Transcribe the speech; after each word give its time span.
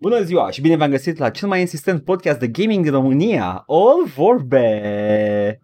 Bună 0.00 0.20
ziua 0.22 0.50
și 0.50 0.60
bine 0.60 0.76
v-am 0.76 0.90
găsit 0.90 1.18
la 1.18 1.30
cel 1.30 1.48
mai 1.48 1.60
insistent 1.60 2.04
podcast 2.04 2.38
de 2.38 2.48
gaming 2.48 2.82
din 2.82 2.92
România, 2.92 3.64
All 3.66 4.04
Vorbe! 4.16 5.60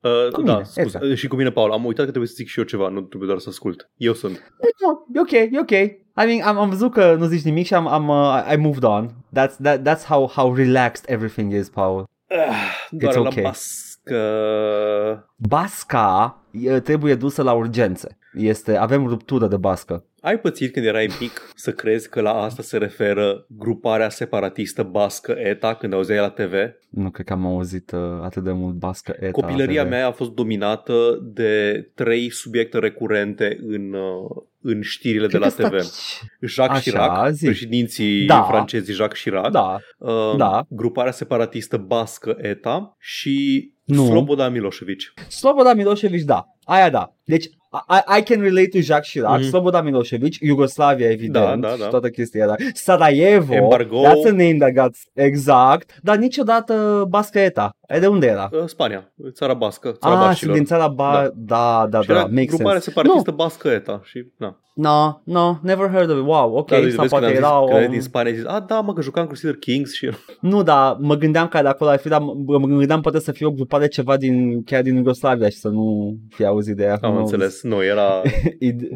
Uh, 0.00 0.32
Cu 0.32 0.42
da, 0.42 0.52
mine, 0.52 0.64
scuze. 0.64 0.98
Edgar. 1.02 1.16
Și 1.16 1.28
cu 1.28 1.36
mine, 1.36 1.50
Paul. 1.50 1.72
Am 1.72 1.84
uitat 1.84 2.04
că 2.04 2.10
trebuie 2.10 2.30
să 2.30 2.34
zic 2.36 2.48
și 2.48 2.58
eu 2.58 2.64
ceva, 2.64 2.88
nu 2.88 3.00
trebuie 3.00 3.28
doar 3.28 3.40
să 3.40 3.48
ascult. 3.48 3.90
Eu 3.96 4.12
sunt. 4.12 4.52
No, 4.80 4.98
e 5.14 5.20
ok, 5.20 5.30
e 5.30 5.58
ok. 5.60 5.70
I 5.70 6.00
mean, 6.14 6.40
am, 6.42 6.58
am 6.58 6.68
văzut 6.68 6.92
că 6.92 7.14
nu 7.18 7.26
zici 7.26 7.42
nimic 7.42 7.66
și 7.66 7.74
am, 7.74 7.86
am 7.86 8.08
uh, 8.08 8.52
I 8.52 8.56
moved 8.56 8.82
on. 8.82 9.08
That's, 9.08 9.56
that, 9.62 9.88
that's 9.88 10.06
how, 10.06 10.26
how 10.34 10.54
relaxed 10.54 11.04
everything 11.08 11.52
is, 11.52 11.68
Paul. 11.68 12.04
Ah, 12.28 12.88
doar 12.90 13.12
It's 13.12 13.16
la 13.16 13.20
okay. 13.20 13.42
bască. 13.42 15.28
Basca 15.36 16.38
e, 16.50 16.80
trebuie 16.80 17.14
dusă 17.14 17.42
la 17.42 17.52
urgențe. 17.52 18.18
Este, 18.34 18.76
avem 18.76 19.06
ruptură 19.06 19.46
de 19.46 19.56
bască. 19.56 20.04
Ai 20.20 20.38
pățit 20.40 20.72
când 20.72 20.86
erai 20.86 21.08
mic 21.20 21.52
să 21.54 21.72
crezi 21.72 22.08
că 22.08 22.20
la 22.20 22.32
asta 22.42 22.62
se 22.62 22.76
referă 22.78 23.44
gruparea 23.48 24.08
separatistă 24.08 24.82
bască 24.82 25.34
ETA 25.38 25.74
când 25.74 25.92
auzeai 25.92 26.18
la 26.18 26.30
TV? 26.30 26.52
Nu 26.90 27.10
cred 27.10 27.26
că 27.26 27.32
am 27.32 27.46
auzit 27.46 27.90
uh, 27.90 28.00
atât 28.22 28.42
de 28.44 28.52
mult 28.52 28.74
bască 28.74 29.16
eta. 29.20 29.30
Copilăria 29.30 29.82
pe- 29.82 29.88
mea 29.88 30.06
a 30.06 30.12
fost 30.12 30.30
dominată 30.30 31.18
de 31.22 31.82
trei 31.94 32.30
subiecte 32.30 32.78
recurente 32.78 33.58
în, 33.66 33.92
uh, 33.92 34.42
în 34.62 34.80
știrile 34.82 35.26
Cred 35.26 35.40
de 35.40 35.46
la 35.46 35.68
că 35.68 35.68
TV. 35.76 35.80
sta- 35.80 36.26
Jacques 36.40 36.86
Așa, 36.86 36.90
Chirac, 37.06 37.30
zi. 37.32 37.44
președinții 37.44 38.26
Da. 38.26 38.42
francezi 38.42 38.92
Jacques 38.92 39.22
Chirac, 39.22 39.50
Da, 39.50 39.76
uh, 39.98 40.34
da. 40.36 40.66
gruparea 40.68 41.12
separatistă 41.12 41.76
bască 41.76 42.36
ETA 42.40 42.96
și 42.98 43.68
Nu. 43.84 44.04
Slobodan 44.06 44.52
Milosevic. 44.52 45.12
Slobodan 45.28 45.76
Milosevic, 45.76 46.24
da. 46.24 46.44
Aia 46.64 46.90
da. 46.90 47.14
Deci, 47.24 47.44
I, 47.44 48.18
I 48.18 48.22
can 48.22 48.40
relate 48.40 48.68
to 48.68 48.78
Jacques 48.80 49.10
Chirac, 49.10 49.38
Mhm. 49.38 49.48
Slobodan 49.48 49.84
Milosevic, 49.84 50.36
Iugoslavia, 50.40 51.10
evident, 51.10 51.60
Da, 51.60 51.68
da, 51.68 51.74
da. 51.78 51.84
și 51.84 51.90
toată 51.90 52.08
chestia 52.08 52.46
da. 52.46 52.54
Sarajevo, 52.74 53.54
Embargo. 53.54 54.02
that's 54.04 54.26
a 54.28 54.30
name 54.30 54.56
that 54.58 54.72
got, 54.72 54.94
exact, 55.12 55.98
dar 56.02 56.16
niciodată 56.16 57.04
Bascaeta. 57.08 57.70
E 57.88 57.98
de 57.98 58.06
unde 58.06 58.26
era? 58.26 58.48
Uh, 58.52 58.64
Spania, 58.66 59.12
țara 59.32 59.54
bască, 59.54 59.90
țara 59.90 60.12
Ah, 60.14 60.18
sunt 60.18 60.28
bașilor. 60.30 60.54
din 60.56 60.64
țara 60.64 60.88
ba... 60.88 61.30
Da, 61.34 61.86
da, 61.90 62.00
și 62.00 62.06
da, 62.08 62.14
era 62.14 62.22
makes 62.24 62.48
gruparea 62.48 62.80
sense. 62.80 62.90
separatistă 62.90 63.30
bască 63.30 63.68
ETA 63.68 64.00
și 64.04 64.26
na. 64.36 64.58
No, 64.74 65.20
no, 65.24 65.56
never 65.62 65.88
heard 65.90 66.10
of 66.10 66.18
it. 66.18 66.24
Wow, 66.26 66.54
ok, 66.56 66.68
Da, 66.70 66.80
deci 66.80 66.92
sau 66.92 67.00
vezi 67.00 67.08
când 67.08 67.08
poate 67.10 67.24
am 67.24 67.30
zis, 67.30 67.40
era 67.40 67.48
când 67.58 67.70
o... 67.72 67.76
erai 67.76 67.88
din 67.88 68.00
Spania, 68.00 68.30
ai 68.32 68.36
zis, 68.36 68.46
a, 68.46 68.60
da, 68.60 68.80
mă, 68.80 68.92
că 68.92 69.00
jucam 69.02 69.26
Crusader 69.26 69.56
Kings 69.56 69.92
și 69.94 70.10
Nu, 70.40 70.62
dar 70.62 70.96
mă 71.00 71.14
gândeam 71.14 71.48
că 71.48 71.62
de 71.62 71.68
acolo 71.68 71.90
ar 71.90 71.98
fi, 71.98 72.08
dar 72.08 72.20
mă 72.20 72.34
mă 72.58 72.66
gândeam 72.66 73.00
poate 73.00 73.18
să 73.20 73.32
fie 73.32 73.46
o 73.46 73.50
grupare 73.50 73.86
ceva 73.88 74.16
din, 74.16 74.62
chiar 74.64 74.82
din 74.82 74.96
Iugoslavia 74.96 75.48
și 75.48 75.56
să 75.56 75.68
nu 75.68 76.16
fi 76.28 76.44
auzit 76.60 76.76
de 76.76 76.82
ea. 76.82 76.98
am 77.02 77.12
Nu. 77.12 77.18
înțeles. 77.18 77.62
Nu, 77.62 77.84
era 77.84 78.22
Id- 78.70 78.88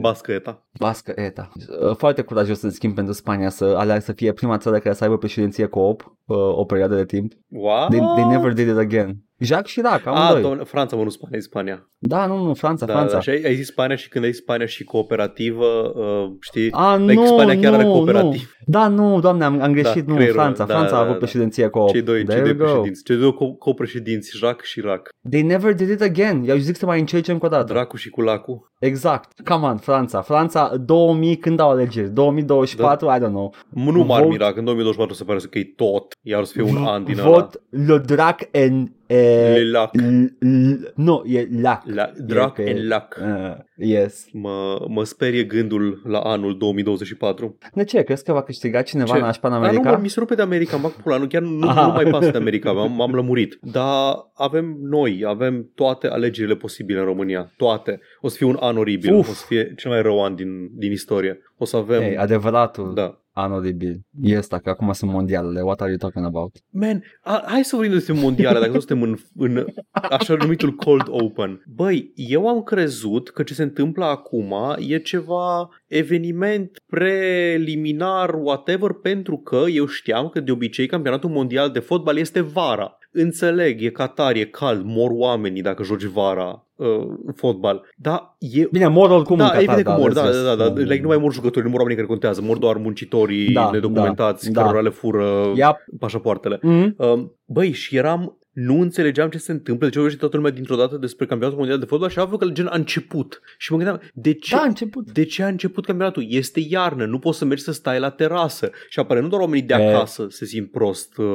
bască 0.78 1.12
ETA. 1.16 1.50
Bască 1.54 1.72
ETA. 1.76 1.88
Uh, 1.88 1.96
Foarte 1.96 2.22
curajos 2.22 2.62
în 2.62 2.70
schimb 2.70 2.94
pentru 2.94 3.12
Spania 3.12 3.48
să 3.48 3.64
alea 3.64 4.00
să 4.00 4.12
fie 4.12 4.32
prima 4.32 4.58
țară 4.58 4.78
care 4.78 4.94
să 4.94 5.04
aibă 5.04 5.18
președinție 5.18 5.66
co-op 5.66 6.00
uh, 6.24 6.36
o 6.36 6.64
perioadă 6.64 6.94
de 6.94 7.04
timp. 7.04 7.32
Wow! 7.48 7.88
They, 7.88 8.00
they 8.14 8.24
never 8.24 8.52
did 8.52 8.68
it 8.68 8.76
again. 8.76 9.16
Jacques 9.38 9.72
Chirac, 9.72 10.06
Ah, 10.06 10.12
amândoi. 10.14 10.42
doamne, 10.42 10.64
Franța, 10.64 10.96
mă, 10.96 11.02
nu 11.02 11.08
Spania, 11.08 11.36
e 11.38 11.40
Spania. 11.40 11.88
Da, 11.98 12.26
nu, 12.26 12.42
nu, 12.44 12.54
Franța, 12.54 12.86
Da, 12.86 12.92
Franța. 12.92 13.14
da, 13.14 13.20
și 13.20 13.30
ai, 13.30 13.42
ai 13.44 13.54
zis 13.54 13.66
Spania 13.66 13.96
și 13.96 14.08
când 14.08 14.24
ai 14.24 14.30
zis 14.30 14.40
Spania 14.40 14.66
și 14.66 14.84
cooperativă, 14.84 15.64
uh, 15.94 16.30
știi? 16.40 16.70
A, 16.72 16.96
Like 16.96 17.12
nu, 17.14 17.26
Spania 17.26 17.54
chiar 17.60 17.70
nu, 17.70 17.76
are 17.78 17.84
nu. 17.86 17.92
cooperativ. 17.92 18.52
Da, 18.66 18.88
nu, 18.88 19.20
doamne, 19.20 19.44
am, 19.44 19.60
am 19.62 19.72
greșit, 19.72 20.04
Da, 20.04 20.10
nu, 20.10 20.14
creierul, 20.14 20.40
Franța. 20.40 20.64
da, 20.64 20.74
Franța 20.74 20.90
da, 20.92 20.96
a 20.96 21.00
avut 21.00 21.12
da. 21.12 21.18
președinție 21.18 21.68
co-op. 21.68 21.88
Cei 21.90 22.02
doi, 22.02 22.16
cei 22.16 22.24
There 22.26 22.40
doi 22.40 22.48
you 22.50 22.58
go. 22.58 22.64
președinți, 22.64 23.02
cei 23.04 23.16
doi 23.16 23.32
co- 23.32 23.58
copreședinți, 23.58 24.36
Jacques 24.36 24.72
Chirac, 24.72 25.08
They 25.30 25.42
never 25.42 25.74
did 25.74 25.88
it 25.88 26.00
again. 26.00 26.42
Eu 26.48 26.56
zic 26.56 26.76
să 26.76 26.86
mai 26.86 26.98
încerce 27.00 27.32
încă 27.32 27.46
o 27.46 27.48
dată. 27.48 27.72
Dracu 27.72 27.96
și 27.96 28.08
Culacu. 28.10 28.72
Exact. 28.84 29.40
Come 29.44 29.66
on, 29.66 29.76
Franța. 29.76 30.20
Franța, 30.22 30.76
2000, 30.76 31.36
când 31.36 31.60
au 31.60 31.70
alegeri? 31.70 32.10
2024? 32.10 33.08
Și 33.08 33.18
don't 33.18 33.28
know. 33.28 33.54
Nu 33.68 34.04
m-ar 34.04 34.22
Vot- 34.22 34.28
mira 34.28 34.52
că 34.52 34.58
în 34.58 34.64
2024 34.64 35.14
se 35.14 35.24
pare 35.24 35.38
să 35.38 35.46
că 35.46 35.58
e 35.58 35.72
tot, 35.76 36.14
iar 36.22 36.40
o 36.40 36.44
să 36.44 36.52
fie 36.52 36.62
un 36.62 36.84
an 36.86 37.04
din 37.04 37.18
ăla. 37.18 37.28
Vot 37.28 37.60
le 37.68 37.98
drac 37.98 38.48
en... 38.50 38.92
E, 39.06 39.52
Le 39.52 39.70
lac. 39.70 39.94
l- 39.94 40.46
l- 40.46 40.92
nu, 40.94 41.22
e 41.26 41.48
lac. 41.60 41.82
La, 41.86 42.10
drac 42.26 42.58
E 42.58 42.62
că- 42.62 42.68
en 42.70 42.86
lac. 42.88 43.20
Uh, 43.20 43.54
yes. 43.86 44.26
Mă, 44.32 44.84
mă 44.88 45.04
sperie 45.04 45.42
gândul 45.44 46.02
la 46.04 46.18
anul 46.18 46.58
2024. 46.58 47.58
De 47.74 47.84
ce? 47.84 48.02
Crezi 48.02 48.24
că 48.24 48.32
va 48.32 48.42
câștiga 48.42 48.82
cineva 48.82 49.14
Ce? 49.14 49.20
nașpa 49.20 49.48
în 49.48 49.52
Dar 49.54 49.62
nu, 49.62 49.68
America? 49.68 49.90
mă, 49.90 49.98
mi 50.02 50.08
se 50.08 50.18
rupe 50.20 50.34
de 50.34 50.42
America, 50.42 50.76
mă 50.76 50.90
pula, 51.02 51.16
nu, 51.16 51.26
chiar 51.26 51.42
nu, 51.42 51.68
Aha. 51.68 51.86
nu 51.86 51.92
mai 51.92 52.04
pasă 52.04 52.30
de 52.30 52.36
America, 52.38 52.72
m-am, 52.72 52.92
m-am 52.92 53.12
lămurit. 53.14 53.58
Dar 53.62 54.14
avem 54.34 54.76
noi, 54.80 55.22
avem 55.26 55.70
toate 55.74 56.06
alegerile 56.06 56.54
posibile 56.56 56.98
în 56.98 57.04
România, 57.04 57.52
toate. 57.56 58.00
O 58.20 58.28
să 58.28 58.36
fie 58.36 58.46
un 58.46 58.56
an 58.60 58.76
oribil, 58.76 59.14
Uf. 59.14 59.28
o 59.28 59.32
să 59.32 59.44
fie 59.48 59.72
cel 59.76 59.90
mai 59.90 60.02
rău 60.02 60.24
an 60.24 60.34
din, 60.34 60.68
din 60.78 60.92
istorie. 60.92 61.38
O 61.56 61.64
să 61.64 61.76
avem... 61.76 62.02
Ei, 62.02 62.16
adevăratul 62.16 62.94
da. 62.94 63.18
An 63.34 63.52
oribil. 63.52 64.00
E 64.20 64.38
ăsta, 64.38 64.58
că 64.58 64.68
acum 64.70 64.92
sunt 64.92 65.10
mondialele. 65.10 65.60
What 65.60 65.80
are 65.80 65.90
you 65.90 65.98
talking 65.98 66.24
about? 66.24 66.56
Man, 66.70 67.02
a, 67.20 67.42
hai 67.46 67.64
să 67.64 67.76
vorbim 67.76 67.94
despre 67.94 68.14
mondiale, 68.14 68.58
dacă 68.58 68.72
nu 68.72 68.78
suntem 68.78 69.02
în, 69.02 69.16
în 69.36 69.66
așa 69.92 70.34
numitul 70.34 70.72
cold 70.72 71.06
open. 71.08 71.62
Băi, 71.66 72.12
eu 72.14 72.48
am 72.48 72.62
crezut 72.62 73.30
că 73.30 73.42
ce 73.42 73.54
se 73.54 73.62
întâmplă 73.62 74.04
acum 74.04 74.54
e 74.78 74.98
ceva 74.98 75.68
eveniment 75.86 76.70
preliminar, 76.86 78.34
whatever, 78.34 78.90
pentru 78.92 79.36
că 79.36 79.64
eu 79.70 79.86
știam 79.86 80.28
că 80.28 80.40
de 80.40 80.52
obicei 80.52 80.86
campionatul 80.86 81.30
mondial 81.30 81.70
de 81.70 81.78
fotbal 81.78 82.16
este 82.16 82.40
vara. 82.40 82.98
Înțeleg, 83.16 83.82
e 83.82 83.90
Qatar, 83.90 84.34
e 84.36 84.44
cald, 84.44 84.82
mor 84.84 85.10
oamenii 85.12 85.62
dacă 85.62 85.82
joci 85.82 86.04
vara 86.04 86.64
uh, 86.76 86.86
fotbal. 87.34 87.82
Dar 87.96 88.36
e, 88.38 88.66
Bine, 88.72 88.86
mor 88.88 89.10
oricum 89.10 89.38
în 89.38 89.46
da, 89.46 89.50
Qatar, 89.52 89.62
evident 89.62 89.84
că 89.86 89.92
mor, 90.02 90.10
let's 90.10 90.14
da, 90.14 90.26
just- 90.26 90.44
da, 90.44 90.54
da, 90.54 90.68
da. 90.68 90.80
Like, 90.80 91.00
nu 91.02 91.08
mai 91.08 91.16
mor 91.16 91.32
jucători, 91.32 91.64
nu 91.64 91.70
mor 91.70 91.78
oamenii 91.78 91.96
care 92.00 92.08
contează, 92.12 92.40
mor 92.42 92.58
doar 92.58 92.76
muncitorii 92.76 93.52
Da, 93.52 93.70
nedocumentați, 93.72 94.50
da, 94.50 94.60
cărora 94.60 94.78
da. 94.78 94.88
le 94.88 94.90
fură 94.94 95.52
Yep. 95.54 95.76
pașapoartele. 95.98 96.58
Mm? 96.62 96.94
Um, 96.98 97.32
băi, 97.44 97.72
și 97.72 97.96
eram, 97.96 98.38
nu 98.54 98.80
înțelegeam 98.80 99.28
ce 99.28 99.38
se 99.38 99.52
întâmplă, 99.52 99.86
de 99.86 99.92
ce 99.92 99.98
vorbește 99.98 100.20
toată 100.20 100.36
lumea 100.36 100.52
dintr-o 100.52 100.76
dată 100.76 100.96
despre 100.96 101.26
campionatul 101.26 101.58
mondial 101.58 101.80
de 101.80 101.86
fotbal 101.86 102.08
și 102.08 102.18
am 102.18 102.24
văzut 102.24 102.40
că 102.40 102.52
gen 102.52 102.66
a 102.66 102.76
început. 102.76 103.40
Și 103.58 103.72
mă 103.72 103.76
gândeam, 103.78 104.00
de 104.14 104.32
ce, 104.34 104.54
Da, 104.54 104.60
a 104.62 104.64
început. 104.66 105.12
de 105.12 105.24
ce 105.24 105.42
a 105.42 105.46
început 105.46 105.84
campionatul? 105.84 106.26
Este 106.28 106.60
iarnă, 106.68 107.04
nu 107.06 107.18
poți 107.18 107.38
să 107.38 107.44
mergi 107.44 107.62
să 107.62 107.72
stai 107.72 107.98
la 107.98 108.10
terasă. 108.10 108.70
Și 108.88 108.98
apare 108.98 109.20
nu 109.20 109.28
doar 109.28 109.40
oamenii 109.40 109.66
de 109.66 109.74
E. 109.74 109.94
acasă 109.94 110.26
se 110.28 110.44
simt 110.44 110.70
prost, 110.70 111.16
uh, 111.16 111.26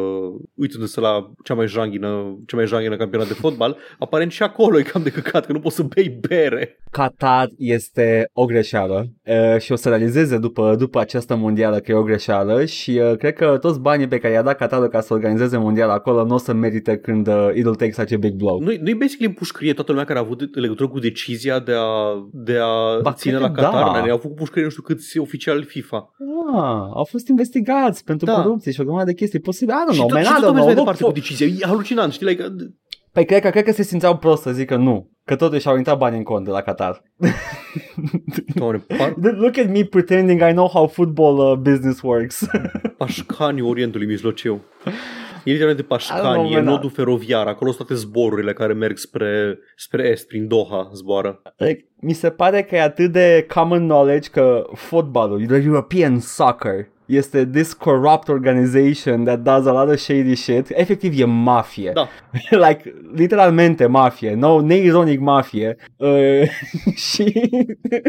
uitându-se 0.53 0.99
la 0.99 1.31
cea 1.43 1.53
mai 1.53 1.67
janghină, 1.67 2.37
cea 2.45 2.55
mai 2.55 2.67
janghină 2.67 2.95
campionat 2.97 3.27
de 3.27 3.33
fotbal, 3.33 3.77
aparent 3.99 4.31
și 4.31 4.43
acolo 4.43 4.79
e 4.79 4.81
cam 4.81 5.03
de 5.03 5.09
căcat, 5.09 5.45
că 5.45 5.51
nu 5.51 5.59
poți 5.59 5.75
să 5.75 5.83
bei 5.83 6.19
bere. 6.27 6.79
Qatar 6.91 7.49
este 7.57 8.29
o 8.33 8.45
greșeală 8.45 9.07
uh, 9.25 9.59
și 9.61 9.71
o 9.71 9.75
să 9.75 9.89
realizeze 9.89 10.37
după, 10.37 10.75
după 10.77 10.99
această 10.99 11.35
mondială 11.35 11.79
că 11.79 11.91
e 11.91 11.95
o 11.95 12.03
greșeală 12.03 12.65
și 12.65 13.01
uh, 13.03 13.17
cred 13.17 13.33
că 13.33 13.57
toți 13.61 13.79
banii 13.79 14.07
pe 14.07 14.17
care 14.17 14.33
i-a 14.33 14.41
dat 14.41 14.57
Qatarul 14.57 14.87
ca 14.87 15.01
să 15.01 15.13
organizeze 15.13 15.57
mondial 15.57 15.89
acolo 15.89 16.25
nu 16.25 16.33
o 16.33 16.37
să 16.37 16.53
merite 16.53 16.97
când 17.11 17.27
uh, 17.27 17.49
it'll 17.53 17.77
take 17.77 17.91
such 17.91 18.13
a 18.13 18.17
big 18.17 18.33
blow. 18.33 18.59
Nu-i, 18.59 18.77
nu-i 18.83 18.93
basically 18.93 19.25
în 19.27 19.33
pușcărie 19.33 19.73
toată 19.73 19.91
lumea 19.91 20.05
care 20.05 20.19
a 20.19 20.21
avut 20.21 20.55
legătură 20.55 20.89
cu 20.89 20.99
decizia 20.99 21.59
de 21.59 21.71
a, 21.75 21.89
de 22.31 22.57
a 22.61 22.99
Ba, 23.01 23.13
ține 23.13 23.33
cred 23.33 23.45
la 23.45 23.51
că 23.51 23.61
Qatar. 23.61 23.83
da. 23.83 23.89
man. 23.89 24.09
Au 24.09 24.17
făcut 24.17 24.35
pușcărie 24.35 24.63
nu 24.63 24.69
știu 24.69 24.81
câți 24.83 25.17
oficiali 25.17 25.63
FIFA. 25.63 26.13
Ah, 26.55 26.89
au 26.93 27.07
fost 27.09 27.27
investigați 27.27 28.03
pentru 28.03 28.25
Da. 28.25 28.33
corupție 28.41 28.71
și 28.71 28.81
o 28.81 28.83
grămadă 28.83 29.05
de 29.05 29.13
chestii 29.13 29.39
posibile. 29.39 29.77
I 29.77 29.83
don't 29.89 29.93
și 29.93 29.97
know, 29.97 30.07
tot, 30.07 30.15
man, 30.17 30.23
și 30.25 30.29
I 30.29 30.33
tot 30.33 30.49
don't 30.49 30.53
mergi 30.53 30.59
know. 30.61 30.65
mai 30.65 30.75
Look 30.75 30.85
departe 30.85 31.03
cu 31.03 31.09
for- 31.09 31.13
decizia. 31.13 31.45
E 31.47 31.65
halucinant, 31.67 32.11
știi? 32.13 32.25
Like, 32.27 32.43
Păi 33.11 33.25
cred 33.25 33.41
că, 33.41 33.49
cred 33.49 33.63
că 33.63 33.71
se 33.71 33.83
simțeau 33.83 34.17
prost 34.17 34.41
să 34.41 34.51
zică 34.51 34.75
nu, 34.75 35.09
că 35.25 35.35
totuși 35.35 35.67
au 35.67 35.77
intrat 35.77 35.97
bani 35.97 36.17
în 36.17 36.23
cont 36.23 36.45
de 36.45 36.51
la 36.51 36.61
Qatar. 36.61 37.01
doamne, 38.55 38.83
pa, 38.97 39.13
Look 39.21 39.57
at 39.57 39.69
me 39.71 39.83
pretending 39.83 40.41
I 40.41 40.51
know 40.51 40.67
how 40.67 40.87
football 40.87 41.37
uh, 41.51 41.57
business 41.57 42.01
works. 42.01 42.45
pașcanii 42.97 43.61
Orientului 43.61 44.07
Mijlociu. 44.07 44.61
E 45.43 45.51
literalmente 45.51 45.81
I 45.81 45.85
don't 45.85 45.87
pașcani, 45.87 46.33
know, 46.33 46.51
e 46.51 46.55
man. 46.55 46.63
nodul 46.63 46.89
feroviar, 46.89 47.47
acolo 47.47 47.71
sunt 47.71 47.87
toate 47.87 48.01
zborurile 48.01 48.53
care 48.53 48.73
merg 48.73 48.97
spre, 48.97 49.59
spre 49.75 50.07
est, 50.07 50.27
prin 50.27 50.47
Doha 50.47 50.89
zboară. 50.93 51.41
like, 51.57 51.85
mi 52.01 52.13
se 52.13 52.29
pare 52.29 52.63
că 52.63 52.75
e 52.75 52.81
atât 52.81 53.11
de 53.11 53.45
common 53.53 53.79
knowledge 53.87 54.29
că 54.29 54.63
fotbalul, 54.73 55.45
the 55.45 55.55
European 55.65 56.19
soccer, 56.19 56.87
este 57.09 57.45
this 57.45 57.73
corrupt 57.73 58.27
organization 58.27 59.23
that 59.23 59.39
does 59.39 59.65
a 59.65 59.71
lot 59.71 59.93
of 59.93 59.99
shady 59.99 60.35
shit. 60.35 60.69
Efectiv 60.69 61.19
e 61.19 61.25
mafie. 61.25 61.91
Da. 61.93 62.09
like, 62.67 62.93
literalmente 63.15 63.85
mafie. 63.85 64.33
No, 64.33 64.61
neironic 64.61 65.19
mafie. 65.19 65.75
Uh, 65.97 66.49
și... 67.11 67.33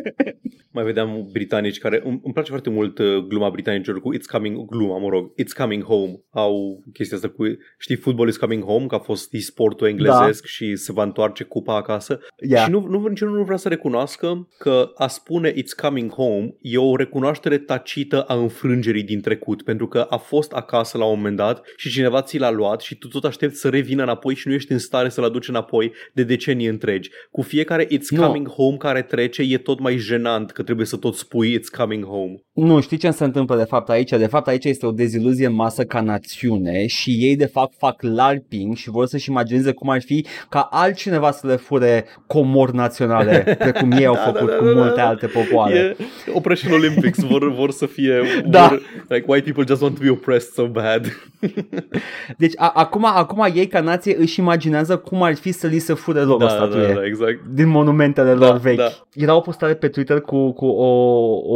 Mai 0.72 0.84
vedeam 0.84 1.28
britanici 1.32 1.78
care, 1.78 2.00
îmi, 2.04 2.20
îmi 2.24 2.32
place 2.32 2.50
foarte 2.50 2.70
mult 2.70 2.98
uh, 2.98 3.16
gluma 3.28 3.50
britanicilor 3.50 4.00
cu 4.00 4.14
It's 4.14 4.30
coming, 4.30 4.68
gluma, 4.68 4.98
mă 4.98 5.08
rog, 5.08 5.32
It's 5.42 5.56
coming 5.56 5.84
home. 5.84 6.12
Au 6.30 6.82
chestia 6.92 7.16
asta 7.16 7.28
cu, 7.28 7.44
știi, 7.78 7.96
Football 7.96 8.28
is 8.28 8.36
coming 8.36 8.64
home, 8.64 8.86
că 8.86 8.94
a 8.94 8.98
fost 8.98 9.34
e-sportul 9.34 9.86
englezesc 9.86 10.46
și 10.46 10.76
se 10.76 10.92
va 10.92 11.02
întoarce 11.02 11.44
cupa 11.44 11.76
acasă. 11.76 12.20
Yeah. 12.36 12.64
Și 12.64 12.70
nu, 12.70 12.86
nu, 12.88 13.06
niciunul 13.06 13.36
nu 13.36 13.44
vrea 13.44 13.56
să 13.56 13.68
recunoască 13.68 14.48
că 14.58 14.90
a 14.94 15.06
spune 15.06 15.52
It's 15.52 15.80
coming 15.82 16.10
home 16.10 16.54
e 16.60 16.78
o 16.78 16.96
recunoaștere 16.96 17.58
tacită 17.58 18.22
a 18.22 18.34
înfrângerii 18.34 18.89
soldierii 18.90 19.14
din 19.14 19.20
trecut, 19.20 19.62
pentru 19.62 19.86
că 19.88 20.06
a 20.08 20.16
fost 20.16 20.52
acasă 20.52 20.98
la 20.98 21.04
un 21.04 21.16
moment 21.16 21.36
dat 21.36 21.62
și 21.76 21.90
cineva 21.90 22.22
ți 22.22 22.38
l-a 22.38 22.50
luat 22.50 22.80
și 22.80 22.94
tu 22.94 23.08
tot 23.08 23.24
aștepți 23.24 23.60
să 23.60 23.68
revină 23.68 24.02
înapoi 24.02 24.34
și 24.34 24.48
nu 24.48 24.54
ești 24.54 24.72
în 24.72 24.78
stare 24.78 25.08
să-l 25.08 25.24
aduci 25.24 25.48
înapoi 25.48 25.92
de 26.14 26.22
decenii 26.22 26.66
întregi. 26.66 27.10
Cu 27.30 27.42
fiecare 27.42 27.86
It's 27.86 28.08
Nu. 28.08 28.26
Coming 28.26 28.48
Home 28.48 28.76
care 28.76 29.02
trece 29.02 29.42
e 29.42 29.58
tot 29.58 29.80
mai 29.80 29.96
jenant 29.96 30.50
că 30.50 30.62
trebuie 30.62 30.86
să 30.86 30.96
tot 30.96 31.14
spui 31.14 31.58
It's 31.58 31.76
Coming 31.76 32.04
Home. 32.04 32.34
Nu, 32.52 32.80
știi 32.80 32.96
ce 32.96 33.10
se 33.10 33.24
întâmplă 33.24 33.56
de 33.56 33.64
fapt 33.64 33.88
aici? 33.88 34.10
De 34.10 34.26
fapt 34.26 34.48
aici 34.48 34.64
este 34.64 34.86
o 34.86 34.90
deziluzie 34.90 35.46
în 35.46 35.54
masă 35.54 35.84
ca 35.84 36.00
națiune 36.00 36.86
și 36.86 37.10
ei 37.10 37.36
de 37.36 37.46
fapt 37.46 37.74
fac 37.78 38.02
LARPing 38.02 38.76
și 38.76 38.90
vor 38.90 39.06
să-și 39.06 39.30
imagineze 39.30 39.72
cum 39.72 39.88
ar 39.88 40.00
fi 40.00 40.26
ca 40.48 40.68
altcineva 40.70 41.30
să 41.30 41.46
le 41.46 41.56
fure 41.56 42.04
comori 42.26 42.74
naționale, 42.74 43.38
precum 43.58 43.90
ei 43.90 44.06
au 44.06 44.14
Da, 44.14 44.20
făcut 44.20 44.48
da, 44.48 44.52
da, 44.52 44.56
cu 44.56 44.64
da, 44.64 44.72
multe 44.72 45.00
da. 45.00 45.08
alte 45.08 45.26
popoare. 45.26 45.74
E 45.78 45.96
Operation 46.32 46.72
Olympics, 46.72 47.20
vor, 47.20 47.54
vor 47.54 47.70
să 47.70 47.86
fie... 47.86 48.20
Da. 48.46 48.79
Vor, 48.80 49.04
like, 49.16 49.24
white 49.30 49.44
people 49.44 49.64
just 49.68 49.82
want 49.82 49.94
to 49.98 50.02
be 50.02 50.10
oppressed 50.10 50.52
so 50.52 50.66
bad. 50.66 51.06
Deci 52.38 52.52
a- 52.56 52.72
acum, 52.74 53.04
acum 53.04 53.46
ei 53.54 53.66
ca 53.66 53.80
nație 53.80 54.16
își 54.18 54.40
imaginează 54.40 54.96
cum 54.96 55.22
ar 55.22 55.34
fi 55.34 55.52
să 55.52 55.66
li 55.66 55.78
se 55.78 55.94
fure 55.94 56.20
lor 56.20 56.34
o 56.34 56.38
da, 56.38 56.48
statuie. 56.48 56.86
da, 56.86 56.92
da, 56.92 57.04
exact. 57.04 57.40
din 57.52 57.68
monumentele 57.68 58.34
Da, 58.34 58.46
lor 58.46 58.56
vechi. 58.58 58.76
da. 58.76 58.88
Era 59.14 59.34
o 59.36 59.40
postare 59.40 59.74
pe 59.74 59.88
Twitter 59.88 60.20
cu, 60.20 60.52
cu 60.52 60.66
o, 60.66 60.88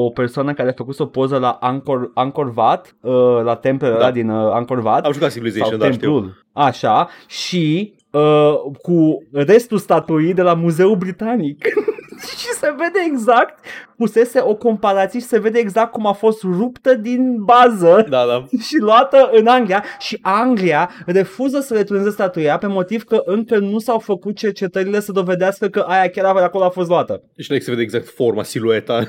o 0.05 0.09
persoană 0.11 0.53
care 0.55 0.69
a 0.69 0.73
făcut 0.77 1.01
o 1.01 1.07
poză 1.07 1.39
la 1.39 1.51
Angkor, 1.61 2.11
Angkor 2.15 2.53
Wat, 2.57 2.97
uh, 3.01 3.13
la 3.45 3.55
templul 3.55 3.91
Da. 3.91 3.97
ăla 3.97 4.11
din 4.11 4.29
uh, 4.29 4.51
Angkor 4.53 4.79
Wat. 4.79 5.05
Am 5.05 5.13
jucat 5.13 5.31
sau 5.31 5.41
Civilization, 5.43 5.79
da, 5.79 5.91
știu. 5.91 5.99
templul. 6.01 6.45
Așa. 6.53 7.09
Și 7.27 7.95
uh, 8.11 8.55
cu 8.83 9.23
restul 9.33 9.79
statuii 9.79 10.35
de 10.35 10.43
la 10.43 10.55
Muzeul 10.55 10.97
Britanic. 10.97 11.65
și 12.27 12.47
se 12.61 12.75
vede 12.79 12.99
exact, 13.07 13.65
pusese 13.97 14.41
o 14.43 14.55
comparație 14.55 15.21
și 15.21 15.27
se 15.27 15.39
vede 15.39 15.59
exact 15.59 15.93
cum 15.93 16.07
a 16.07 16.13
fost 16.13 16.43
ruptă 16.43 16.95
din 16.95 17.45
bază 17.45 18.07
Da, 18.09 18.25
da. 18.27 18.45
și 18.67 18.77
luată 18.79 19.31
în 19.33 19.47
Anglia 19.47 19.85
și 19.99 20.19
Anglia 20.23 20.91
refuză 21.07 21.61
să 21.61 21.75
returneze 21.75 22.11
statuia 22.11 22.59
pe 22.59 22.67
motiv 22.67 23.03
că 23.03 23.23
încă 23.25 23.59
nu 23.59 23.79
s-au 23.79 23.99
făcut 23.99 24.37
cercetările 24.37 25.01
să 25.01 25.13
dovedească 25.13 25.69
că 25.69 25.81
aia 25.81 26.09
chiar 26.09 26.25
acolo 26.25 26.65
a 26.65 26.69
fost 26.69 26.89
luată. 26.89 27.23
Și 27.39 27.53
like 27.53 27.65
se 27.65 27.71
vede 27.71 27.83
exact 27.83 28.09
forma, 28.09 28.43
silueta. 28.43 29.09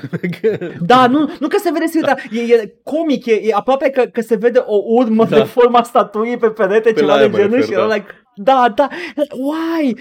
Da, 0.86 1.06
nu, 1.06 1.30
nu 1.40 1.48
că 1.48 1.56
se 1.62 1.70
vede 1.72 1.86
silueta, 1.86 2.14
e, 2.30 2.40
e 2.40 2.74
comic, 2.82 3.26
e, 3.26 3.32
e 3.42 3.54
aproape 3.54 3.90
că, 3.90 4.02
că 4.02 4.20
se 4.20 4.36
vede 4.36 4.62
o 4.66 4.76
urmă 4.84 5.24
Da. 5.24 5.36
de 5.36 5.42
forma 5.42 5.82
statuii 5.82 6.36
pe 6.36 6.48
perete, 6.48 6.92
Pe 6.92 7.00
ceva 7.00 7.12
la 7.12 7.16
de 7.16 7.22
aia 7.22 7.30
mă 7.30 7.36
genul 7.36 7.50
refer, 7.52 7.66
și 7.66 7.72
era 7.72 7.86
da. 7.86 7.94
like, 7.94 8.25
da, 8.36 8.72
da, 8.74 8.88
why? 9.32 9.96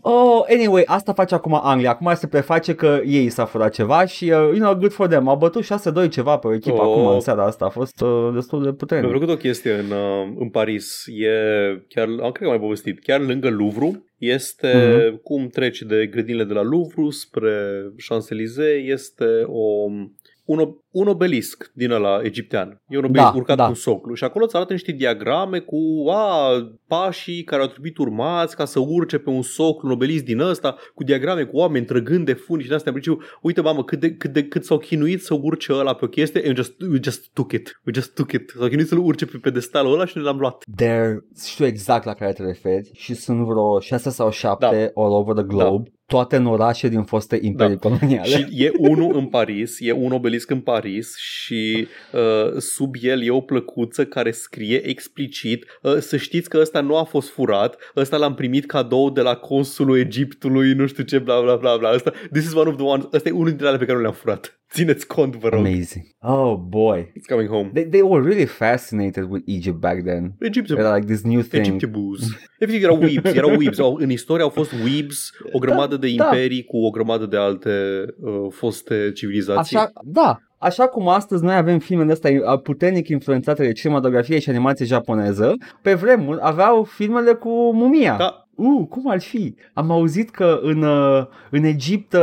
Oh, 0.00 0.42
anyway, 0.48 0.82
asta 0.86 1.12
face 1.12 1.34
acum 1.34 1.60
Anglia, 1.62 1.90
acum 1.90 2.12
se 2.14 2.26
preface 2.26 2.74
că 2.74 3.00
ei 3.06 3.28
s-a 3.28 3.44
furat 3.44 3.72
ceva 3.72 4.04
și, 4.06 4.24
uh, 4.24 4.30
you 4.30 4.54
know, 4.54 4.74
good 4.74 4.92
for 4.92 5.06
them, 5.06 5.28
au 5.28 5.36
bătut 5.36 5.64
6-2 5.64 6.08
ceva 6.10 6.36
pe 6.36 6.54
echipă 6.54 6.76
Oh. 6.82 6.92
acum 6.92 7.06
în 7.06 7.20
seara 7.20 7.44
asta, 7.44 7.64
a 7.64 7.68
fost 7.68 8.00
uh, 8.00 8.30
destul 8.34 8.58
de 8.58 8.64
Mi-a 8.64 8.74
puternic. 8.78 9.10
plăcut 9.10 9.28
o 9.28 9.36
chestie 9.36 9.72
în, 9.72 9.90
uh, 9.90 10.36
în 10.38 10.48
Paris. 10.48 11.04
E 11.06 11.28
chiar, 11.88 12.06
am, 12.08 12.16
cred 12.16 12.32
că 12.32 12.44
am 12.44 12.48
mai 12.50 12.60
povestit, 12.60 13.02
chiar 13.02 13.20
lângă 13.20 13.48
Louvre 13.50 14.02
este, 14.18 14.72
Mhm. 15.08 15.20
cum 15.22 15.46
treci 15.48 15.78
de 15.82 16.06
grădinile 16.06 16.44
de 16.44 16.52
la 16.54 16.62
Louvre 16.62 17.02
spre 17.10 17.52
Champs-Élysées, 18.08 18.84
este 18.84 19.24
o, 19.46 19.62
un, 20.44 20.58
ob- 20.66 20.87
un 20.90 21.06
obelisc 21.08 21.70
din 21.74 21.90
ăla 21.90 22.20
egiptean. 22.22 22.82
E 22.88 22.98
un 22.98 23.04
obelisc 23.04 23.30
Da, 23.30 23.36
urcat 23.36 23.56
da. 23.56 23.62
cu 23.62 23.68
un 23.68 23.74
soclu 23.74 24.14
și 24.14 24.24
acolo 24.24 24.44
îți 24.44 24.56
arată 24.56 24.72
niște 24.72 24.92
diagrame 24.92 25.58
cu 25.58 25.76
a, 26.10 26.50
pașii 26.86 27.42
care 27.44 27.62
au 27.62 27.68
trebuit 27.68 27.96
urmați 27.98 28.56
ca 28.56 28.64
să 28.64 28.78
urce 28.80 29.18
pe 29.18 29.30
un 29.30 29.42
soclu, 29.42 29.88
un 29.88 29.94
obelisc 29.94 30.24
din 30.24 30.38
ăsta, 30.40 30.76
cu 30.94 31.04
diagrame 31.04 31.42
cu 31.44 31.56
oameni 31.56 31.84
trăgând 31.84 32.24
de 32.26 32.32
funi 32.32 32.60
și 32.60 32.66
din 32.66 32.76
astea. 32.76 32.92
în 32.92 33.00
principiu, 33.00 33.26
Uite, 33.42 33.60
mamă, 33.60 33.84
cât, 33.84 34.00
de, 34.00 34.14
cât, 34.14 34.32
de, 34.32 34.44
cât 34.44 34.64
s-au 34.64 34.78
chinuit 34.78 35.22
să 35.22 35.34
urce 35.42 35.72
ăla 35.72 35.94
pe 35.94 36.04
o 36.04 36.08
chestie 36.08 36.40
and 36.46 36.48
we 36.56 36.62
just, 36.62 36.80
we 36.80 36.98
just 37.02 37.28
took 37.32 37.52
it. 37.52 37.80
We 37.86 37.92
just 37.94 38.14
took 38.14 38.32
it. 38.32 38.52
S-au 38.58 38.68
chinuit 38.68 38.86
să-l 38.88 38.98
urce 38.98 39.26
pe 39.26 39.36
pedestalul 39.42 39.92
ăla 39.92 40.06
și 40.06 40.16
noi 40.16 40.24
l-am 40.24 40.38
luat. 40.38 40.64
There, 40.76 41.24
știu 41.46 41.66
exact 41.66 42.04
la 42.04 42.14
care 42.14 42.32
te 42.32 42.42
referi 42.42 42.90
și 42.94 43.14
sunt 43.14 43.44
vreo 43.46 43.80
6 43.80 44.10
sau 44.10 44.30
7 44.30 44.56
Da. 44.60 45.02
all 45.02 45.12
over 45.12 45.34
the 45.34 45.44
globe, 45.44 45.92
toate 46.06 46.36
în 46.36 46.46
orașe 46.46 46.88
din 46.88 47.02
foste 47.02 47.38
imperii 47.42 47.76
coloniale. 47.78 48.24
Și 48.28 48.46
e 48.50 48.72
unul 48.78 49.16
în 49.16 49.26
Paris, 49.26 49.76
e 49.80 49.92
un 49.92 50.12
obelisc 50.12 50.50
în 50.50 50.60
Paris 50.60 50.76
și 51.16 51.88
uh, 52.12 52.56
sub 52.58 52.94
el 53.00 53.22
e 53.22 53.30
o 53.30 53.40
plăcuță 53.40 54.04
care 54.04 54.30
scrie 54.30 54.88
explicit 54.88 55.66
uh, 55.82 55.96
să 55.96 56.16
știți 56.16 56.48
că 56.48 56.58
ăsta 56.60 56.80
nu 56.80 56.96
a 56.96 57.04
fost 57.04 57.28
furat, 57.28 57.92
ăsta 57.96 58.16
l-am 58.16 58.34
primit 58.34 58.66
cadou 58.66 59.10
de 59.10 59.20
la 59.20 59.34
consulul 59.34 59.98
Egiptului, 59.98 60.72
nu 60.72 60.86
știu 60.86 61.04
ce, 61.04 61.18
bla 61.18 61.40
bla 61.40 61.56
bla 61.56 61.76
bla. 61.76 61.92
Ăsta, 61.94 62.12
this 62.32 62.44
is 62.44 62.54
one 62.54 62.68
of 62.68 62.76
the 62.76 62.84
ones, 62.84 63.06
ăsta 63.12 63.28
e 63.28 63.32
unul 63.32 63.48
dintre 63.48 63.66
ale 63.66 63.76
pe 63.76 63.84
care 63.84 63.96
nu 63.96 64.02
le-am 64.02 64.14
furat. 64.14 64.52
Țineți 64.74 65.06
cont, 65.06 65.36
vă 65.36 65.48
rog. 65.48 65.66
Amazing. 65.66 66.06
Oh 66.20 66.56
boy. 66.68 67.12
It's 67.16 67.26
coming 67.28 67.48
home. 67.48 67.70
They, 67.72 67.84
they 67.84 68.02
were 68.02 68.22
really 68.28 68.46
fascinated 68.46 69.24
with 69.30 69.44
Egypt 69.46 69.76
back 69.76 70.04
then. 70.04 70.34
Egypt, 70.40 70.70
Era 70.70 70.94
like 70.94 71.06
this 71.06 71.22
new 71.22 71.40
thing. 71.40 71.66
Egypt 71.66 71.92
booze. 71.92 72.26
Efectiv 72.58 72.82
erau 72.82 72.98
weebs, 72.98 73.32
erau 73.32 73.56
weebs. 73.56 73.78
Au, 73.78 73.94
în 73.94 74.10
istorie 74.10 74.42
au 74.42 74.48
fost 74.48 74.72
weebs, 74.84 75.30
o 75.52 75.58
grămadă 75.58 75.96
de 75.96 76.14
da. 76.16 76.24
imperii 76.24 76.64
cu 76.64 76.76
o 76.76 76.90
grămadă 76.90 77.26
de 77.26 77.36
alte 77.36 78.04
uh, 78.20 78.46
foste 78.50 79.12
civilizații. 79.14 79.76
Așa, 79.76 79.92
da, 80.04 80.47
așa 80.58 80.86
cum 80.86 81.08
astăzi 81.08 81.44
noi 81.44 81.54
avem 81.54 81.78
filmele 81.78 82.12
astea 82.12 82.30
uh, 82.52 82.60
puternic 82.62 83.08
influențate 83.08 83.62
de 83.66 83.72
cinematografie 83.72 84.38
și 84.38 84.50
animație 84.50 84.86
japoneză, 84.86 85.54
pe 85.82 85.94
vremuri 85.94 86.38
aveau 86.42 86.82
filmele 86.84 87.32
cu 87.32 87.72
mumia. 87.74 88.16
Da, 88.18 88.42
Uh, 88.60 88.86
cum 88.88 89.10
ar 89.10 89.20
fi? 89.20 89.54
Am 89.74 89.90
auzit 89.90 90.30
că 90.30 90.58
în, 90.62 90.82
uh, 90.82 91.24
în 91.50 91.64
Egipt 91.64 92.12
uh, 92.12 92.20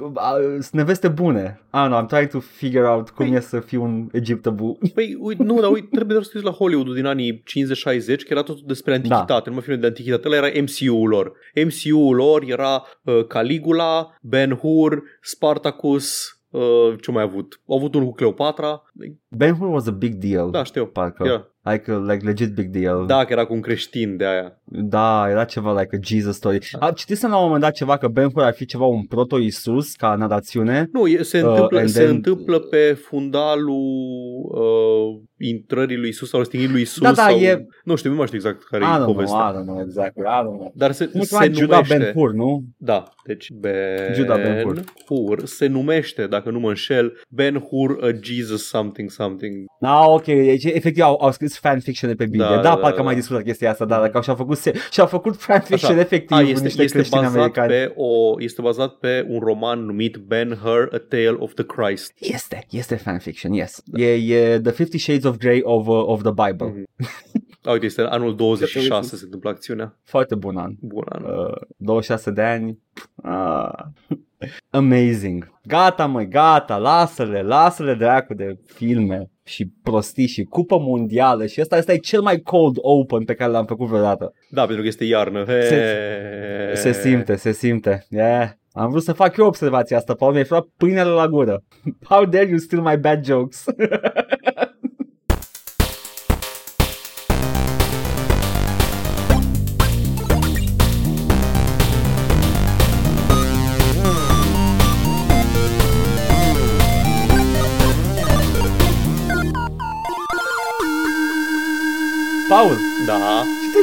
uh, 0.00 0.12
sunt 0.52 0.70
neveste 0.70 1.08
bune. 1.08 1.60
Ah, 1.70 1.88
no, 1.88 2.02
I'm 2.02 2.06
trying 2.06 2.28
to 2.30 2.38
figure 2.40 2.86
out 2.86 3.10
cum 3.10 3.26
Păi- 3.26 3.34
e 3.34 3.40
să 3.40 3.60
fiu 3.60 3.82
un 3.82 4.08
egiptăbu. 4.12 4.78
Păi, 4.94 5.16
uite, 5.20 5.42
nu, 5.42 5.60
dar 5.60 5.70
uite, 5.70 5.86
trebuie 5.90 6.12
doar 6.12 6.22
să 6.22 6.30
te 6.30 6.36
uiți 6.38 6.48
la 6.48 6.54
Hollywood 6.56 6.94
din 6.94 7.04
anii 7.06 7.42
50-60, 7.42 7.42
că 8.16 8.26
era 8.28 8.42
totul 8.42 8.62
despre 8.66 8.94
antichitate, 8.94 9.32
Da. 9.32 9.42
nu 9.46 9.52
mai 9.52 9.62
filme 9.62 9.80
de 9.80 9.86
antichitate. 9.86 10.28
Ăla 10.28 10.36
era 10.36 10.60
MCU-ul 10.62 11.08
lor. 11.08 11.32
MCU-ul 11.64 12.14
lor 12.16 12.42
era 12.46 12.82
uh, 13.04 13.26
Caligula, 13.26 14.16
Ben-Hur, 14.20 15.02
Spartacus, 15.20 16.33
uh, 16.58 17.00
ce 17.00 17.10
mai 17.10 17.22
a 17.22 17.26
avut? 17.26 17.60
Au 17.66 17.76
avut 17.76 17.94
unul 17.94 18.08
cu 18.08 18.14
Cleopatra. 18.14 18.82
Ben 19.28 19.54
Hur 19.54 19.68
was 19.68 19.86
a 19.86 19.90
big 19.90 20.14
deal. 20.14 20.50
Da, 20.50 20.62
știu. 20.62 20.86
Parcă. 20.86 21.24
Yeah. 21.24 21.44
Like, 21.64 21.92
uh, 21.92 22.02
like 22.08 22.24
legit 22.24 22.54
big 22.54 22.66
deal. 22.68 23.06
Da, 23.06 23.24
că 23.24 23.32
era 23.32 23.44
cu 23.44 23.52
un 23.52 23.60
creștin 23.60 24.16
de 24.16 24.24
aia. 24.24 24.58
Da, 24.64 25.26
era 25.30 25.44
ceva 25.44 25.80
like 25.80 25.96
a 25.96 25.98
Jesus 26.02 26.34
story. 26.36 26.58
A, 26.78 26.90
citisem 26.92 27.30
la 27.30 27.36
un 27.36 27.44
moment 27.44 27.62
dat 27.62 27.72
ceva 27.74 27.96
că 27.96 28.08
Ben 28.08 28.28
Hur 28.32 28.42
ar 28.42 28.52
fi 28.54 28.64
ceva 28.64 28.84
un 28.84 29.04
proto-Isus 29.06 29.94
ca 29.94 30.14
narațiune. 30.14 30.88
Nu, 30.92 31.06
e, 31.06 31.22
se, 31.22 31.42
Uh, 31.42 31.48
întâmplă, 31.48 31.78
and 31.78 31.88
se 31.88 32.04
then- 32.04 32.08
întâmplă 32.08 32.58
pe 32.58 32.92
fundalul 32.92 33.78
uh, 34.48 35.20
intrării 35.38 35.96
lui 35.96 36.08
Isus 36.08 36.28
sau 36.28 36.38
răstignirii 36.40 36.72
lui 36.74 36.82
Isus. 36.82 37.02
Da, 37.02 37.12
da, 37.12 37.22
sau... 37.22 37.36
e- 37.38 37.66
Nu 37.84 37.94
știu, 37.94 38.10
nu 38.10 38.16
mai 38.16 38.26
știu 38.26 38.38
exact 38.38 38.62
care 38.64 38.84
I 38.84 38.86
e 38.86 38.90
don't 38.90 38.96
know, 38.96 39.12
povestea. 39.12 39.52
I 39.54 39.58
don't 39.60 39.64
know 39.66 39.80
exactly, 39.80 40.22
I 40.22 40.40
don't 40.40 40.58
know. 40.58 40.72
Dar 40.74 40.92
se, 40.92 41.10
Nu 41.12 41.22
se 41.22 41.36
se 41.40 41.50
Juda 41.52 41.74
numește... 41.74 41.96
Ben 41.98 42.12
Hur, 42.12 42.32
nu? 42.32 42.64
Da, 42.76 43.04
deci 43.26 43.50
Ben, 43.52 44.14
Juda 44.14 44.36
Ben-Hur. 44.36 44.80
Hur 45.06 45.44
se 45.44 45.66
numește, 45.66 46.26
dacă 46.26 46.50
nu 46.50 46.58
mă 46.58 46.68
înșel, 46.68 47.12
Ben 47.28 47.58
Hur 47.58 47.98
a 48.02 48.08
Jesus 48.22 48.66
something 48.68 49.10
something. 49.10 49.64
Ah, 49.80 50.04
ok, 50.06 50.24
deci 50.24 50.64
efectiv 50.64 51.02
au, 51.02 51.18
au 51.20 51.30
scris 51.30 51.53
fanfiction 51.58 52.14
pe 52.14 52.24
Biblie. 52.24 52.44
Da, 52.44 52.48
Da, 52.50 52.56
da, 52.56 52.62
da, 52.62 52.74
parcă 52.76 52.92
da. 52.94 52.98
am 52.98 53.04
mai 53.04 53.14
discutat 53.14 53.42
chestia 53.42 53.70
asta, 53.70 53.84
dar 53.84 54.00
dacă 54.00 54.20
și-au 54.20 54.36
făcut, 54.36 54.56
se- 54.56 54.72
și-au 54.90 55.06
făcut 55.06 55.36
fanfiction 55.36 55.90
Așa. 55.92 56.00
efectiv 56.00 56.36
A, 56.36 56.40
este, 56.40 56.52
este, 56.52 56.64
niște 56.64 56.82
este, 56.82 56.96
creștini 56.96 57.20
bazat 57.22 57.36
americani. 57.36 57.68
pe 57.68 57.92
o, 57.96 58.34
este 58.42 58.60
bazat 58.62 58.92
pe 58.92 59.26
un 59.28 59.38
roman 59.38 59.84
numit 59.84 60.16
Ben 60.16 60.58
Hur, 60.62 60.88
A 60.92 60.98
Tale 61.08 61.36
of 61.38 61.54
the 61.54 61.64
Christ. 61.64 62.12
Este, 62.18 62.66
este 62.70 62.94
fanfiction, 62.96 63.52
yes. 63.52 63.82
E, 63.94 64.06
e 64.12 64.60
The 64.60 64.72
Fifty 64.72 64.98
Shades 64.98 65.24
of 65.24 65.36
Grey 65.36 65.60
of, 65.62 65.86
uh, 65.86 66.02
of 66.06 66.22
the 66.22 66.32
Bible. 66.46 66.66
Mhm. 66.66 66.84
A, 67.64 67.70
uite, 67.72 67.84
este 67.86 68.00
anul 68.02 68.36
26 68.44 69.16
se 69.16 69.24
întâmplă 69.24 69.50
acțiunea. 69.50 69.98
Foarte 70.02 70.34
bun 70.34 70.56
an. 70.56 70.72
Bun 70.80 71.04
an. 71.08 71.22
Uh, 71.24 71.54
26 71.76 72.30
de 72.30 72.42
ani. 72.42 72.78
Ah. 73.22 73.68
Amazing. 74.70 75.52
Gata, 75.66 76.06
măi, 76.06 76.28
gata, 76.28 76.76
lasă-le, 76.76 77.42
lasă-le 77.42 77.94
dracu 77.94 78.34
de 78.34 78.58
filme 78.66 79.30
și 79.44 79.70
prostii 79.82 80.26
și 80.26 80.42
cupă 80.42 80.78
mondială 80.78 81.46
și 81.46 81.60
ăsta, 81.60 81.76
ăsta 81.76 81.92
e 81.92 81.96
cel 81.96 82.20
mai 82.20 82.40
cold 82.40 82.76
open 82.80 83.24
pe 83.24 83.34
care 83.34 83.50
l-am 83.50 83.66
făcut 83.66 83.88
vreodată. 83.88 84.32
Da, 84.48 84.64
pentru 84.64 84.82
că 84.82 84.88
este 84.88 85.04
iarnă. 85.04 85.44
He. 85.44 86.74
Se 86.74 86.92
simte, 86.92 87.36
se 87.36 87.52
simte. 87.52 88.06
Yeah. 88.10 88.48
Am 88.72 88.90
vrut 88.90 89.02
să 89.02 89.12
fac 89.12 89.36
eu 89.36 89.46
observația 89.46 89.96
asta, 89.96 90.14
Paul, 90.14 90.32
mi-ai 90.32 90.44
furat 90.44 90.66
pâinele 90.76 91.10
la 91.10 91.28
gură. 91.28 91.62
How 92.10 92.24
dare 92.24 92.48
you 92.48 92.58
steal 92.58 92.82
my 92.82 92.96
bad 92.96 93.24
jokes? 93.24 93.64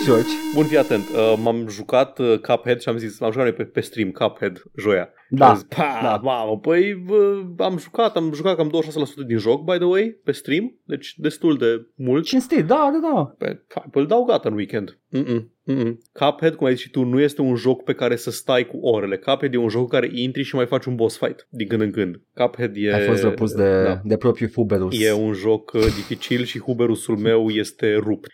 joci. 0.06 0.32
Bun, 0.54 0.66
fii 0.66 0.78
atent. 0.78 1.10
Uh, 1.10 1.34
m-am 1.44 1.68
jucat 1.68 2.20
uh, 2.20 2.40
Cuphead 2.40 2.80
și 2.80 2.90
am 2.90 2.98
zis, 2.98 3.20
m-am 3.20 3.32
jucat 3.32 3.46
noi 3.46 3.56
pe, 3.56 3.64
pe 3.64 3.82
stream 3.82 4.12
Cuphead, 4.12 4.64
joia. 4.78 5.10
Da, 5.30 5.50
Am 5.50 5.56
zis, 5.56 5.64
pa, 5.64 6.00
da. 6.04 6.20
mamă, 6.24 6.60
păi 6.60 7.04
uh, 7.10 7.46
am 7.58 7.78
jucat, 7.78 8.16
am 8.16 8.34
jucat 8.34 8.56
cam 8.56 8.72
26% 9.24 9.28
din 9.28 9.38
joc, 9.38 9.64
by 9.64 9.76
the 9.78 9.86
way, 9.86 10.20
pe 10.24 10.32
stream, 10.32 10.76
deci 10.84 11.14
destul 11.18 11.58
de 11.58 11.88
mult. 11.96 12.26
Cinstit, 12.26 12.66
da, 12.66 12.90
da, 12.94 13.10
da. 13.14 13.36
Pe, 13.38 13.46
hai, 13.68 13.86
păi 13.92 14.02
îl 14.02 14.08
dau 14.08 14.24
gata 14.24 14.50
în 14.50 14.56
weekend. 14.56 14.98
Mm-mm, 15.10 15.52
mm-mm. 15.70 15.98
Cuphead, 16.14 16.56
cum 16.56 16.68
ai 16.68 16.74
zis 16.74 16.82
și 16.82 16.90
tu, 16.90 17.04
nu 17.04 17.20
este 17.20 17.42
un 17.42 17.56
joc 17.56 17.84
pe 17.84 17.94
care 17.94 18.16
să 18.16 18.32
stai 18.32 18.66
cu 18.68 18.78
orele. 18.78 19.18
Cuphead 19.18 19.54
e 19.54 19.58
un 19.58 19.70
joc 19.70 19.82
în 19.82 20.00
care 20.00 20.10
intri 20.14 20.44
și 20.44 20.56
mai 20.56 20.66
faci 20.66 20.86
un 20.86 20.96
boss 20.96 21.18
fight 21.18 21.48
din 21.50 21.68
când 21.68 21.82
în 21.82 21.92
când. 21.92 22.22
Cuphead 22.34 22.72
e... 22.76 22.94
Ai 22.94 23.06
fost 23.06 23.24
răpus 23.24 23.54
de, 23.54 23.84
Da. 23.84 24.02
de 24.04 24.18
propriul 24.18 24.50
Fuberus. 24.50 25.02
E 25.04 25.12
un 25.14 25.34
joc 25.34 25.72
uh, 25.74 25.82
dificil 25.82 26.44
și 26.44 26.60
Huberusul 26.60 27.18
meu 27.18 27.50
este 27.50 27.96
rupt. 27.96 28.32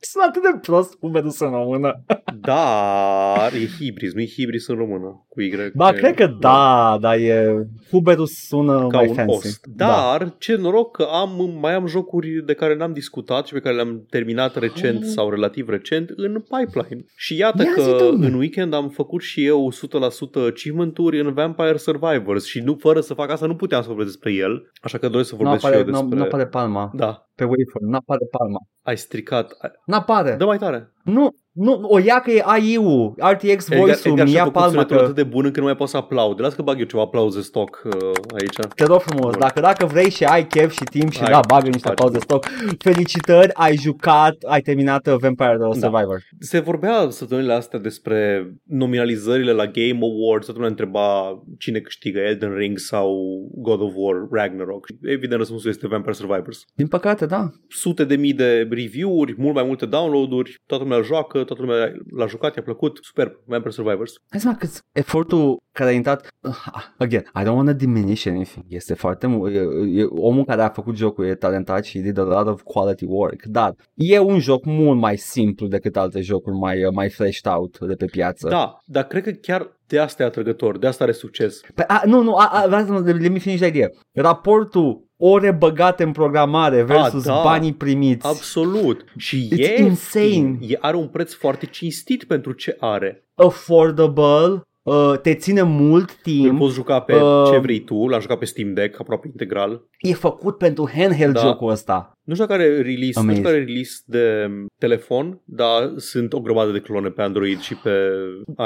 Sunt 0.00 0.24
atât 0.28 0.42
de 0.42 0.58
prost 0.60 0.96
Fuberus 0.98 1.40
în 1.40 1.50
română. 1.50 2.04
Dar 2.40 3.52
e 3.52 3.66
hibris, 3.78 4.12
nu 4.12 4.20
e 4.20 4.26
hibris 4.26 4.66
în 4.66 4.76
română 4.76 5.26
cu 5.28 5.40
Y. 5.40 5.52
Ba, 5.74 5.92
cred 5.92 6.14
că 6.14 6.36
da, 6.40 6.98
dar 7.00 7.16
e... 7.18 7.66
Fuberus 7.88 8.32
sună 8.46 8.86
ca 8.86 8.96
mai 8.96 9.08
un 9.08 9.14
fancy. 9.14 9.34
ost. 9.34 9.66
Dar 9.76 10.34
ce 10.38 10.56
noroc 10.56 10.96
că 10.96 11.02
am, 11.02 11.58
mai 11.60 11.74
am 11.74 11.86
jocuri 11.86 12.44
de 12.46 12.54
care 12.54 12.74
n-am 12.76 12.92
discutat 12.92 13.46
și 13.46 13.52
pe 13.52 13.60
care 13.60 13.74
le-am 13.74 14.06
terminat 14.10 14.56
recent 14.56 15.04
sau 15.04 15.30
relativ 15.30 15.68
recent 15.68 16.12
în 16.16 16.44
pipeline. 16.64 17.04
Și 17.16 17.36
iată 17.36 17.62
Ia 17.62 17.68
zi, 17.78 17.90
că 17.90 17.96
domne. 18.04 18.26
în 18.26 18.34
weekend 18.34 18.74
am 18.74 18.88
făcut 18.88 19.20
și 19.22 19.44
eu 19.46 19.70
100% 19.72 20.46
achievement-uri 20.48 21.20
în 21.20 21.32
Vampire 21.34 21.76
Survivors 21.76 22.44
și 22.44 22.60
nu 22.60 22.76
fără 22.80 23.00
să 23.00 23.14
fac 23.14 23.30
asta 23.30 23.46
nu 23.46 23.56
puteam 23.56 23.82
să 23.82 23.88
vorbesc 23.88 24.08
despre 24.10 24.32
el, 24.32 24.70
așa 24.82 24.98
că 24.98 25.08
doresc 25.08 25.28
să 25.28 25.34
Nu 25.34 25.42
vorbesc 25.42 25.64
apare, 25.64 25.80
și 25.80 25.86
eu 25.86 25.90
despre... 25.92 26.16
nu 26.18 26.22
apare 26.24 26.46
palma 26.46 26.90
Da, 26.94 27.28
pe 27.34 27.44
wafer, 27.44 27.80
nu 27.80 27.96
apare 27.96 28.26
palma. 28.30 28.58
ai 28.82 28.96
stricat. 28.96 29.56
Ai- 29.60 29.70
N-apare. 29.86 30.34
Dă 30.38 30.44
mai 30.44 30.58
tare. 30.58 30.92
Nu, 31.04 31.28
nu, 31.52 31.80
o 31.82 31.98
ia 31.98 32.20
că 32.20 32.30
e 32.30 32.42
AI-ul, 32.44 33.14
RTX 33.16 33.68
Voice-ul, 33.68 33.88
Edgar 34.12 34.24
mi 34.24 34.30
și-a 34.30 34.38
ia 34.38 34.44
făcut 34.44 34.52
palma 34.52 34.70
sunetul 34.70 34.96
că... 34.96 35.02
atât 35.02 35.14
de 35.14 35.22
bun 35.22 35.44
încât 35.44 35.58
nu 35.58 35.64
mai 35.64 35.76
pot 35.76 35.88
să 35.88 35.96
aplaud. 35.96 36.40
Las 36.40 36.54
că 36.54 36.62
bag 36.62 36.78
eu 36.78 36.84
ceva 36.84 37.02
aplauze 37.02 37.40
stock 37.40 37.82
uh, 37.84 37.92
aici. 38.40 38.56
Te 38.74 38.84
rog 38.84 39.00
frumos, 39.00 39.36
dacă, 39.36 39.60
dacă 39.60 39.86
vrei 39.86 40.10
și 40.10 40.24
ai 40.24 40.46
chef 40.46 40.72
și 40.72 40.84
timp 40.84 41.10
și 41.10 41.20
Hai, 41.20 41.30
da, 41.30 41.40
bagă 41.48 41.68
niște 41.68 41.88
faci. 41.88 41.96
pauze 41.96 42.18
stoc. 42.18 42.46
Felicitări, 42.78 43.54
ai 43.54 43.76
jucat, 43.76 44.36
ai 44.46 44.60
terminat 44.60 45.06
uh, 45.06 45.14
Vampire 45.20 45.56
Da. 45.58 45.68
the 45.68 45.78
Survivor. 45.78 46.22
Se 46.38 46.58
vorbea 46.58 47.06
săptămânile 47.10 47.52
astea 47.52 47.78
despre 47.78 48.46
nominalizările 48.64 49.52
la 49.52 49.66
Game 49.66 49.98
Awards, 50.02 50.44
toată 50.44 50.52
lumea 50.52 50.68
întreba 50.68 51.38
cine 51.58 51.78
câștigă 51.78 52.18
Elden 52.18 52.54
Ring 52.54 52.78
sau 52.78 53.16
God 53.54 53.80
of 53.80 53.92
War 53.94 54.14
Ragnarok. 54.30 54.86
Evident, 55.02 55.38
răspunsul 55.38 55.70
este 55.70 55.86
Vampire 55.88 56.12
Survivors. 56.12 56.64
Din 56.74 56.86
păcate, 56.86 57.26
da. 57.26 57.50
Sute 57.68 58.04
de 58.04 58.16
mii 58.16 58.32
de 58.32 58.68
review-uri, 58.70 59.34
mult 59.38 59.54
mai 59.54 59.64
multe 59.64 59.86
download-uri, 59.86 60.62
toată 60.66 60.82
lumea 60.82 60.98
îl 60.98 61.04
joacă, 61.42 61.54
toată 61.54 61.62
lumea 61.62 61.92
l-a 62.16 62.26
jucat, 62.26 62.56
i-a 62.56 62.62
plăcut, 62.62 62.98
superb, 63.02 63.32
Vampire 63.44 63.70
Survivors. 63.70 64.12
Hai 64.30 64.40
să 64.40 64.54
cât 64.58 64.70
efortul 64.92 65.60
care 65.72 65.90
a 65.90 65.92
intrat 65.92 66.28
Again, 66.98 67.24
I 67.40 67.42
don't 67.42 67.54
want 67.54 67.68
to 67.68 67.74
diminish 67.74 68.26
anything 68.26 68.64
Este 68.68 68.94
foarte 68.94 69.26
mult 69.26 69.54
e, 69.54 69.58
e, 70.00 70.04
Omul 70.04 70.44
care 70.44 70.62
a 70.62 70.68
făcut 70.68 70.96
jocul 70.96 71.24
e 71.24 71.34
talentat 71.34 71.84
și 71.84 71.98
did 71.98 72.18
a 72.18 72.22
lot 72.22 72.46
of 72.46 72.62
quality 72.62 73.04
work 73.04 73.42
Dar 73.42 73.74
e 73.94 74.18
un 74.18 74.38
joc 74.38 74.64
mult 74.64 74.98
mai 74.98 75.16
simplu 75.16 75.66
decât 75.66 75.96
alte 75.96 76.20
jocuri 76.20 76.56
mai, 76.56 76.88
mai 76.92 77.08
fleshed 77.08 77.52
out 77.52 77.78
de 77.78 77.94
pe 77.94 78.04
piață 78.04 78.48
Da, 78.48 78.78
dar 78.84 79.06
cred 79.06 79.22
că 79.22 79.30
chiar 79.30 79.80
de 79.86 79.98
asta 79.98 80.22
e 80.22 80.26
atrăgător, 80.26 80.78
de 80.78 80.86
asta 80.86 81.04
are 81.04 81.12
succes. 81.12 81.60
Pe, 81.74 81.84
a, 81.86 82.02
nu, 82.04 82.22
nu, 82.22 82.34
a, 82.34 82.46
a, 82.52 82.66
vreau 82.66 82.84
să 82.84 82.92
let 82.92 83.30
me 83.30 83.38
finish 83.38 83.60
the 83.60 83.68
idea. 83.68 83.90
Raportul 84.12 85.08
ore 85.24 85.50
băgate 85.50 86.02
în 86.02 86.12
programare 86.12 86.82
versus 86.82 87.24
da. 87.24 87.40
banii 87.42 87.72
primiți. 87.72 88.26
Absolut. 88.26 89.04
Și 89.16 89.48
It's 89.52 89.58
e, 89.58 89.82
insane. 89.82 90.58
E, 90.60 90.76
are 90.80 90.96
un 90.96 91.06
preț 91.08 91.32
foarte 91.32 91.66
cinstit 91.66 92.24
pentru 92.24 92.52
ce 92.52 92.76
are. 92.80 93.26
Affordable, 93.34 94.62
uh, 94.82 95.12
te 95.22 95.34
ține 95.34 95.62
mult 95.62 96.10
Îl 96.10 96.16
timp, 96.22 96.58
poți 96.58 96.74
juca 96.74 97.00
pe 97.00 97.14
Uh, 97.14 97.48
ce 97.50 97.58
vrei 97.58 97.80
tu, 97.80 98.08
l-am 98.08 98.20
jucat 98.20 98.38
pe 98.38 98.44
Steam 98.44 98.74
Deck 98.74 99.00
aproape 99.00 99.26
integral. 99.26 99.82
e 99.98 100.12
făcut 100.12 100.58
pentru 100.58 100.90
handheld 100.94 101.34
Da. 101.34 101.40
jocul 101.40 101.70
ăsta. 101.70 102.12
Nu 102.24 102.34
știu 102.34 102.46
care 102.46 102.62
are 102.62 102.82
release, 102.82 103.12
nu 103.14 103.20
Amazing. 103.20 103.30
știu 103.30 103.42
care 103.42 103.56
are 103.56 103.64
release 103.64 104.02
de 104.06 104.48
telefon, 104.78 105.40
dar 105.44 105.92
sunt 105.96 106.32
o 106.32 106.40
grămadă 106.40 106.70
de 106.70 106.80
clone 106.80 107.08
pe 107.08 107.22
Android 107.22 107.60
și 107.60 107.74
pe 107.74 107.90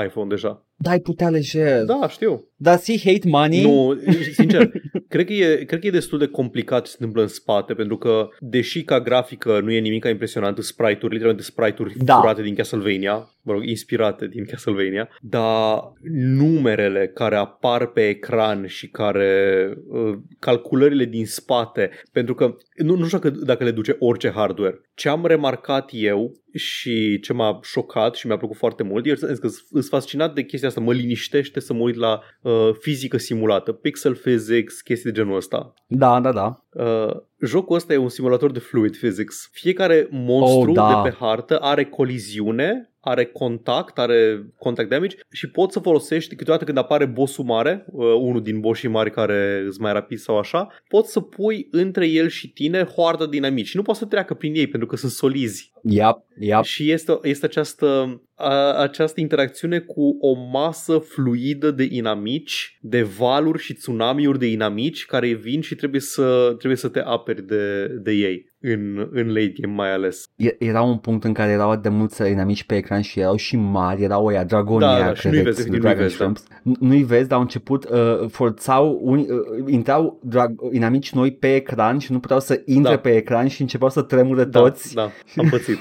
iPhone 0.05 0.29
deja. 0.29 0.67
Da, 0.79 0.91
ai 0.91 1.01
putea 1.01 1.29
lejer. 1.29 1.85
Da, 1.85 2.09
știu. 2.09 2.49
Dar 2.57 2.77
see 2.79 2.99
hate 3.05 3.29
money? 3.29 3.63
Nu, 3.63 4.01
sincer, 4.33 4.71
cred 5.09 5.27
că, 5.27 5.33
e, 5.33 5.65
cred 5.65 5.81
că 5.81 5.87
e 5.87 5.91
destul 5.91 6.19
de 6.19 6.27
complicat 6.27 6.85
ce 6.85 6.91
se 6.91 6.97
întâmplă 6.99 7.23
în 7.23 7.29
spate, 7.29 7.75
pentru 7.75 7.97
că, 7.97 8.29
deși 8.41 8.85
ca 8.85 9.01
grafică 9.01 9.61
nu 9.61 9.71
e 9.73 9.79
nimic 9.79 10.05
impresionant, 10.05 10.59
sprite-uri, 10.59 11.13
literalmente 11.13 11.43
sprite-uri 11.51 11.95
Da. 12.05 12.15
furate 12.15 12.43
din 12.43 12.55
Castlevania, 12.55 13.31
mă 13.43 13.53
rog, 13.53 13.65
inspirate 13.67 14.27
din 14.27 14.45
Castlevania, 14.45 15.09
dar 15.23 15.79
numerele 16.13 17.11
care 17.15 17.37
apar 17.37 17.87
pe 17.87 18.09
ecran 18.09 18.67
și 18.67 18.89
care 18.89 19.73
uh, 19.89 20.19
calculările 20.39 21.05
din 21.05 21.27
spate, 21.27 21.91
pentru 22.13 22.35
că 22.35 22.55
nu, 22.77 22.97
nu 22.97 23.07
știu 23.07 23.19
dacă, 23.19 23.37
dacă 23.47 23.65
le 23.65 23.71
duce 23.71 23.97
orice 23.99 24.31
hardware. 24.31 24.81
Ce 24.95 25.09
am 25.09 25.27
remarcat 25.27 25.89
eu 25.93 26.33
și 26.55 27.21
ce 27.21 27.33
m-a 27.33 27.59
șocat 27.63 28.15
și 28.15 28.27
mi-a 28.27 28.37
plăcut 28.37 28.57
foarte 28.57 28.83
mult, 28.83 29.07
eu 29.07 29.15
zic 29.15 29.39
că 29.39 29.49
sunt 29.49 29.85
fascinat 29.85 30.35
de 30.35 30.43
chestia 30.43 30.69
asta, 30.69 30.81
mă 30.81 30.93
liniștește 30.93 31.61
să 31.61 31.73
mă 31.73 31.81
uit 31.83 31.97
la 31.97 32.21
uh, 32.43 32.71
fizică 32.81 33.17
simulată, 33.17 33.73
pixel 33.73 34.15
physics, 34.15 34.81
chestii 34.81 35.11
de 35.13 35.19
genul 35.21 35.37
ăsta. 35.37 35.75
Da, 35.87 36.21
da, 36.21 36.33
da. 36.33 36.65
Uh, 36.71 37.17
jocul 37.41 37.77
ăsta 37.77 37.93
e 37.93 37.97
un 37.97 38.09
simulator 38.09 38.51
de 38.51 38.59
fluid 38.59 38.97
physics. 38.97 39.49
Fiecare 39.53 40.09
monstru 40.11 40.71
Oh, 40.71 40.75
da. 40.75 41.01
de 41.03 41.09
pe 41.09 41.17
hartă 41.19 41.59
are 41.59 41.85
coliziune, 41.85 42.91
are 43.01 43.25
contact, 43.25 43.99
are 43.99 44.47
contact 44.59 44.89
damage 44.89 45.17
și 45.31 45.51
poți 45.51 45.73
să 45.73 45.81
folosești 45.81 46.37
câteodată 46.37 46.65
când 46.65 46.79
apare 46.79 47.05
bossul 47.05 47.45
mare, 47.45 47.85
uh, 47.87 48.15
unul 48.21 48.43
din 48.43 48.61
bossii 48.61 48.89
mari 48.89 49.11
care 49.11 49.65
îți 49.67 49.81
mai 49.81 49.93
rapid 49.93 50.19
sau 50.19 50.39
așa, 50.39 50.69
poți 50.89 51.13
să 51.13 51.21
pui 51.21 51.69
între 51.71 52.07
el 52.07 52.29
și 52.29 52.53
tine 52.53 52.85
hoardă 52.85 53.27
dinamici 53.27 53.67
și 53.67 53.77
nu 53.77 53.83
poți 53.83 53.99
să 53.99 54.05
treacă 54.05 54.35
prin 54.35 54.55
ei 54.55 54.67
pentru 54.67 54.89
că 54.89 54.97
sunt 54.97 55.13
solizi. 55.13 55.73
Yep, 55.89 56.17
yep. 56.39 56.63
Și 56.63 56.91
este, 56.91 57.19
este 57.23 57.47
această, 57.47 58.21
a, 58.35 58.73
această 58.73 59.21
interacțiune 59.21 59.79
cu 59.79 60.17
o 60.21 60.33
masă 60.33 60.99
fluidă 60.99 61.71
de 61.71 61.89
inamici, 61.91 62.79
de 62.81 63.03
valuri 63.03 63.63
și 63.63 63.73
tsunamiuri 63.73 64.39
de 64.39 64.47
inamici 64.47 65.07
care 65.07 65.33
vin 65.33 65.61
și 65.61 65.75
trebuie 65.75 66.01
să, 66.01 66.55
trebuie 66.59 66.77
să 66.77 66.89
te 66.89 67.01
aperi 67.01 67.47
de, 67.47 67.87
de 67.87 68.13
ei 68.13 68.55
în, 68.73 69.09
în 69.13 69.27
late 69.29 69.53
game 69.61 69.75
mai 69.75 69.93
ales. 69.93 70.25
E- 70.37 70.57
Era 70.59 70.83
un 70.83 70.97
punct 70.99 71.25
în 71.25 71.33
care 71.33 71.51
erau 71.51 71.77
de 71.77 71.89
mulți 71.89 72.31
inamici 72.31 72.65
pe 72.65 72.77
ecran 72.77 73.01
și 73.01 73.21
erau 73.21 73.37
și 73.37 73.57
mari, 73.57 74.03
erau 74.03 74.25
oia 74.25 74.45
dragonia, 74.45 74.99
Da, 74.99 75.05
da, 75.05 75.15
și 75.15 75.27
nu-i 75.29 75.37
vezi, 75.37 75.49
efectiv, 75.49 75.73
nu-i 75.73 75.81
Dragon 75.81 76.03
vezi, 76.03 76.17
da. 76.17 76.23
Shrimps. 76.25 76.47
Nu- 76.63 76.77
Nu-i 76.81 77.03
vezi, 77.03 77.29
dar 77.29 77.37
au 77.37 77.43
început, 77.43 77.85
uh, 77.89 78.29
forțau, 78.29 78.99
uni, 79.03 79.23
uh, 79.23 79.73
intrau 79.73 80.21
drag- 80.25 80.73
inamici 80.73 81.13
noi 81.13 81.33
pe 81.33 81.55
ecran 81.55 81.99
și 81.99 82.13
nu 82.13 82.21
puteau 82.21 82.41
să 82.41 82.63
intre 82.65 82.95
Da. 82.95 82.99
pe 83.01 83.17
ecran 83.17 83.47
și 83.49 83.61
începeau 83.61 83.91
să 83.91 84.03
tremure 84.03 84.45
Da, 84.45 84.61
toți. 84.61 84.95
da, 84.95 85.03
am 85.37 85.49
pățit. 85.51 85.79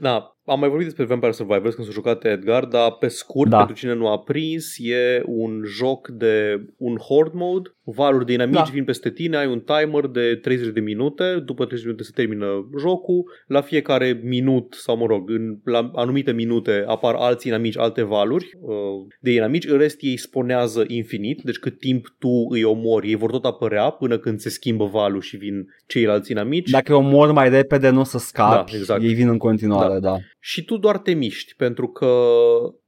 Da, 0.00 0.36
am 0.50 0.58
mai 0.58 0.68
vorbit 0.68 0.86
despre 0.86 1.04
Vampire 1.04 1.32
Survivors 1.32 1.74
când 1.74 1.86
s-a 1.86 1.92
jucat 1.92 2.24
Edgar, 2.24 2.64
dar 2.64 2.90
pe 2.92 3.08
scurt, 3.08 3.50
Da. 3.50 3.56
pentru 3.56 3.74
cine 3.74 3.94
nu 3.94 4.08
a 4.08 4.18
prins, 4.18 4.74
e 4.78 5.22
un 5.26 5.62
joc 5.64 6.08
de 6.08 6.64
un 6.76 6.96
horde 6.96 7.30
mode, 7.34 7.74
valuri 7.84 8.26
de 8.26 8.32
inamici 8.32 8.54
Da. 8.56 8.70
vin 8.72 8.84
peste 8.84 9.10
tine, 9.10 9.36
ai 9.36 9.46
un 9.46 9.60
timer 9.60 10.06
de 10.06 10.38
30 10.42 10.72
de 10.72 10.80
minute, 10.80 11.42
după 11.44 11.64
30 11.64 11.80
de 11.84 11.86
minute 11.90 12.02
se 12.04 12.12
termină 12.14 12.46
jocul, 12.78 13.24
la 13.46 13.60
fiecare 13.60 14.20
minut, 14.22 14.74
sau 14.78 14.96
mă 14.96 15.06
rog, 15.06 15.30
în, 15.30 15.58
la 15.64 15.90
anumite 15.94 16.32
minute 16.32 16.84
apar 16.86 17.14
alți 17.14 17.46
inamici, 17.48 17.78
alte 17.78 18.02
valuri 18.02 18.50
uh, 18.60 18.72
de 19.20 19.32
inamici, 19.32 19.66
în 19.66 19.78
rest 19.78 19.96
ei 20.00 20.16
sponează 20.16 20.84
infinit, 20.86 21.40
deci 21.42 21.58
cât 21.58 21.78
timp 21.78 22.14
tu 22.18 22.46
îi 22.50 22.62
omori, 22.64 23.08
ei 23.08 23.14
vor 23.14 23.30
tot 23.30 23.44
apărea 23.44 23.90
până 23.90 24.18
când 24.18 24.38
se 24.38 24.48
schimbă 24.48 24.84
valul 24.84 25.20
și 25.20 25.36
vin 25.36 25.66
ceilalți 25.86 26.30
inamici. 26.30 26.70
Dacă 26.70 26.94
o 26.94 27.00
mor 27.00 27.32
mai 27.32 27.48
repede 27.48 27.90
nu 27.90 28.00
o 28.00 28.04
să 28.04 28.18
scapi, 28.18 28.70
Da, 28.72 28.76
exact. 28.78 29.02
ei 29.02 29.14
vin 29.14 29.28
în 29.28 29.38
continuare, 29.38 29.98
da. 29.98 30.16
Și 30.40 30.64
tu 30.64 30.76
doar 30.76 30.98
te 30.98 31.12
miști 31.12 31.54
pentru 31.54 31.88
că 31.88 32.34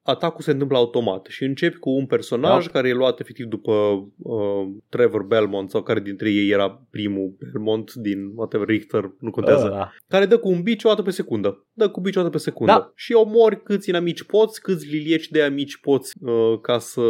atacul 0.02 0.42
se 0.44 0.50
întâmplă 0.50 0.76
automat 0.76 1.26
și 1.30 1.44
începi 1.44 1.76
cu 1.78 1.90
un 1.90 2.06
personaj 2.06 2.64
Da. 2.66 2.70
care 2.72 2.88
e 2.88 2.92
luat 2.92 3.20
efectiv 3.20 3.46
după 3.46 3.72
uh, 4.18 4.68
Trevor 4.88 5.22
Belmont 5.22 5.70
sau 5.70 5.82
care 5.82 6.00
dintre 6.00 6.30
ei 6.30 6.48
era 6.48 6.82
primul 6.90 7.36
Belmont 7.38 7.92
din 7.94 8.32
whatever 8.34 8.66
Richter, 8.68 9.10
nu 9.20 9.30
contează, 9.30 9.64
Ăla. 9.66 9.92
care 10.08 10.26
dă 10.26 10.38
cu 10.38 10.48
un 10.48 10.62
bici 10.62 10.84
o 10.84 10.88
dată 10.88 11.02
pe 11.02 11.10
secundă. 11.10 11.66
Dă 11.72 11.88
cu 11.88 12.00
bici 12.00 12.16
o 12.16 12.20
dată 12.20 12.30
pe 12.32 12.38
secundă. 12.38 12.72
Da. 12.72 12.92
Și 12.94 13.12
omori 13.12 13.62
câți 13.62 13.88
inamici 13.88 14.22
poți, 14.22 14.60
câți 14.60 14.86
lilieci 14.88 15.28
de 15.28 15.42
amici 15.42 15.76
poți 15.80 16.12
uh, 16.20 16.58
ca 16.62 16.78
să 16.78 17.00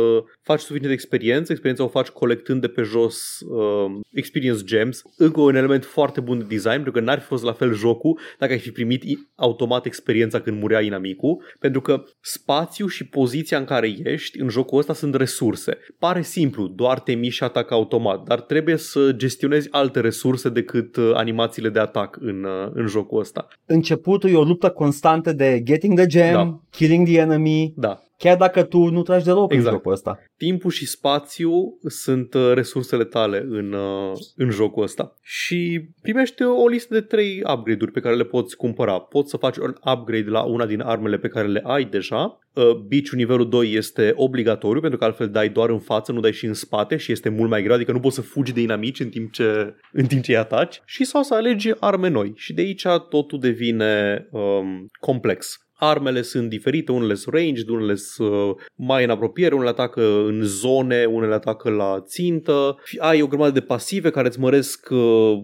faci 0.43 0.59
suficient 0.61 0.87
de 0.87 0.93
experiență. 0.93 1.51
Experiența 1.53 1.85
o 1.85 1.89
faci 1.89 2.09
colectând 2.09 2.61
de 2.61 2.69
pe 2.69 2.83
jos 2.83 3.39
uh, 3.41 4.01
experience 4.11 4.63
gems. 4.65 5.03
Încă 5.17 5.41
un 5.41 5.55
element 5.55 5.85
foarte 5.85 6.21
bun 6.21 6.39
de 6.39 6.45
design, 6.49 6.75
pentru 6.75 6.93
că 6.93 7.01
n-ar 7.01 7.19
fi 7.21 7.27
fost 7.27 7.45
la 7.45 7.53
fel 7.53 7.73
jocul 7.75 8.19
dacă 8.39 8.53
ai 8.53 8.59
fi 8.59 8.71
primit 8.71 9.03
i- 9.03 9.29
automat 9.35 9.87
experiența 9.87 10.41
când 10.41 10.61
murea 10.61 10.81
inamicul, 10.81 11.43
pentru 11.59 11.81
că 11.81 12.03
spațiul 12.21 12.82
spațiu 12.83 12.87
și 12.87 13.05
poziția 13.05 13.59
în 13.59 13.65
care 13.65 13.95
ești 14.05 14.41
în 14.41 14.49
jocul 14.49 14.79
ăsta 14.79 14.95
sunt 14.95 15.15
resurse. 15.15 15.79
Pare 15.99 16.23
simplu, 16.23 16.67
doar 16.67 17.01
te 17.01 17.13
miști 17.13 17.37
și 17.37 17.43
atac 17.43 17.71
automat, 17.71 18.23
dar 18.23 18.41
trebuie 18.41 18.77
să 18.77 19.13
gestionezi 19.13 19.69
alte 19.71 20.01
resurse 20.01 20.49
decât 20.49 20.97
uh, 20.97 21.11
animațiile 21.15 21.69
de 21.69 21.79
atac 21.79 22.17
în, 22.21 22.45
uh, 22.45 22.71
în 22.75 22.87
jocul 22.87 23.21
ăsta. 23.21 23.49
Începutul 23.67 24.31
e 24.31 24.37
o 24.37 24.43
luptă 24.43 24.71
constantă 24.71 25.33
de 25.33 25.63
getting 25.65 25.97
the 25.99 26.07
gem, 26.07 26.33
Da. 26.33 26.61
killing 26.71 27.07
the 27.07 27.19
enemy, 27.19 27.73
Da. 27.77 28.03
Chiar 28.23 28.37
dacă 28.37 28.63
tu 28.63 28.79
nu 28.79 29.03
tragi 29.03 29.25
deloc 29.25 29.53
Exact. 29.53 29.69
în 29.69 29.75
jocul 29.75 29.93
ăsta. 29.93 30.19
Timpul 30.37 30.71
și 30.71 30.87
spațiu 30.87 31.79
sunt 31.87 32.35
uh, 32.35 32.51
resursele 32.55 33.05
tale 33.05 33.47
în, 33.49 33.73
uh, 33.73 34.13
în 34.37 34.51
jocul 34.51 34.83
ăsta. 34.83 35.15
Și 35.23 35.89
primești 36.03 36.43
o 36.43 36.69
listă 36.69 36.95
de 36.95 37.01
trei 37.01 37.43
upgrade-uri 37.55 37.93
pe 37.93 38.01
care 38.01 38.15
le 38.15 38.25
poți 38.25 38.57
cumpăra. 38.57 38.99
Poți 38.99 39.31
să 39.31 39.37
faci 39.37 39.57
un 39.57 39.75
upgrade 39.95 40.31
la 40.31 40.43
una 40.43 40.67
din 40.67 40.81
armele 40.81 41.19
pe 41.19 41.29
care 41.29 41.47
le 41.47 41.63
ai 41.65 41.85
deja. 41.85 42.39
Uh, 42.55 42.75
Beach 42.89 43.09
nivelul 43.09 43.49
2 43.49 43.73
este 43.73 44.13
obligatoriu 44.17 44.81
pentru 44.81 44.99
că 44.99 45.05
altfel 45.05 45.29
dai 45.29 45.49
doar 45.49 45.71
în 45.71 45.79
față, 45.79 46.13
nu 46.13 46.21
dai 46.21 46.33
și 46.33 46.47
în 46.47 46.55
spate 46.55 46.97
și 46.97 47.13
este 47.13 47.29
mult 47.29 47.51
mai 47.51 47.63
greu, 47.63 47.75
adică 47.75 47.93
nu 47.93 48.01
poți 48.01 48.15
să 48.15 48.21
fugi 48.21 48.53
de 48.53 48.61
inamici 48.61 49.01
în 49.01 49.09
timp 49.09 49.33
ce, 49.33 49.75
în 49.93 50.07
timp 50.07 50.23
ce 50.23 50.31
îi 50.31 50.39
ataci. 50.39 50.83
Și 50.85 51.05
sau 51.05 51.23
să 51.23 51.35
alegi 51.35 51.71
arme 51.81 52.09
noi. 52.09 52.33
Și 52.37 52.53
de 52.53 52.61
aici 52.61 52.87
totul 53.09 53.41
devine 53.41 54.27
um, 54.31 54.87
complex. 55.01 55.62
Armele 55.85 56.23
sunt 56.23 56.49
diferite, 56.49 56.93
unele 56.93 57.15
sunt 57.15 57.35
ranged, 57.35 57.69
unele 57.69 57.95
sunt 57.95 58.31
uh, 58.31 58.55
mai 58.75 59.05
în 59.05 59.11
apropiere, 59.11 59.55
unele 59.55 59.71
atacă 59.71 60.25
în 60.27 60.41
zone, 60.43 61.05
unele 61.05 61.35
atacă 61.35 61.71
la 61.71 62.01
țintă. 62.01 62.77
Și 62.85 62.99
Ai 63.01 63.23
o 63.23 63.27
grămadă 63.27 63.51
de 63.51 63.61
pasive 63.61 64.11
care 64.11 64.27
îți 64.27 64.41
măresc 64.41 64.89
uh, 64.91 64.99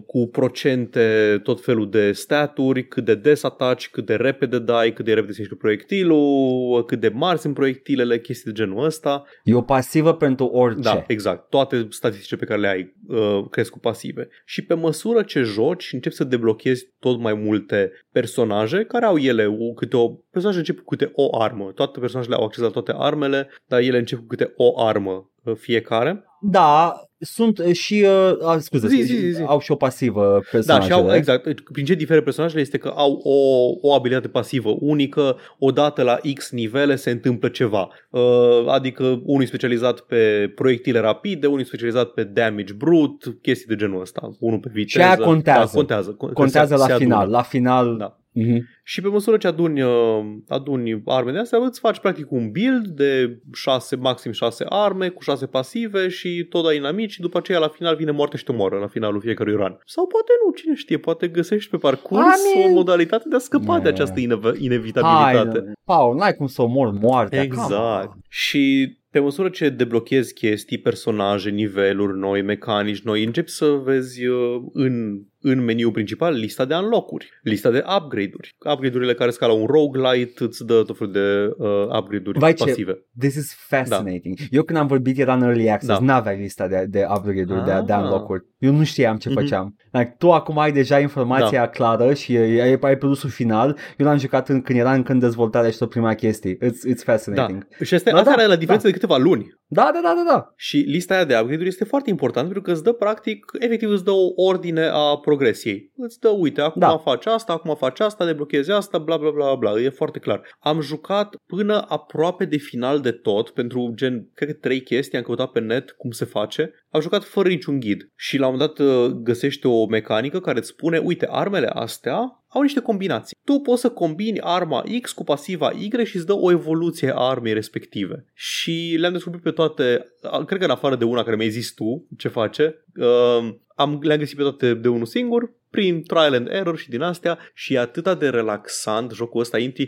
cu 0.05 0.27
procente 0.31 1.39
tot 1.43 1.63
felul 1.63 1.89
de 1.89 2.11
staturi, 2.11 2.87
cât 2.87 3.05
de 3.05 3.15
des 3.15 3.43
ataci, 3.43 3.89
cât 3.89 4.05
de 4.05 4.15
repede 4.15 4.59
dai, 4.59 4.93
cât 4.93 5.05
de 5.05 5.13
repede 5.13 5.31
se 5.31 5.39
mișcă 5.39 5.55
proiectilul, 5.55 6.85
cât 6.85 6.99
de 6.99 7.11
mari 7.13 7.39
sunt 7.39 7.53
proiectilele, 7.53 8.19
chestii 8.19 8.51
de 8.51 8.61
genul 8.63 8.85
ăsta. 8.85 9.23
E 9.43 9.53
o 9.53 9.61
pasivă 9.61 10.13
pentru 10.13 10.45
orice. 10.45 10.81
Da, 10.81 11.03
exact. 11.07 11.49
Toate 11.49 11.87
statisticile 11.89 12.39
pe 12.39 12.45
care 12.45 12.59
le 12.59 12.67
ai 12.67 12.95
uh, 13.07 13.49
cresc 13.49 13.71
cu 13.71 13.79
pasive. 13.79 14.27
Și 14.45 14.65
pe 14.65 14.73
măsură 14.73 15.21
ce 15.21 15.41
joci, 15.41 15.89
începi 15.93 16.15
să 16.15 16.23
deblochezi 16.23 16.87
tot 16.99 17.19
mai 17.19 17.33
multe 17.33 17.91
personaje 18.11 18.83
care 18.83 19.05
au 19.05 19.17
ele 19.17 19.45
o, 19.45 19.73
câte 19.73 19.97
o... 19.97 20.09
Personaje 20.31 20.59
încep 20.59 20.77
cu 20.77 20.83
câte 20.83 21.11
o 21.15 21.41
armă. 21.41 21.71
Toate 21.75 21.99
personajele 21.99 22.35
au 22.35 22.43
acces 22.43 22.63
la 22.63 22.69
toate 22.69 22.93
armele, 22.97 23.47
dar 23.67 23.79
ele 23.79 23.97
încep 23.97 24.19
cu 24.19 24.25
câte 24.25 24.53
o 24.55 24.81
armă 24.85 25.29
uh, 25.43 25.53
fiecare. 25.55 26.23
Da, 26.41 26.93
sunt 27.19 27.57
uh, 27.59 27.71
și, 27.73 28.05
uh, 28.39 28.47
a, 28.47 28.57
scuze, 28.59 28.87
Zi, 28.87 28.95
zi, 29.01 29.15
zi, 29.15 29.29
zi. 29.31 29.41
au 29.45 29.59
și 29.59 29.71
o 29.71 29.75
pasivă 29.75 30.29
Da, 30.33 30.39
personajele. 30.51 30.93
și 30.95 30.99
au, 31.01 31.13
exact. 31.15 31.61
Prin 31.71 31.85
ce 31.85 31.93
diferă 31.93 32.21
personajele 32.21 32.61
este 32.61 32.77
că 32.77 32.93
au 32.95 33.11
o, 33.23 33.37
o 33.81 33.93
abilitate 33.93 34.27
pasivă 34.27 34.75
unică, 34.79 35.37
odată 35.59 36.03
la 36.03 36.19
X 36.33 36.51
nivele 36.51 36.95
se 36.95 37.09
întâmplă 37.09 37.47
ceva. 37.49 37.89
Uh, 38.09 38.21
adică 38.67 39.03
unul 39.23 39.41
e 39.41 39.45
specializat 39.45 39.99
pe 39.99 40.51
proiectile 40.55 40.99
rapide, 40.99 41.47
unul 41.47 41.59
e 41.59 41.63
specializat 41.63 42.07
pe 42.09 42.23
damage 42.23 42.73
brut, 42.73 43.37
chestii 43.41 43.67
de 43.67 43.75
genul 43.75 44.01
ăsta. 44.01 44.29
Unul 44.39 44.59
pe 44.59 44.69
viteză. 44.73 45.05
aia 45.05 45.17
contează. 45.17 45.59
Da, 45.71 45.77
contează. 45.77 46.15
Con- 46.15 46.33
Contează 46.33 46.73
se- 46.73 46.79
la 46.79 46.85
se 46.85 46.91
adună. 46.91 47.09
final. 47.09 47.29
La 47.29 47.41
final, 47.41 47.97
Da. 47.97 48.18
Mhm. 48.47 48.67
Și 48.83 49.01
pe 49.01 49.07
măsură 49.07 49.37
ce 49.37 49.47
aduni, 49.47 49.81
uh, 49.81 50.19
aduni 50.47 51.01
arme 51.05 51.31
de 51.31 51.37
astea, 51.39 51.59
îți 51.65 51.79
faci 51.79 51.99
practic 51.99 52.31
un 52.31 52.51
build 52.51 52.87
de 52.87 53.39
6, 53.53 53.95
maxim 53.95 54.31
6 54.31 54.65
arme 54.69 55.09
cu 55.09 55.21
6 55.23 55.45
pasive 55.45 56.07
și 56.07 56.45
tot 56.49 56.65
ai 56.65 56.75
inamici 56.77 57.11
și 57.11 57.21
după 57.21 57.37
aceea 57.37 57.59
la 57.59 57.67
final 57.67 57.95
vine 57.95 58.11
moarte 58.11 58.37
și 58.37 58.43
te 58.43 58.51
omoară 58.51 58.77
la 58.79 58.87
finalul 58.87 59.21
fiecărui 59.21 59.53
run. 59.55 59.77
Sau 59.85 60.07
poate 60.07 60.31
nu, 60.45 60.53
cine 60.53 60.75
știe, 60.75 60.97
poate 60.97 61.27
găsești 61.27 61.69
pe 61.69 61.77
parcurs 61.77 62.21
I 62.21 62.59
mean- 62.59 62.69
o 62.69 62.73
modalitate 62.73 63.23
de 63.29 63.35
a 63.35 63.39
scăpa 63.39 63.75
de 63.75 63.81
Yeah. 63.81 63.93
această 63.93 64.19
ine- 64.19 64.39
Hai, 64.43 64.55
inevitabilitate. 64.59 65.59
nu. 65.59 65.71
Paul, 65.85 66.15
n-ai 66.15 66.33
cum 66.33 66.47
să 66.47 66.61
omor 66.61 66.91
moartea. 67.01 67.47
come 67.47 67.61
Exact. 67.63 68.07
on. 68.07 68.13
Și 68.29 68.93
pe 69.11 69.19
măsură 69.19 69.49
ce 69.49 69.69
deblochezi 69.69 70.33
chestii, 70.33 70.77
personaje, 70.77 71.49
niveluri 71.49 72.17
noi, 72.17 72.41
mecanici 72.41 73.01
noi, 73.01 73.23
începi 73.23 73.49
să 73.49 73.65
vezi 73.83 74.25
uh, 74.25 74.61
în, 74.73 75.21
în 75.41 75.63
meniul 75.63 75.91
principal 75.91 76.33
lista 76.33 76.65
de 76.65 76.73
unlock-uri, 76.75 77.29
lista 77.43 77.71
de 77.71 77.83
upgrade-uri. 77.97 78.55
Upgrade-urile 78.71 79.13
care 79.13 79.29
scala 79.29 79.53
un 79.53 79.65
roguelite 79.65 80.43
îți 80.43 80.65
dă 80.65 80.83
tot 80.83 80.97
felul 80.97 81.13
de 81.13 81.53
uh, 81.57 81.97
upgrade-uri 81.97 82.39
Vai, 82.39 82.53
ce- 82.53 82.63
pasive. 82.63 83.05
This 83.19 83.35
is 83.35 83.53
fascinating. 83.67 84.37
Eu 84.51 84.63
când 84.63 84.79
am 84.79 84.87
vorbit 84.87 85.17
era 85.19 85.33
în 85.33 85.41
early 85.41 85.69
access, 85.69 85.99
Da. 85.99 86.05
n-aveai 86.05 86.37
lista 86.39 86.67
de, 86.67 86.85
de 86.89 87.05
upgrade-uri, 87.15 87.65
de, 87.65 87.81
de 87.85 87.93
Ah. 87.93 87.99
unlock-uri. 88.01 88.45
Eu 88.59 88.71
nu 88.73 88.83
știam 88.83 89.17
ce 89.17 89.29
Mhm. 89.29 89.39
făceam. 89.39 89.75
Like, 89.91 90.15
tu 90.17 90.31
acum 90.31 90.57
ai 90.59 90.71
deja 90.71 90.99
informația 90.99 91.67
clară 91.69 92.13
și 92.13 92.37
ai, 92.37 92.59
ai, 92.59 92.77
ai 92.81 92.97
produsul 92.97 93.29
final. 93.29 93.77
Eu 93.97 94.05
l-am 94.05 94.17
jucat 94.17 94.49
în, 94.49 94.61
când 94.61 94.79
era 94.79 94.93
încă 94.93 95.11
în 95.11 95.19
dezvoltare 95.19 95.71
și 95.71 95.77
tot 95.77 95.89
prima 95.89 96.13
chestie. 96.13 96.55
It's, 96.55 96.91
it's 96.93 97.03
Da. 97.05 97.11
fascinating. 97.11 97.67
Și 97.83 97.93
asta, 97.93 98.11
Da, 98.11 98.17
asta 98.17 98.29
da, 98.29 98.35
are 98.37 98.47
la 98.47 98.55
diferență 98.55 98.87
de 98.87 98.93
câteva 98.93 99.17
luni. 99.17 99.57
Da, 99.71 99.89
da, 99.93 99.99
da, 100.03 100.13
da, 100.25 100.31
da. 100.31 100.53
Și 100.55 100.77
lista 100.77 101.13
aia 101.13 101.25
de 101.25 101.33
upgrade-uri 101.33 101.67
este 101.67 101.83
foarte 101.83 102.09
importantă 102.09 102.47
pentru 102.51 102.61
că 102.63 102.71
îți 102.71 102.83
dă 102.83 102.91
practic, 102.91 103.45
efectiv 103.59 103.89
îți 103.89 104.03
dă 104.03 104.11
o 104.11 104.27
ordine 104.35 104.89
a 104.91 105.17
progresiei. 105.21 105.91
Îți 105.95 106.19
dă, 106.19 106.29
uite, 106.29 106.61
acum 106.61 106.79
Da. 106.81 106.97
faci 106.97 107.25
asta, 107.25 107.53
acum 107.53 107.75
faci 107.75 107.99
asta, 107.99 108.25
deblochezi 108.25 108.71
asta, 108.71 108.97
bla 108.97 109.17
bla 109.17 109.29
bla 109.29 109.55
bla, 109.55 109.71
e 109.81 109.89
foarte 109.89 110.19
clar. 110.19 110.41
Am 110.59 110.81
jucat 110.81 111.35
până 111.45 111.85
aproape 111.87 112.45
de 112.45 112.57
final 112.57 112.99
de 112.99 113.11
tot 113.11 113.49
pentru 113.49 113.91
gen, 113.95 114.29
cred 114.33 114.49
că 114.49 114.55
trei 114.61 114.81
chestii, 114.81 115.17
am 115.17 115.23
căutat 115.23 115.51
pe 115.51 115.59
net 115.59 115.91
cum 115.97 116.11
se 116.11 116.25
face. 116.25 116.71
Am 116.91 117.01
jucat 117.01 117.23
fără 117.23 117.47
niciun 117.47 117.79
ghid 117.79 118.09
și 118.15 118.37
la 118.37 118.47
un 118.49 118.57
moment 118.57 118.75
dat 118.77 118.87
uh, 118.87 119.11
găsești 119.11 119.65
o 119.65 119.85
mecanică 119.85 120.39
care 120.39 120.57
îți 120.57 120.67
spune, 120.67 120.97
uite, 120.97 121.27
armele 121.29 121.67
astea 121.67 122.43
au 122.47 122.61
niște 122.61 122.79
combinații. 122.79 123.37
Tu 123.43 123.59
poți 123.59 123.81
să 123.81 123.89
combini 123.89 124.41
arma 124.41 124.83
X 125.01 125.11
cu 125.11 125.23
pasiva 125.23 125.71
Y 125.71 126.03
și 126.05 126.15
îți 126.15 126.25
dă 126.25 126.33
o 126.33 126.51
evoluție 126.51 127.11
a 127.15 127.19
armei 127.29 127.53
respective. 127.53 128.25
Și 128.33 128.95
le-am 128.99 129.13
descoperit 129.13 129.43
pe 129.43 129.51
toate, 129.51 130.05
a- 130.21 130.43
cred 130.45 130.59
că 130.59 130.65
în 130.65 130.71
afară 130.71 130.95
de 130.95 131.03
una 131.03 131.23
care 131.23 131.35
mi-ai 131.35 131.49
zis 131.49 131.73
tu 131.73 132.07
ce 132.17 132.27
face, 132.27 132.85
uh, 132.95 133.53
am, 133.75 133.99
le-am 134.01 134.19
găsit 134.19 134.35
pe 134.37 134.41
toate 134.41 134.73
de 134.73 134.87
unul 134.87 135.05
singur, 135.05 135.51
prin 135.69 136.03
trial 136.03 136.33
and 136.33 136.47
error 136.47 136.77
și 136.77 136.89
din 136.89 137.01
astea 137.01 137.37
și 137.53 137.73
e 137.73 137.79
atât 137.79 138.19
de 138.19 138.29
relaxant 138.29 139.11
jocul 139.11 139.41
ăsta 139.41 139.57
Inti. 139.57 139.87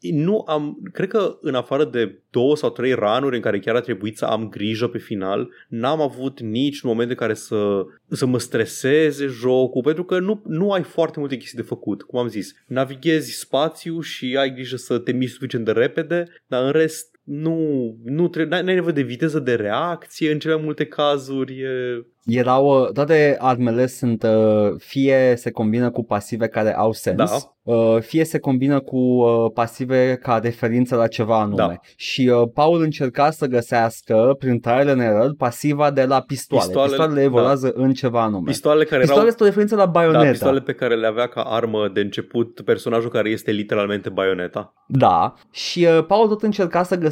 Nu 0.00 0.44
am, 0.46 0.78
cred 0.92 1.08
că 1.08 1.38
în 1.40 1.54
afară 1.54 1.84
de 1.84 2.18
două 2.30 2.56
sau 2.56 2.70
trei 2.70 2.92
ranuri 2.92 3.36
în 3.36 3.42
care 3.42 3.58
chiar 3.58 3.74
a 3.74 3.80
trebuit 3.80 4.16
să 4.16 4.24
am 4.24 4.48
grijă 4.48 4.86
pe 4.86 4.98
final, 4.98 5.50
n-am 5.68 6.00
avut 6.00 6.40
nici 6.40 6.80
un 6.80 6.90
moment 6.90 7.10
în 7.10 7.16
care 7.16 7.34
să, 7.34 7.84
să 8.08 8.26
mă 8.26 8.38
streseze 8.38 9.26
jocul, 9.26 9.82
pentru 9.82 10.04
că 10.04 10.18
nu, 10.18 10.42
nu 10.46 10.70
ai 10.70 10.82
foarte 10.82 11.18
multe 11.18 11.36
chestii 11.36 11.58
de 11.58 11.64
făcut. 11.64 12.02
Cum 12.02 12.18
am 12.18 12.28
zis, 12.28 12.54
navighezi 12.66 13.38
spațiu 13.38 14.00
și 14.00 14.36
ai 14.38 14.54
grijă 14.54 14.76
să 14.76 14.98
te 14.98 15.12
miști 15.12 15.34
suficient 15.34 15.64
de 15.64 15.72
repede, 15.72 16.24
dar 16.46 16.64
în 16.64 16.70
rest 16.70 17.11
nu, 17.24 17.56
nu 18.04 18.28
trebuie, 18.28 18.62
n-ai 18.62 18.74
nevoie 18.74 18.92
de 18.92 19.02
viteză 19.02 19.38
de 19.38 19.54
reacție 19.54 20.32
în 20.32 20.38
cele 20.38 20.54
mai 20.54 20.64
multe 20.64 20.84
cazuri. 20.86 21.52
E... 21.52 22.06
Erau, 22.24 22.80
uh, 22.80 22.92
toate 22.92 23.36
armele 23.38 23.86
sunt, 23.86 24.22
uh, 24.22 24.74
fie 24.78 25.34
se 25.36 25.50
combină 25.50 25.90
cu 25.90 26.04
pasive 26.04 26.48
care 26.48 26.76
au 26.76 26.92
sens, 26.92 27.16
Da. 27.16 27.72
uh, 27.72 28.00
fie 28.00 28.24
se 28.24 28.38
combină 28.38 28.80
cu 28.80 28.96
uh, 28.96 29.50
pasive 29.54 30.18
ca 30.22 30.38
referință 30.38 30.96
la 30.96 31.06
ceva 31.06 31.40
anume. 31.40 31.56
Da. 31.56 31.74
Și 31.96 32.28
uh, 32.28 32.48
Paul 32.54 32.82
încerca 32.82 33.30
să 33.30 33.46
găsească, 33.46 34.34
prin 34.38 34.60
trial 34.60 34.88
and 34.88 35.00
error, 35.00 35.34
pasiva 35.38 35.90
de 35.90 36.04
la 36.04 36.20
pistoale. 36.20 36.64
Pistoale, 36.64 36.88
Pistoalele 36.88 37.22
evoluează 37.22 37.72
în 37.74 37.92
ceva 37.92 38.22
anume. 38.22 38.44
Pistoalele 38.50 38.84
care 38.84 39.00
Pistoale 39.00 39.20
erau... 39.20 39.30
este 39.32 39.42
o 39.42 39.46
referință 39.46 39.76
la 39.76 39.86
Bayonetta. 39.86 40.24
Da, 40.24 40.30
pistoale 40.30 40.60
pe 40.60 40.72
care 40.72 40.96
le 40.96 41.06
avea 41.06 41.26
ca 41.26 41.40
armă 41.40 41.90
de 41.94 42.00
început 42.00 42.60
personajul 42.64 43.10
care 43.10 43.30
este 43.30 43.50
literalmente 43.50 44.08
Bayonetta. 44.08 44.72
Da, 44.86 45.34
și 45.50 45.86
uh, 45.98 46.04
Paul 46.06 46.28
tot 46.28 46.42
încerca 46.42 46.82
să 46.82 46.94
găsească 46.94 47.11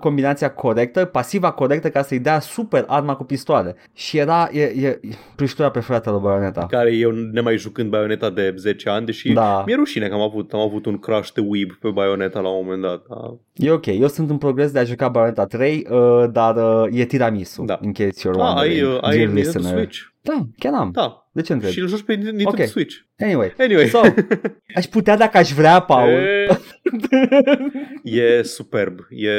combinația 0.00 0.50
corectă, 0.52 1.04
pasiva 1.04 1.50
corectă 1.52 1.90
ca 1.90 2.02
să-i 2.02 2.18
dea 2.18 2.40
super 2.40 2.84
arma 2.86 3.16
cu 3.16 3.24
pistoale. 3.24 3.76
Și 3.92 4.18
era 4.18 4.48
e, 4.52 4.60
e, 4.62 4.86
e 4.86 4.98
prăjitura 5.36 5.70
preferată 5.70 6.10
lui 6.10 6.20
Bayonetta. 6.22 6.66
Care 6.70 6.92
eu 6.94 7.10
nemai 7.10 7.56
jucând 7.56 7.90
Bayonetta 7.90 8.30
de 8.30 8.54
10 8.56 8.88
ani, 8.88 9.06
deși 9.06 9.32
Da. 9.32 9.62
mi-e 9.66 9.74
rușine 9.76 10.08
că 10.08 10.14
am 10.14 10.20
avut, 10.20 10.52
am 10.52 10.60
avut 10.60 10.86
un 10.86 10.98
crush 10.98 11.30
de 11.32 11.40
weeb 11.40 11.70
pe 11.72 11.88
Bayonetta 11.88 12.40
la 12.40 12.48
un 12.48 12.60
moment 12.64 12.82
dat. 12.82 13.02
Da. 13.08 13.34
E 13.54 13.70
ok, 13.70 13.86
eu 13.86 14.08
sunt 14.08 14.30
în 14.30 14.38
progres 14.38 14.70
de 14.70 14.78
a 14.78 14.84
juca 14.84 15.08
Bayonetta 15.08 15.44
3, 15.44 15.86
uh, 15.90 16.24
dar 16.32 16.56
uh, 16.56 16.98
e 17.00 17.04
tiramisu, 17.04 17.64
Da. 17.64 17.78
in 17.82 17.92
case 17.92 18.28
you're 18.28 18.38
Ah, 18.38 18.46
wondering, 18.46 18.82
ai, 18.86 18.92
uh, 18.94 18.98
ai 19.02 19.16
dear 19.16 19.28
Nintendo 19.28 19.34
listener. 19.58 19.72
Switch? 19.78 19.98
Da, 20.20 20.46
chiar 20.58 20.72
am. 20.74 20.90
Da. 20.92 21.25
De 21.36 21.42
ce 21.42 21.52
întreb? 21.52 21.70
Și 21.70 21.80
îl 21.80 21.88
joci 21.88 22.02
pe 22.02 22.14
Nintendo 22.14 22.48
Ok. 22.48 22.60
Switch. 22.66 22.94
Anyway, 23.18 23.54
Anyway. 23.58 23.86
so, 23.88 24.00
aș 24.74 24.84
putea 24.86 25.16
dacă 25.16 25.36
aș 25.38 25.50
vrea, 25.52 25.80
Paul. 25.80 26.08
E, 26.10 26.48
e 28.02 28.42
superb. 28.42 28.98
E, 29.10 29.30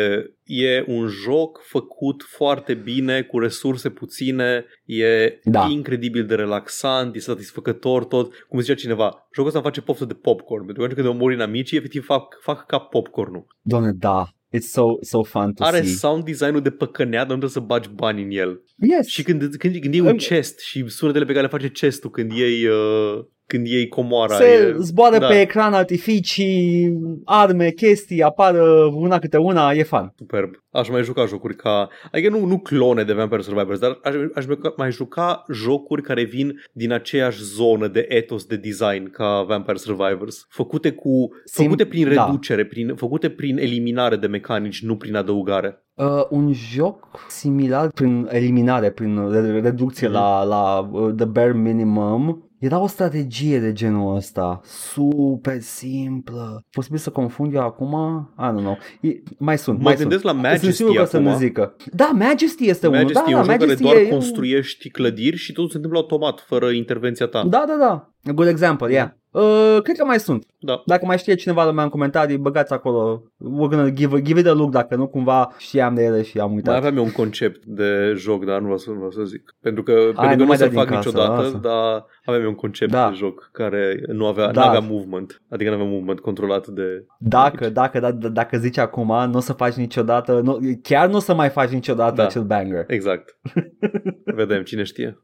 e 0.44 0.84
un 0.88 1.08
joc 1.08 1.62
făcut 1.64 2.24
foarte 2.28 2.74
bine, 2.74 3.22
cu 3.22 3.40
resurse 3.40 3.90
puține, 3.90 4.66
e 4.86 5.40
Da. 5.44 5.68
incredibil 5.72 6.26
de 6.26 6.36
relaxant, 6.36 7.16
e 7.16 7.20
satisfăcător 7.20 8.06
tot. 8.06 8.34
Cum 8.48 8.60
zicea 8.60 8.74
cineva, 8.76 9.28
jocul 9.34 9.46
ăsta 9.48 9.58
îmi 9.60 9.68
face 9.68 9.82
poftă 9.82 10.06
de 10.06 10.14
popcorn, 10.14 10.66
pentru 10.66 10.88
că 10.88 11.02
când 11.02 11.20
mori 11.20 11.36
în 11.36 11.42
amicii, 11.42 11.78
efectiv 11.78 12.06
fac, 12.06 12.38
fac 12.42 12.66
ca 12.66 12.80
popcornul. 12.80 13.46
Doamne, 13.62 13.92
da. 13.92 14.28
It's 14.56 14.70
so, 14.72 14.84
so 15.02 15.24
fun 15.24 15.54
to 15.54 15.64
Are 15.64 15.82
see. 15.84 15.94
sound 15.94 16.24
design-ul 16.24 16.62
de 16.62 16.70
păcănea, 16.72 17.26
dar 17.26 17.36
nu 17.36 17.42
trebuie 17.44 17.50
să 17.50 17.60
bagi 17.60 17.90
bani 17.94 18.22
în 18.24 18.30
el. 18.32 18.62
Yes. 18.96 19.08
Și 19.08 19.24
când, 19.24 19.56
când, 19.56 19.80
când 19.80 19.94
e 19.94 20.02
un 20.02 20.08
Îmi- 20.08 20.18
chest 20.18 20.60
și 20.60 20.88
sunetele 20.88 21.26
pe 21.26 21.32
care 21.32 21.44
le 21.46 21.52
face 21.52 21.70
chestul 21.70 22.10
când 22.10 22.32
iei, 22.32 22.66
uh, 22.68 23.20
când 23.48 23.68
iei 23.68 23.88
comoara. 23.88 24.36
Se 24.36 24.44
e... 24.44 24.76
zboară 24.80 25.18
da. 25.18 25.28
pe 25.28 25.42
ecran 25.42 25.74
artificii, 25.74 26.98
arme, 27.26 27.70
chestii, 27.70 28.24
apară 28.24 28.64
una 28.94 29.20
câte 29.20 29.38
una, 29.38 29.72
e 29.72 29.84
fan. 29.84 30.14
Superb. 30.18 30.50
Aș 30.72 30.90
mai 30.90 31.04
juca 31.04 31.26
jocuri 31.26 31.56
ca... 31.56 31.90
Adică 32.12 32.30
nu, 32.30 32.46
nu 32.46 32.58
clone 32.60 33.04
de 33.04 33.14
Vampire 33.14 33.42
Survivors, 33.42 33.80
dar 33.80 34.00
aș, 34.04 34.14
aș 34.36 34.46
mai- 34.46 34.74
mai 34.78 34.92
juca 34.92 35.44
jocuri 35.54 36.02
care 36.02 36.24
vin 36.24 36.62
din 36.74 36.92
aceeași 36.92 37.44
zonă 37.44 37.88
de 37.88 38.06
etos 38.10 38.46
de 38.46 38.56
design 38.56 39.10
ca 39.12 39.42
Vampire 39.48 39.78
Survivors. 39.78 40.46
Făcute 40.50 40.92
cu... 40.92 41.30
Sim- 41.46 41.64
Făcute 41.64 41.86
prin 41.86 42.14
da. 42.14 42.26
reducere, 42.26 42.66
prin, 42.66 42.94
făcute 42.96 43.30
prin 43.30 43.58
eliminare 43.58 44.16
de 44.16 44.28
mecanici, 44.28 44.84
nu 44.84 44.96
prin 44.96 45.16
adăugare. 45.16 45.82
Uh, 45.94 46.06
un 46.30 46.54
joc 46.54 47.08
similar 47.28 47.88
prin 47.90 48.28
eliminare, 48.32 48.90
prin 48.92 49.30
re- 49.32 49.60
reducție 49.60 50.08
Mhm. 50.08 50.16
la, 50.16 50.44
la 50.44 50.90
uh, 50.92 51.14
the 51.16 51.26
bare 51.26 51.54
minimum, 51.54 52.47
era 52.60 52.80
o 52.80 52.88
strategie 52.88 53.60
de 53.60 53.74
genul 53.74 54.16
ăsta, 54.16 54.60
super 54.64 55.60
simplă. 55.62 56.64
Posibil 56.72 56.98
să 56.98 57.10
confund 57.10 57.54
eu 57.54 57.62
acum? 57.62 57.94
I 58.40 58.44
don't 58.52 58.62
know. 58.62 58.78
E, 59.02 59.10
mai 59.38 59.58
sunt, 59.58 59.78
Mă 59.78 59.84
mai 59.84 59.96
gândesc 59.96 60.22
sunt. 60.22 60.34
la 60.36 60.42
Sunt 60.42 60.44
Majesty 60.44 60.72
sigur 60.72 60.96
că 60.96 61.02
o 61.02 61.06
să 61.06 61.18
acum. 61.18 61.30
ne 61.30 61.36
zică. 61.38 61.76
Da, 61.94 62.12
Majesty 62.14 62.68
este 62.70 62.88
unul. 62.88 63.00
Majesty 63.00 63.24
Da, 63.24 63.30
e 63.30 63.34
da, 63.34 63.40
un 63.40 63.44
joc 63.44 63.52
care 63.56 63.64
Majesty 63.66 63.84
doar 63.84 63.96
e... 63.96 64.06
construiești 64.08 64.90
clădiri 64.90 65.38
și 65.38 65.52
totul 65.52 65.70
se 65.70 65.76
întâmplă 65.76 66.00
automat, 66.00 66.40
fără 66.48 66.70
intervenția 66.70 67.26
ta. 67.26 67.44
Da, 67.44 67.64
da, 67.68 67.76
da. 67.80 68.12
A 68.30 68.32
good 68.34 68.48
example, 68.48 68.92
yeah. 68.94 69.10
Uh, 69.42 69.82
cred 69.84 69.98
că 69.98 70.06
mai 70.06 70.20
sunt. 70.20 70.46
Da. 70.60 70.82
Dacă 70.86 71.06
mai 71.06 71.18
știe 71.18 71.36
cineva 71.36 71.66
lumea 71.66 71.84
în 71.84 71.90
comentarii, 71.90 72.38
băgați 72.38 72.74
acolo. 72.74 73.24
We're 73.38 73.70
gonna 73.70 73.90
give, 73.90 74.22
give 74.22 74.40
it 74.40 74.48
a 74.48 74.54
look 74.54 74.72
dacă 74.72 74.96
nu 74.96 75.08
cumva 75.08 75.54
știam 75.58 75.96
de 75.96 76.04
ele 76.04 76.22
și 76.24 76.40
am 76.40 76.52
uitat. 76.54 76.68
Mai 76.68 76.78
aveam 76.78 76.98
eu 76.98 77.04
un 77.04 77.12
concept 77.12 77.66
de 77.66 78.14
joc, 78.16 78.46
dar 78.46 78.58
nu 78.58 78.64
vreau 78.64 78.78
să, 78.78 78.90
nu 78.90 78.96
vreau 78.96 79.12
să 79.12 79.24
zic. 79.24 79.56
Pentru 79.62 79.84
că, 79.84 79.92
Hai, 79.92 80.04
pentru 80.04 80.22
că 80.28 80.30
nu 80.32 80.36
nu 80.38 80.44
o 80.44 80.48
mai 80.48 80.58
să 80.58 80.64
dă 80.64 80.70
din 80.70 80.80
fac 80.80 80.88
casă, 80.88 81.08
niciodată, 81.08 81.42
lasă. 81.42 81.58
dar 81.58 82.06
aveam 82.26 82.44
eu 82.44 82.50
un 82.50 82.56
concept 82.56 82.92
Da. 82.92 83.10
de 83.10 83.16
joc 83.16 83.50
care 83.52 84.02
nu 84.08 84.26
avea, 84.26 84.52
Da. 84.52 84.62
nu 84.62 84.68
avea 84.68 84.80
movement. 84.90 85.42
Adică 85.50 85.70
nu 85.70 85.76
avea 85.76 85.88
movement 85.92 86.20
controlat 86.20 86.68
de... 86.68 87.06
Dacă, 87.20 87.70
dacă, 87.70 88.00
da, 88.00 88.12
da, 88.12 88.28
dacă 88.28 88.58
zici 88.58 88.78
acum, 88.78 89.08
nu 89.30 89.38
o 89.38 89.40
să 89.40 89.54
faci 89.54 89.74
niciodată, 89.74 90.40
nu, 90.44 90.60
chiar 90.82 91.10
nu 91.10 91.16
o 91.16 91.20
să 91.20 91.34
mai 91.34 91.50
faci 91.50 91.70
niciodată 91.70 92.16
Da. 92.16 92.24
acel 92.26 92.44
banger. 92.44 92.84
Exact. 92.88 93.38
Vedem, 94.36 94.64
cine 94.64 94.84
știe. 94.84 95.18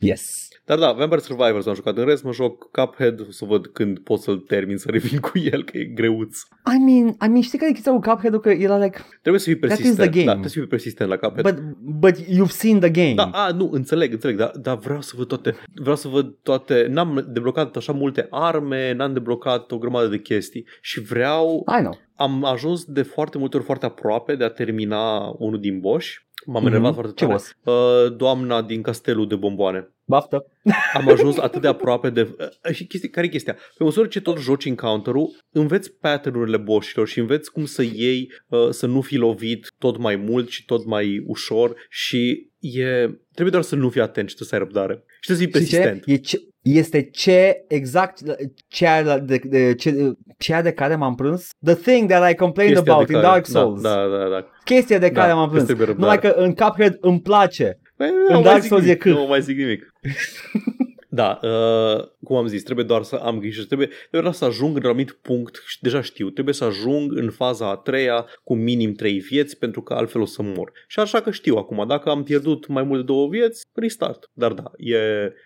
Yes. 0.00 0.48
Dar 0.70 0.78
da, 0.78 0.92
Vampire 0.92 1.20
Survivors 1.20 1.66
am 1.66 1.74
jucat. 1.74 1.96
În 1.96 2.04
rest 2.04 2.22
mă 2.22 2.32
joc 2.32 2.70
Cuphead, 2.70 3.20
o 3.20 3.30
să 3.30 3.44
văd 3.44 3.66
când 3.66 3.98
pot 3.98 4.20
să-l 4.20 4.36
termin, 4.36 4.76
să 4.76 4.90
revin 4.90 5.18
cu 5.20 5.38
el, 5.38 5.64
că 5.64 5.78
e 5.78 5.84
greuț. 5.84 6.38
I 6.74 6.84
mean, 6.84 7.06
I 7.08 7.28
mean 7.28 7.40
știi 7.40 7.58
care 7.58 7.70
e 7.70 7.74
chestia 7.74 7.92
cu 7.92 8.00
Cuphead-ul? 8.00 8.40
Că 8.40 8.50
era 8.50 8.78
like, 8.78 8.98
Trebuie 9.20 9.40
să 9.40 9.48
fii 9.50 9.58
That 9.58 9.70
is 9.70 9.76
persistent. 9.76 10.10
the 10.10 10.18
game. 10.18 10.24
Da, 10.24 10.30
trebuie 10.30 10.50
să 10.50 10.58
fii 10.58 10.68
persistent 10.68 11.08
la 11.10 11.16
Cuphead. 11.16 11.54
but, 11.54 11.62
but 11.98 12.16
you've 12.24 12.50
seen 12.50 12.78
the 12.80 12.90
game. 12.90 13.14
Da, 13.14 13.24
a, 13.32 13.50
nu, 13.52 13.68
înțeleg, 13.72 14.12
înțeleg, 14.12 14.36
dar, 14.36 14.50
dar 14.62 14.76
vreau 14.78 15.00
să 15.00 15.12
văd 15.16 15.26
toate, 15.28 15.56
vreau 15.74 15.96
să 15.96 16.08
văd 16.08 16.34
toate, 16.42 16.86
n-am 16.90 17.26
deblocat 17.28 17.76
așa 17.76 17.92
multe 17.92 18.26
arme, 18.30 18.92
n-am 18.92 19.12
deblocat 19.12 19.70
o 19.72 19.78
grămadă 19.78 20.06
de 20.06 20.18
chestii 20.18 20.66
și 20.80 21.00
vreau, 21.00 21.64
I 21.78 21.80
know. 21.82 21.98
am 22.14 22.44
ajuns 22.44 22.84
de 22.84 23.02
foarte 23.02 23.38
multe 23.38 23.56
ori 23.56 23.64
foarte 23.64 23.86
aproape 23.86 24.34
de 24.34 24.44
a 24.44 24.50
termina 24.50 25.34
unul 25.38 25.60
din 25.60 25.80
boși, 25.80 26.28
m-am 26.46 26.62
Mhm. 26.62 26.72
enervat 26.72 26.94
foarte 26.94 27.12
Ce 27.14 27.24
tare. 27.24 27.32
boss? 27.36 27.56
Uh, 27.64 28.16
doamna 28.16 28.62
din 28.62 28.82
castelul 28.82 29.28
de 29.28 29.34
bomboane. 29.36 29.90
Baftă. 30.04 30.44
Am 30.94 31.08
ajuns 31.08 31.36
atât 31.38 31.60
de 31.60 31.68
aproape 31.68 32.10
de... 32.10 32.20
Uh, 32.68 32.72
și 32.74 32.86
chestia, 32.86 33.08
care 33.12 33.26
e 33.26 33.30
chestia? 33.30 33.52
Pe 33.78 33.84
măsură 33.84 34.06
ce 34.06 34.20
tot 34.20 34.38
joci 34.38 34.64
encounter-ul, 34.64 35.30
înveți 35.52 35.92
pattern-urile 35.92 36.56
boșilor 36.56 37.08
și 37.08 37.18
înveți 37.18 37.52
cum 37.52 37.64
să 37.64 37.82
iei, 37.82 38.32
uh, 38.48 38.68
să 38.70 38.86
nu 38.86 39.00
fii 39.00 39.18
lovit 39.18 39.66
tot 39.78 39.96
mai 39.98 40.16
mult 40.16 40.48
și 40.48 40.64
tot 40.64 40.86
mai 40.86 41.22
ușor 41.26 41.74
și 41.88 42.50
e... 42.58 42.84
Trebuie 43.32 43.50
doar 43.50 43.62
să 43.62 43.76
nu 43.76 43.88
fii 43.88 44.00
atent 44.00 44.28
și 44.28 44.36
să 44.36 44.48
ai 44.54 44.58
răbdare. 44.60 45.02
Și 45.20 45.32
trebuie 45.32 45.46
să 45.46 45.52
fii 45.52 45.64
Știi 45.64 45.76
ce? 45.78 45.82
persistent. 45.82 46.18
E 46.18 46.22
ce, 46.22 46.40
este 46.62 47.02
ce 47.02 47.64
exact 47.68 48.20
ceea 48.68 49.18
de, 49.18 49.40
de, 49.44 49.74
ce, 49.74 50.12
ceea 50.38 50.62
de 50.62 50.72
care 50.72 50.94
m-am 50.94 51.14
plâns? 51.14 51.48
The 51.64 51.74
thing 51.74 52.08
that 52.08 52.30
I 52.30 52.34
complained 52.34 52.74
Chestia 52.74 52.92
about 52.92 53.06
de 53.06 53.12
in 53.14 53.20
care- 53.20 53.32
Dark 53.32 53.46
Souls. 53.46 53.80
Da, 53.80 53.94
da, 53.94 54.16
da. 54.18 54.28
da. 54.28 54.46
Chestia 54.64 54.98
de 54.98 55.08
Da, 55.08 55.20
care 55.20 55.32
m-am 55.32 55.44
că 55.44 55.50
plâns. 55.50 55.64
trebuie 55.66 55.86
răbdare. 55.86 56.18
Numai 56.18 56.32
că 56.32 56.40
în 56.40 56.54
Cuphead 56.54 56.96
îmi 57.00 57.20
place. 57.20 57.78
Păi, 57.96 58.06
În 58.08 58.14
nu 58.28 58.32
mai 58.32 58.42
Dark 58.42 58.60
zic 58.60 58.68
Souls 58.68 58.82
nimic, 58.84 58.96
e 59.04 59.08
cât? 59.08 59.12
Nu 59.18 59.26
mai 59.26 59.42
zic 59.42 59.56
nimic. 59.56 59.82
Da, 61.12 61.40
uh, 61.42 62.08
cum 62.24 62.36
am 62.36 62.46
zis, 62.46 62.62
trebuie 62.62 62.84
doar 62.84 63.02
să 63.02 63.14
am 63.14 63.38
grijă, 63.38 63.64
trebuie, 63.64 63.86
trebuie 63.86 64.20
doar 64.20 64.34
să 64.34 64.44
ajung 64.44 64.76
în 64.76 64.82
un 64.82 64.88
anumit 64.88 65.12
punct 65.12 65.62
și 65.66 65.80
deja 65.80 66.00
știu, 66.00 66.30
trebuie 66.30 66.54
să 66.54 66.64
ajung 66.64 67.16
în 67.16 67.30
faza 67.30 67.70
a 67.70 67.76
treia 67.76 68.26
cu 68.44 68.54
minim 68.54 68.92
trei 68.92 69.18
vieți 69.18 69.58
pentru 69.58 69.82
că 69.82 69.94
altfel 69.94 70.20
o 70.20 70.24
să 70.24 70.42
mor. 70.42 70.72
Și 70.86 71.00
așa 71.00 71.20
că 71.20 71.30
știu 71.30 71.56
acum, 71.56 71.84
dacă 71.86 72.10
am 72.10 72.22
pierdut 72.22 72.66
mai 72.66 72.82
mult 72.82 72.98
de 73.00 73.12
două 73.12 73.28
vieți, 73.28 73.66
restart. 73.72 74.30
Dar 74.32 74.52
da, 74.52 74.70
e, 74.76 74.98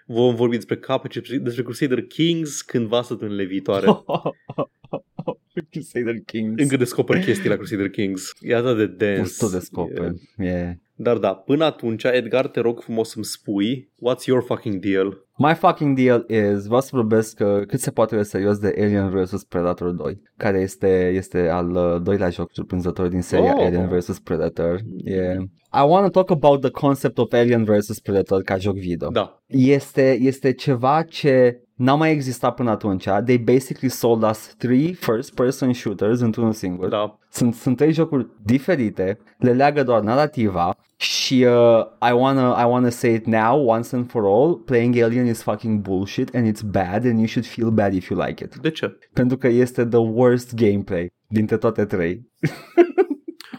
vom 0.07 0.35
vorbi 0.35 0.55
despre 0.55 0.77
cap, 0.77 1.09
despre 1.41 1.63
Crusader 1.63 2.03
Kings 2.03 2.63
cândva 2.63 3.03
săptămânile 3.03 3.45
viitoare. 3.45 3.87
Crusader 5.71 6.15
Kings. 6.27 6.63
Încă 6.63 6.77
descoper 6.77 7.25
chestii 7.25 7.49
la 7.49 7.57
Crusader 7.57 7.91
Kings. 7.91 8.33
E 8.41 8.55
atât 8.55 8.77
de 8.77 8.87
dens. 8.87 9.37
Tu 9.37 9.47
descoperi. 9.47 10.31
Yeah. 10.39 10.73
Dar 10.97 11.17
da, 11.19 11.35
până 11.35 11.65
atunci, 11.65 12.05
Edgar, 12.05 12.49
te 12.49 12.61
rog 12.61 12.81
frumos 12.81 13.09
să-mi 13.11 13.25
spui 13.25 13.91
what's 13.97 14.25
your 14.27 14.43
fucking 14.43 14.85
deal? 14.85 15.27
My 15.39 15.55
fucking 15.55 15.97
deal 15.99 16.25
is, 16.29 16.65
vreau 16.67 16.81
să 16.81 16.89
vorbesc 16.93 17.41
uh, 17.41 17.67
cât 17.67 17.81
se 17.81 17.91
poate 17.91 18.17
de 18.17 18.23
serios 18.23 18.59
de 18.59 18.75
Alien 18.79 19.11
vs 19.11 19.45
Predator 19.45 19.91
2, 19.91 20.21
care 20.37 20.61
este, 20.61 21.09
este 21.15 21.49
al 21.49 21.71
uh, 21.71 22.03
doilea 22.03 22.31
joc 22.31 22.51
surprinzător 22.53 23.09
din 23.09 23.21
seria 23.23 23.55
Oh. 23.57 23.65
Alien 23.67 23.89
vs 23.89 24.19
Predator. 24.19 24.81
Yeah. 25.05 25.43
I 25.73 25.83
want 25.87 26.13
to 26.13 26.23
talk 26.23 26.31
about 26.31 26.61
the 26.61 26.71
concept 26.71 27.19
of 27.19 27.33
Alien 27.33 27.65
vs 27.65 28.01
Predator 28.01 28.43
ca 28.43 28.57
joc 28.59 28.75
video. 28.75 29.09
Da, 29.09 29.43
Este, 29.47 30.19
este 30.21 30.53
ceva 30.53 31.03
ce 31.03 31.64
n-a 31.75 31.95
mai 31.95 32.11
existat 32.11 32.55
până 32.55 32.71
atunci. 32.71 33.05
They 33.25 33.39
basically 33.39 33.89
sold 33.89 34.23
us 34.23 34.55
three 34.59 34.93
first-person 34.93 35.73
shooters 35.73 36.21
într-unul 36.21 36.53
singur. 36.53 36.89
da. 36.89 37.19
Sunt, 37.31 37.55
sunt 37.55 37.77
trei 37.77 37.93
jocuri 37.93 38.27
diferite, 38.43 39.19
le 39.39 39.53
leagă 39.53 39.83
doar 39.83 40.01
narrativa 40.01 40.77
și 40.97 41.45
uh, 41.45 42.09
I 42.11 42.13
wanna, 42.13 42.61
I 42.61 42.65
wanna 42.65 42.89
say 42.89 43.15
it 43.15 43.27
now, 43.27 43.69
once 43.69 43.97
and 43.97 44.11
for 44.11 44.25
all, 44.25 44.55
playing 44.55 44.97
Alien 44.97 45.27
is 45.27 45.43
fucking 45.43 45.81
bullshit 45.81 46.35
and 46.35 46.47
it's 46.47 46.63
bad 46.63 47.05
and 47.05 47.19
you 47.19 47.27
should 47.27 47.47
feel 47.47 47.71
bad 47.71 47.95
if 47.95 48.09
you 48.09 48.25
like 48.27 48.45
it. 48.45 48.57
De 48.57 48.71
ce? 48.71 48.99
Pentru 49.13 49.37
că 49.37 49.49
este 49.49 49.85
the 49.85 49.99
worst 49.99 50.55
gameplay 50.55 51.13
dintre 51.27 51.57
toate 51.57 51.85
trei. 51.85 52.31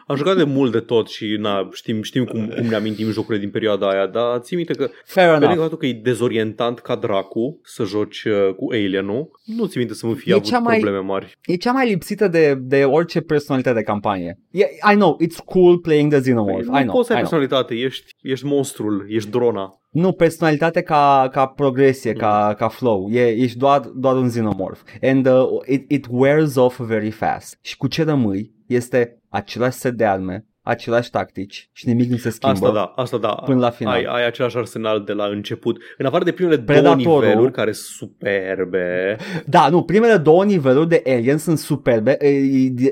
Am 0.08 0.16
jucat 0.16 0.38
de 0.38 0.44
mult 0.44 0.72
de 0.72 0.80
tot 0.80 1.08
și 1.10 1.38
na, 1.40 1.70
știm, 1.74 2.02
știm 2.02 2.26
cum, 2.26 2.48
cum 2.48 2.66
ne 2.66 2.76
amintim 2.76 3.12
jocurile 3.12 3.44
din 3.44 3.52
perioada 3.52 3.90
aia, 3.90 4.08
dar 4.08 4.40
ții 4.40 4.56
minte 4.56 4.74
că 4.74 4.90
Fair 5.06 5.26
pe 5.28 5.32
lângă 5.32 5.46
enough. 5.46 5.60
faptul 5.62 5.78
că 5.78 5.86
e 5.86 5.94
dezorientant 6.04 6.80
ca 6.80 6.96
dracu 6.96 7.60
să 7.64 7.84
joci 7.84 8.24
uh, 8.24 8.54
cu 8.56 8.66
Alien-ul, 8.72 9.30
nu 9.46 9.66
ți 9.66 9.78
minte 9.78 9.94
să 9.94 10.08
mă 10.08 10.14
fi 10.14 10.30
E 10.30 10.34
avut 10.34 10.46
cea 10.46 10.60
mai- 10.60 10.80
probleme 10.80 11.02
mari. 11.06 11.38
E 11.46 11.56
cea 11.56 11.72
mai 11.72 11.88
lipsită 11.90 12.28
de, 12.28 12.56
de 12.62 12.84
orice 12.84 13.22
personalitate 13.22 13.76
de 13.78 13.84
campanie. 13.84 14.40
Yeah, 14.52 14.70
I 14.92 14.96
know, 14.96 15.18
it's 15.24 15.44
cool 15.46 15.80
playing 15.80 16.12
the 16.12 16.20
Xenomorph. 16.22 16.68
Păi, 16.72 16.82
I 16.82 16.84
nu 16.84 16.90
know, 16.92 16.96
poți 16.96 17.08
să 17.08 17.14
I 17.14 17.16
ai 17.16 17.22
know. 17.22 17.32
personalitate, 17.40 17.74
ești, 17.86 18.12
ești 18.22 18.46
monstrul, 18.46 19.06
ești 19.10 19.30
drona. 19.30 19.80
Nu, 19.92 20.12
personalitate 20.12 20.82
ca, 20.82 21.30
ca 21.32 21.46
progresie, 21.46 22.12
Mm. 22.12 22.18
ca, 22.18 22.54
ca 22.58 22.68
flow. 22.68 23.10
E, 23.12 23.28
ești 23.36 23.58
doar, 23.58 23.80
doar 23.96 24.16
un 24.16 24.28
xenomorph. 24.28 24.80
And 25.02 25.28
uh, 25.28 25.44
it, 25.68 25.92
it 25.92 26.06
wears 26.10 26.56
off 26.56 26.80
very 26.80 27.10
fast. 27.10 27.58
Și 27.62 27.78
cu 27.78 27.88
ce 27.88 28.04
rămâi 28.04 28.54
este 28.68 29.22
același 29.36 29.78
set 29.78 29.94
de 29.94 30.06
arme, 30.06 30.46
același 30.62 31.10
tactici 31.10 31.70
și 31.72 31.88
nimic 31.88 32.10
nu 32.10 32.18
se 32.18 32.30
schimbă. 32.30 32.56
Asta 32.68 32.72
da, 32.72 32.84
asta 32.96 33.18
da. 33.18 33.30
Până 33.30 33.60
la 33.60 33.70
final. 33.70 33.94
Ai, 33.94 34.04
ai 34.04 34.26
același 34.26 34.58
arsenal 34.58 35.04
de 35.04 35.14
la 35.14 35.26
început. 35.26 35.78
În 35.98 36.06
afară 36.06 36.24
de 36.24 36.32
primele 36.32 36.60
Predatorul- 36.60 37.04
două 37.04 37.22
niveluri 37.22 37.52
care 37.52 37.72
sunt 37.72 38.10
superbe. 38.10 39.16
Da, 39.46 39.70
nu, 39.70 39.84
primele 39.84 40.18
două 40.18 40.44
niveluri 40.46 40.88
de 40.90 41.02
Alien 41.06 41.38
sunt 41.38 41.58
superbe, 41.58 42.18
e, 42.20 42.28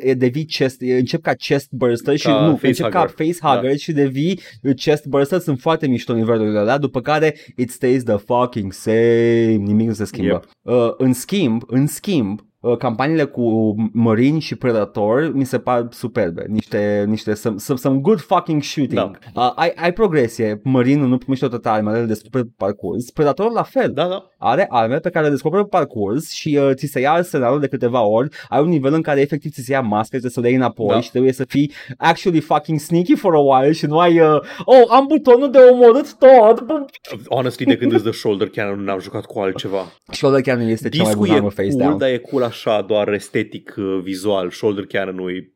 e, 0.09 0.13
devii 0.13 0.45
chest, 0.45 0.81
e, 0.81 0.97
încep 0.97 1.21
ca 1.21 1.33
chest 1.33 1.71
burster 1.71 2.15
și 2.17 2.25
Ca 2.25 2.45
nu, 2.45 2.51
face 2.55 2.67
încep 2.67 2.89
ca 2.89 2.99
hugger. 2.99 3.15
facehugger 3.27 3.71
Da. 3.71 3.75
și 3.77 3.91
devii 3.91 4.39
chest 4.75 5.05
burster, 5.05 5.39
sunt 5.39 5.59
foarte 5.59 5.87
mișto 5.87 6.13
nivelurile 6.13 6.59
alea, 6.59 6.77
după 6.77 7.01
care 7.01 7.35
it 7.55 7.69
stays 7.71 8.03
the 8.03 8.17
fucking 8.17 8.73
same, 8.73 9.55
nimic 9.59 9.87
nu 9.87 9.93
se 9.93 10.05
schimbă. 10.05 10.29
Yep. 10.63 10.75
Uh, 10.75 10.93
în 10.97 11.13
schimb, 11.13 11.61
în 11.67 11.87
schimb, 11.87 12.39
uh, 12.39 12.45
campaniile 12.77 13.23
cu 13.23 13.75
Marine 13.93 14.39
și 14.39 14.55
Predator 14.55 15.31
mi 15.33 15.45
se 15.45 15.57
par 15.59 15.87
superbe, 15.91 16.45
niște, 16.47 17.05
niște 17.07 17.33
some, 17.33 17.55
some, 17.57 17.79
some 17.79 17.99
good 17.99 18.19
fucking 18.19 18.61
shooting. 18.61 19.17
Uh, 19.35 19.51
ai, 19.55 19.73
ai 19.75 19.93
progresie, 19.93 20.59
Marine 20.63 21.01
nu 21.05 21.17
primește 21.17 21.47
toate 21.47 21.69
armele, 21.69 21.99
le 21.99 22.05
descoperi 22.05 22.43
pe 22.45 22.51
parcurs, 22.57 23.09
Predator 23.11 23.51
la 23.51 23.63
fel 23.63 23.91
Da, 23.93 24.07
da. 24.07 24.29
are 24.37 24.65
arme 24.69 24.97
pe 24.97 25.09
care 25.09 25.25
le 25.25 25.31
descoperi 25.31 25.61
pe 25.63 25.67
parcurs 25.69 26.31
și 26.31 26.59
uh, 26.61 26.69
ți 26.73 26.85
se 26.85 26.99
ia 26.99 27.11
arsenalul 27.11 27.59
de 27.59 27.67
câteva 27.67 28.01
ori, 28.01 28.29
ai 28.49 28.61
un 28.61 28.67
nivel 28.67 28.93
în 28.93 29.01
care 29.01 29.21
efectiv 29.21 29.51
ți 29.51 29.61
se 29.61 29.71
ia 29.71 29.81
masca, 29.81 30.07
trebuie 30.09 30.31
să 30.31 30.39
le 30.39 30.47
iei 30.47 30.55
înapoi 30.57 30.87
Da. 30.87 31.01
și 31.01 31.11
trebuie 31.11 31.31
să 31.33 31.45
fii 31.47 31.71
actually 31.97 32.39
fucking 32.39 32.79
sneaky 32.79 33.15
for 33.15 33.33
a 33.35 33.39
while 33.39 33.71
și 33.71 33.85
nu 33.85 33.99
ai, 33.99 34.19
uh, 34.19 34.35
oh, 34.65 34.83
am 34.89 35.05
butonul 35.07 35.51
de 35.51 35.57
omorât 35.71 36.13
tot, 36.17 36.61
bă. 36.61 36.85
Honestly, 37.29 37.65
de 37.65 37.77
când 37.77 37.91
îți 37.91 38.03
dă 38.03 38.11
shoulder 38.11 38.49
cannon, 38.49 38.83
n-am 38.83 38.99
jucat 38.99 39.25
cu 39.25 39.39
altceva. 39.39 39.91
Shoulder 40.11 40.41
cannon 40.41 40.67
este 40.67 40.89
cea 40.89 41.03
mai 41.03 41.05
Discul 41.11 41.25
bună 41.25 41.33
e 41.33 41.37
armă 41.37 41.49
face 41.49 41.69
cool, 41.69 41.81
down. 41.81 41.97
dar 41.97 42.09
e 42.09 42.17
cool 42.17 42.43
așa, 42.53 42.81
doar 42.81 43.13
estetic, 43.13 43.73
uh, 43.77 43.99
vizual. 44.03 44.49
Shoulder 44.51 44.85
cannon-ul 44.85 45.31
e... 45.35 45.51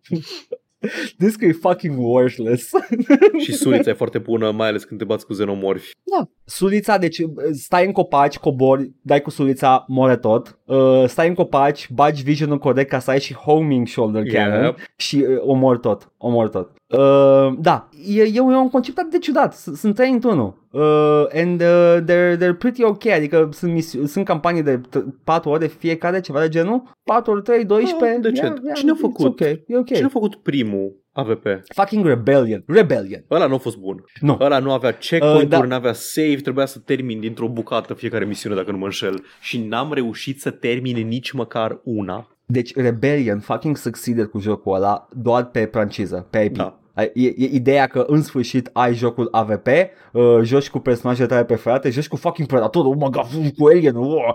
This 1.18 1.36
e 1.40 1.52
fucking 1.52 1.96
worthless. 2.00 2.72
și 3.44 3.54
sulița 3.54 3.90
e 3.90 3.94
foarte 3.94 4.18
bună, 4.18 4.52
mai 4.52 4.68
ales 4.68 4.84
când 4.84 5.00
te 5.00 5.06
bați 5.06 5.26
cu 5.26 5.34
xenomorfi. 5.34 5.92
Da. 6.18 6.30
Sulița, 6.46 6.98
deci 6.98 7.18
stai 7.52 7.86
în 7.86 7.92
copaci, 7.92 8.38
cobori, 8.38 8.92
dai 9.02 9.22
cu 9.22 9.30
sulița, 9.30 9.86
more 9.88 10.18
tot. 10.18 10.60
Uh, 10.66 11.04
stai 11.08 11.28
în 11.28 11.34
copaci, 11.34 11.90
bagi 11.92 12.24
visionul 12.24 12.58
corect 12.58 12.90
ca 12.90 13.00
să 13.00 13.12
ai 13.12 13.20
și 13.20 13.34
homing 13.34 13.88
shoulder 13.88 14.24
cannon 14.24 14.64
Yep. 14.64 14.78
și 14.96 15.16
uh, 15.16 15.38
omor 15.40 15.78
tot, 15.78 16.12
omor 16.18 16.50
tot. 16.50 16.72
Uh, 16.90 17.54
da, 17.60 17.90
e, 18.08 18.22
e, 18.34 18.40
un- 18.40 18.52
e 18.52 18.58
un 18.58 18.70
concept 18.70 18.98
atât 18.98 19.12
de 19.12 19.18
ciudat, 19.18 19.54
S- 19.54 19.74
sunt 19.76 19.96
trei 19.96 20.12
într-unul. 20.12 20.54
Uh, 20.72 21.26
and 21.34 21.62
uh, 21.62 21.98
they're, 22.06 22.38
they're 22.38 22.58
pretty 22.58 22.84
ok, 22.84 23.06
adică 23.06 23.50
sunt, 23.52 23.72
misi- 23.74 24.06
sunt 24.06 24.26
campanii 24.26 24.64
de 24.64 24.82
4 25.24 25.50
ore 25.50 25.68
fiecare, 25.68 26.20
ceva 26.20 26.40
de 26.42 26.48
genul, 26.50 26.84
4 27.04 27.32
ori 27.32 27.42
3, 27.42 27.66
12. 27.66 28.06
Ah, 28.16 28.20
decent. 28.22 28.74
Cine 28.76 28.92
a 28.92 28.94
it's 28.94 28.98
făcut? 29.00 29.26
Ok, 29.26 29.40
e 29.40 29.64
ok. 29.78 29.86
Cine 29.86 30.06
a 30.06 30.10
făcut 30.10 30.36
primul 30.36 30.96
AVP? 31.18 31.46
Fucking 31.76 32.06
Rebellion, 32.06 32.64
Rebellion. 32.68 33.24
Ăla 33.32 33.48
nu 33.48 33.54
a 33.54 33.58
fost 33.58 33.78
bun. 33.78 34.04
Nu. 34.22 34.38
Ăla 34.42 34.60
nu 34.60 34.72
avea 34.72 34.92
checkpoint-uri, 34.92 35.44
Uh, 35.44 35.50
da. 35.50 35.64
nu 35.66 35.74
avea 35.74 35.94
save, 35.94 36.36
trebuia 36.36 36.66
să 36.66 36.80
termin 36.80 37.20
dintr-o 37.20 37.48
bucată 37.48 37.94
fiecare 37.94 38.26
misiune 38.26 38.56
dacă 38.56 38.72
nu 38.72 38.78
mă 38.78 38.86
înșel. 38.86 39.24
Și 39.42 39.60
n-am 39.62 39.94
reușit 39.94 40.42
să 40.42 40.50
termin 40.52 41.08
nici 41.08 41.32
măcar 41.32 41.80
una. 41.84 42.28
Deci 42.46 42.76
Rebellion 42.76 43.40
fucking 43.40 43.78
succeeded 43.78 44.26
cu 44.26 44.40
jocul 44.40 44.76
ăla 44.76 45.08
doar 45.14 45.46
pe 45.46 45.70
franciză, 45.72 46.28
pe 46.30 46.40
IP. 46.40 46.56
Da. 46.56 46.80
E, 47.14 47.26
e 47.26 47.50
ideea 47.52 47.88
că 47.88 48.04
în 48.08 48.22
sfârșit 48.22 48.70
ai 48.74 48.94
jocul 48.94 49.28
AVP, 49.32 49.68
uh, 49.68 50.40
joci 50.42 50.70
cu 50.70 50.80
personajele 50.80 51.28
tale 51.28 51.44
preferate, 51.44 51.90
joci 51.90 52.08
cu 52.08 52.16
fucking 52.16 52.48
Predator, 52.48 52.86
oh 52.86 52.96
my 52.96 53.10
god, 53.10 53.28
cu 53.58 53.66
Alien, 53.66 53.96
oh. 53.96 54.34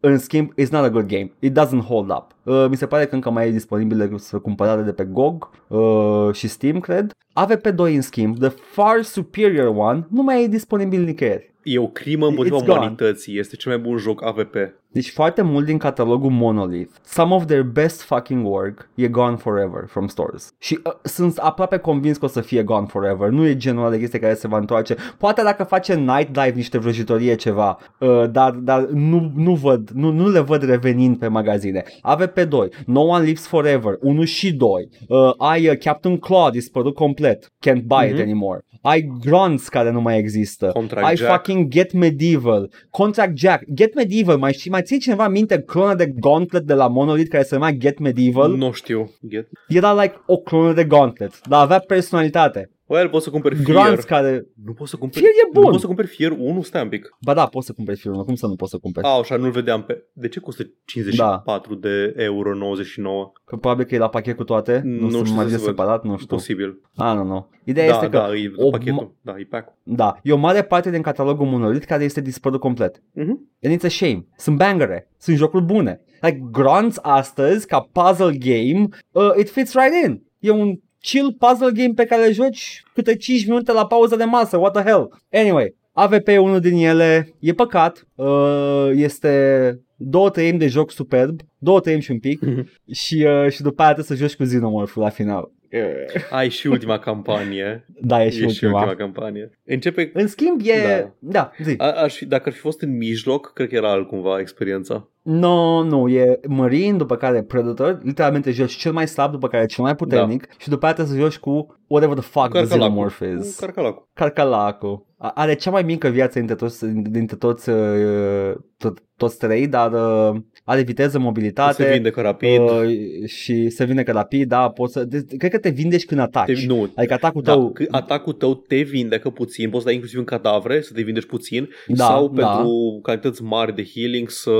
În 0.00 0.18
schimb, 0.18 0.52
it's 0.60 0.68
not 0.70 0.84
a 0.84 0.90
good 0.90 1.06
game. 1.06 1.32
It 1.38 1.58
doesn't 1.58 1.86
hold 1.86 2.10
up. 2.10 2.26
Uh, 2.42 2.66
mi 2.68 2.76
se 2.76 2.86
pare 2.86 3.06
că 3.06 3.14
încă 3.14 3.30
mai 3.30 3.48
e 3.48 3.50
disponibil 3.50 4.18
să 4.18 4.38
cumpărare 4.38 4.82
de 4.82 4.92
pe 4.92 5.04
GOG 5.04 5.50
uh, 5.68 6.34
și 6.34 6.48
Steam, 6.48 6.80
cred. 6.80 7.12
AVP2, 7.40 7.76
în 7.76 8.00
schimb, 8.00 8.38
the 8.38 8.48
far 8.48 9.02
superior 9.02 9.74
one, 9.76 10.06
nu 10.10 10.22
mai 10.22 10.42
e 10.42 10.46
disponibil 10.46 11.04
nicăieri. 11.04 11.52
E 11.62 11.78
o 11.78 11.86
crimă 11.86 12.26
împotriva 12.26 12.56
It's 12.56 12.64
gone. 12.64 12.78
umanității. 12.78 13.38
Este 13.38 13.56
cel 13.56 13.72
mai 13.72 13.80
bun 13.80 13.96
joc 13.96 14.24
AVP. 14.24 14.54
Deci 14.92 15.10
foarte 15.10 15.42
mult 15.42 15.64
din 15.66 15.78
catalogul 15.78 16.30
Monolith, 16.30 16.90
some 17.04 17.34
of 17.34 17.44
their 17.46 17.62
best 17.62 18.02
fucking 18.02 18.46
work 18.46 18.88
e 18.94 19.08
gone 19.08 19.36
forever 19.36 19.84
from 19.88 20.06
stores. 20.06 20.54
Și 20.58 20.78
uh, 20.84 20.92
sunt 21.02 21.36
aproape 21.38 21.76
convins 21.76 22.16
că 22.16 22.24
o 22.24 22.28
să 22.28 22.40
fie 22.40 22.62
gone 22.62 22.86
forever. 22.86 23.28
Nu 23.28 23.46
e 23.46 23.56
genul 23.56 23.80
ăla 23.82 23.90
de 23.90 23.98
chestie 23.98 24.18
care 24.18 24.34
se 24.34 24.48
va 24.48 24.56
întoarce. 24.58 24.96
Poate 25.18 25.42
dacă 25.42 25.64
face 25.64 25.94
Nightlife 25.94 26.52
niște 26.54 26.78
vrăjitorie 26.78 27.34
ceva, 27.34 27.78
uh, 27.98 28.30
dar, 28.30 28.50
dar 28.50 28.80
nu, 28.86 29.32
nu, 29.34 29.54
văd, 29.54 29.90
nu, 29.94 30.10
nu 30.10 30.28
le 30.28 30.40
văd 30.40 30.62
revenind 30.62 31.18
pe 31.18 31.26
magazine. 31.28 31.82
AVP2, 32.16 32.84
No 32.86 33.00
One 33.00 33.24
Lives 33.24 33.46
Forever, 33.46 33.96
1 34.00 34.24
și 34.24 34.52
2. 34.54 34.88
Uh, 35.08 35.32
ai 35.38 35.68
uh, 35.68 35.78
Captain 35.78 36.16
Claw 36.18 36.50
dispărut 36.50 36.94
complet, 36.94 37.44
can't 37.44 37.82
buy 37.84 38.06
it 38.06 38.12
Mhm. 38.12 38.20
anymore. 38.20 38.64
Ai 38.84 39.12
Grunts 39.20 39.68
care 39.68 39.90
nu 39.90 40.00
mai 40.00 40.18
există. 40.18 40.66
Contract 40.72 41.06
ai 41.06 41.16
Jack. 41.16 41.30
fucking 41.32 41.68
Get 41.68 41.92
Medieval, 41.92 42.70
Contract 42.90 43.36
Jack, 43.36 43.62
Get 43.74 43.94
Medieval, 43.94 44.36
mai 44.38 44.52
știi, 44.52 44.70
mai 44.70 44.81
ții 44.82 44.98
cineva 44.98 45.28
minte 45.28 45.62
clona 45.62 45.94
de 45.94 46.06
Gauntlet 46.06 46.62
de 46.62 46.74
la 46.74 46.88
Monolith 46.88 47.30
care 47.30 47.42
se 47.42 47.54
numea 47.54 47.72
Get 47.72 47.98
Medieval? 47.98 48.56
Nu 48.56 48.72
știu. 48.72 49.10
Get. 49.28 49.48
Era 49.68 50.02
like 50.02 50.20
o 50.26 50.36
clonă 50.36 50.72
de 50.72 50.84
Gauntlet, 50.84 51.48
dar 51.48 51.62
avea 51.62 51.78
personalitate. 51.78 52.70
Well, 52.92 53.08
poți 53.08 53.24
să 53.24 53.30
cumperi 53.30 53.54
fier. 53.56 53.76
Grunts 53.76 54.04
care... 54.04 54.46
Nu 54.64 54.72
poți 54.72 54.90
să 54.90 54.96
cumperi... 54.96 55.20
Fier 55.24 55.34
e 55.34 55.50
Nu 55.52 55.60
bun! 55.60 55.70
poți 55.70 55.80
să 55.80 55.86
cumperi 55.86 56.08
fier 56.08 56.30
1, 56.38 56.62
stai 56.62 56.82
un 56.82 56.88
pic. 56.88 57.16
Ba 57.20 57.34
da, 57.34 57.46
poți 57.46 57.66
să 57.66 57.72
cumperi 57.72 57.98
filmul, 57.98 58.24
cum 58.24 58.34
să 58.34 58.46
nu 58.46 58.54
poți 58.56 58.70
să 58.70 58.78
cumperi? 58.78 59.06
A, 59.06 59.10
așa, 59.10 59.36
nu-l 59.36 59.50
vedeam 59.50 59.82
pe... 59.82 60.04
De 60.12 60.28
ce 60.28 60.40
costă 60.40 60.62
54 60.84 61.74
de 61.74 62.14
euro 62.16 62.54
99? 62.54 63.32
Că 63.44 63.56
probabil 63.56 63.84
că 63.84 63.94
e 63.94 63.98
la 63.98 64.08
pachet 64.08 64.36
cu 64.36 64.44
toate, 64.44 64.80
nu, 64.84 65.08
Nu 65.08 65.18
nu 65.18 65.24
știu 65.24 65.36
mai 65.36 65.44
să 65.48 65.56
văd. 65.56 65.64
separat, 65.66 66.04
nu 66.04 66.14
știu. 66.16 66.26
Posibil. 66.36 66.80
Ah, 66.96 67.14
nu, 67.16 67.24
nu. 67.24 67.48
Ideea 67.64 67.86
Da, 67.88 67.92
este 67.94 68.08
că, 68.08 68.16
da, 68.16 68.34
e 68.34 68.52
o 68.56 68.70
pachetul. 68.70 69.16
Da, 69.20 69.34
e 69.38 69.44
pack 69.50 69.72
da, 69.82 70.14
e 70.22 70.32
o 70.32 70.36
mare 70.36 70.62
parte 70.62 70.90
din 70.90 71.02
catalogul 71.02 71.46
Monolith 71.46 71.86
care 71.86 72.04
este 72.04 72.20
dispărut 72.20 72.60
complet. 72.60 73.02
Mhm. 73.12 73.50
And 73.62 73.74
it's 73.78 73.84
a 73.84 73.88
shame. 73.88 74.26
Sunt 74.36 74.56
bangere, 74.56 75.10
sunt 75.18 75.36
jocuri 75.36 75.64
bune. 75.64 76.00
Like 76.20 76.48
Grunts 76.50 76.98
astăzi, 77.02 77.66
ca 77.66 77.88
puzzle 77.92 78.36
game, 78.38 78.88
uh, 79.12 79.30
it 79.38 79.50
fits 79.50 79.74
right 79.74 80.04
in. 80.06 80.22
E 80.38 80.50
un 80.50 80.78
chill 81.02 81.36
puzzle 81.38 81.70
game 81.70 81.92
pe 81.94 82.04
care 82.04 82.26
îl 82.26 82.32
joci 82.32 82.82
câte 82.94 83.16
5 83.16 83.46
minute 83.46 83.72
la 83.72 83.86
pauză 83.86 84.16
de 84.16 84.24
masă, 84.24 84.56
what 84.56 84.72
the 84.72 84.82
hell. 84.82 85.20
Anyway, 85.32 85.74
AVP 85.92 86.28
e 86.28 86.38
unul 86.38 86.60
din 86.60 86.76
ele, 86.76 87.34
e 87.38 87.52
păcat, 87.52 88.06
uh, 88.14 88.90
este 88.94 89.80
două 89.96 90.30
treimi 90.30 90.58
de 90.58 90.66
joc 90.66 90.90
superb, 90.90 91.40
două 91.58 91.80
treimi 91.80 92.02
și 92.02 92.10
un 92.10 92.18
pic 92.18 92.40
și, 93.02 93.26
uh, 93.28 93.50
și 93.50 93.62
după 93.62 93.82
aia 93.82 93.92
trebuie 93.92 94.16
să 94.16 94.24
joci 94.24 94.36
cu 94.36 94.42
Xenomorph 94.42 94.94
la 94.94 95.08
final. 95.08 95.50
Uh, 95.72 96.22
Ai 96.30 96.48
și 96.48 96.66
ultima 96.66 96.98
campanie. 96.98 97.86
Da, 98.00 98.24
e 98.24 98.30
și 98.30 98.36
e 98.36 98.48
și 98.48 98.64
ultima. 98.64 98.78
ultima 98.78 98.94
campanie. 98.96 99.58
Începe... 99.64 100.10
În 100.14 100.26
schimb 100.26 100.60
e... 100.64 101.12
Da, 101.18 101.40
da 101.40 101.50
zi. 101.62 101.74
A, 101.78 101.90
aș 101.92 102.16
fi, 102.16 102.26
dacă 102.26 102.42
ar 102.46 102.52
fi 102.52 102.58
fost 102.58 102.82
în 102.82 102.96
mijloc, 102.96 103.52
cred 103.52 103.68
că 103.68 103.74
era 103.74 103.90
altcumva 103.90 104.38
experiența. 104.38 105.08
No, 105.22 105.82
nu, 105.82 106.08
e 106.08 106.40
Marine, 106.48 106.96
după 106.96 107.16
care 107.16 107.42
Predator, 107.42 108.00
literalmente 108.02 108.50
joci 108.50 108.72
cel 108.76 108.92
mai 108.92 109.08
slab, 109.08 109.30
după 109.30 109.48
care 109.48 109.66
cel 109.66 109.84
mai 109.84 109.96
puternic 109.96 110.48
și 110.58 110.68
după 110.68 110.84
aia 110.84 110.94
trebuie 110.94 111.16
să 111.16 111.22
joci 111.22 111.38
cu 111.38 111.80
whatever 111.86 112.16
the 112.16 112.26
fuck 112.26 112.48
the 112.48 112.58
Carcalacul. 112.58 112.78
Xenomorph 112.78 113.16
Cu 113.18 113.24
is. 113.24 113.58
Carcalacul. 113.58 114.08
Carcalacul. 114.14 115.06
A- 115.18 115.32
Are 115.34 115.54
cea 115.54 115.70
mai 115.70 115.82
mică 115.82 116.08
viață 116.08 116.38
dintre 116.38 116.54
toți, 116.54 116.86
dintre 116.86 117.36
toți, 117.36 117.68
uh, 117.70 118.54
tot, 118.78 118.98
toți 119.16 119.38
trei, 119.38 119.66
dar 119.66 119.92
uh, 119.92 120.40
are 120.72 120.82
viteză, 120.82 121.18
mobilitate 121.18 121.82
Se 121.82 121.92
vindecă 121.92 122.20
rapid. 122.20 122.60
uh, 122.60 122.88
și 123.26 123.68
se 123.70 123.84
vindecă 123.84 124.12
rapid, 124.12 124.48
da, 124.48 124.68
poți 124.70 124.92
să, 124.92 125.04
de, 125.04 125.24
cred 125.38 125.50
că 125.50 125.58
te 125.58 125.68
vindești 125.68 126.06
când 126.06 126.20
ataci. 126.20 126.60
te, 126.60 126.66
nu, 126.66 126.90
Adică 126.96 127.14
atacul 127.14 127.42
da, 127.42 127.52
tău, 127.52 127.70
că 127.72 127.84
atacul 127.90 128.32
tău 128.32 128.54
te 128.54 128.76
vindecă 128.80 129.30
puțin, 129.30 129.64
poți 129.68 129.78
să 129.78 129.84
dai 129.84 129.94
inclusiv 129.94 130.18
în 130.18 130.24
cadavre 130.24 130.80
să 130.80 130.92
te 130.94 131.02
vindești 131.02 131.28
puțin 131.28 131.68
Da, 131.86 132.04
sau 132.04 132.28
da. 132.28 132.46
pentru 132.46 132.98
cantități 133.02 133.42
mari 133.42 133.74
de 133.74 133.84
healing 133.94 134.30
să 134.30 134.50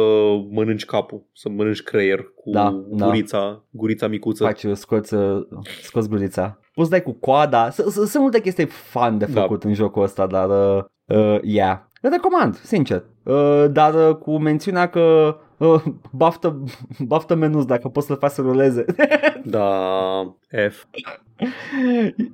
mănânci 0.50 0.84
capul, 0.84 1.26
să 1.32 1.48
mănânci 1.48 1.82
creier 1.82 2.18
cu 2.34 2.50
Da, 2.50 2.84
da. 2.90 3.06
gurița, 3.06 3.64
gurița 3.70 4.06
micuță. 4.08 4.44
faci, 4.44 4.64
scoți, 4.72 5.14
uh, 5.14 5.42
scoți 5.82 6.08
gurița. 6.08 6.58
Poți 6.74 6.88
să 6.88 6.94
dai 6.94 7.02
cu 7.02 7.12
coada, 7.20 7.70
S- 7.70 7.74
s- 7.88 7.92
sunt 8.10 8.14
multe 8.22 8.40
chestii 8.40 8.66
fun 8.66 9.18
de 9.18 9.26
Da. 9.32 9.40
făcut 9.40 9.64
în 9.64 9.74
jocul 9.74 10.02
ăsta, 10.02 10.26
dar 10.26 10.48
uh, 10.76 10.84
uh, 11.18 11.38
yeah. 11.42 11.78
Îl 12.00 12.10
recomand, 12.10 12.54
sincer. 12.56 13.04
Uh, 13.24 13.64
dar 13.72 14.08
uh, 14.08 14.14
cu 14.16 14.38
mențiunea 14.38 14.86
că 14.88 15.36
uh, 15.62 15.82
baftă, 16.10 16.62
baftă 16.98 17.34
menus 17.34 17.64
dacă 17.64 17.88
poți 17.88 18.06
să-l 18.06 18.16
faci 18.16 18.30
să 18.30 18.40
ruleze. 18.40 18.84
Da, 19.44 20.36
F. 20.70 20.84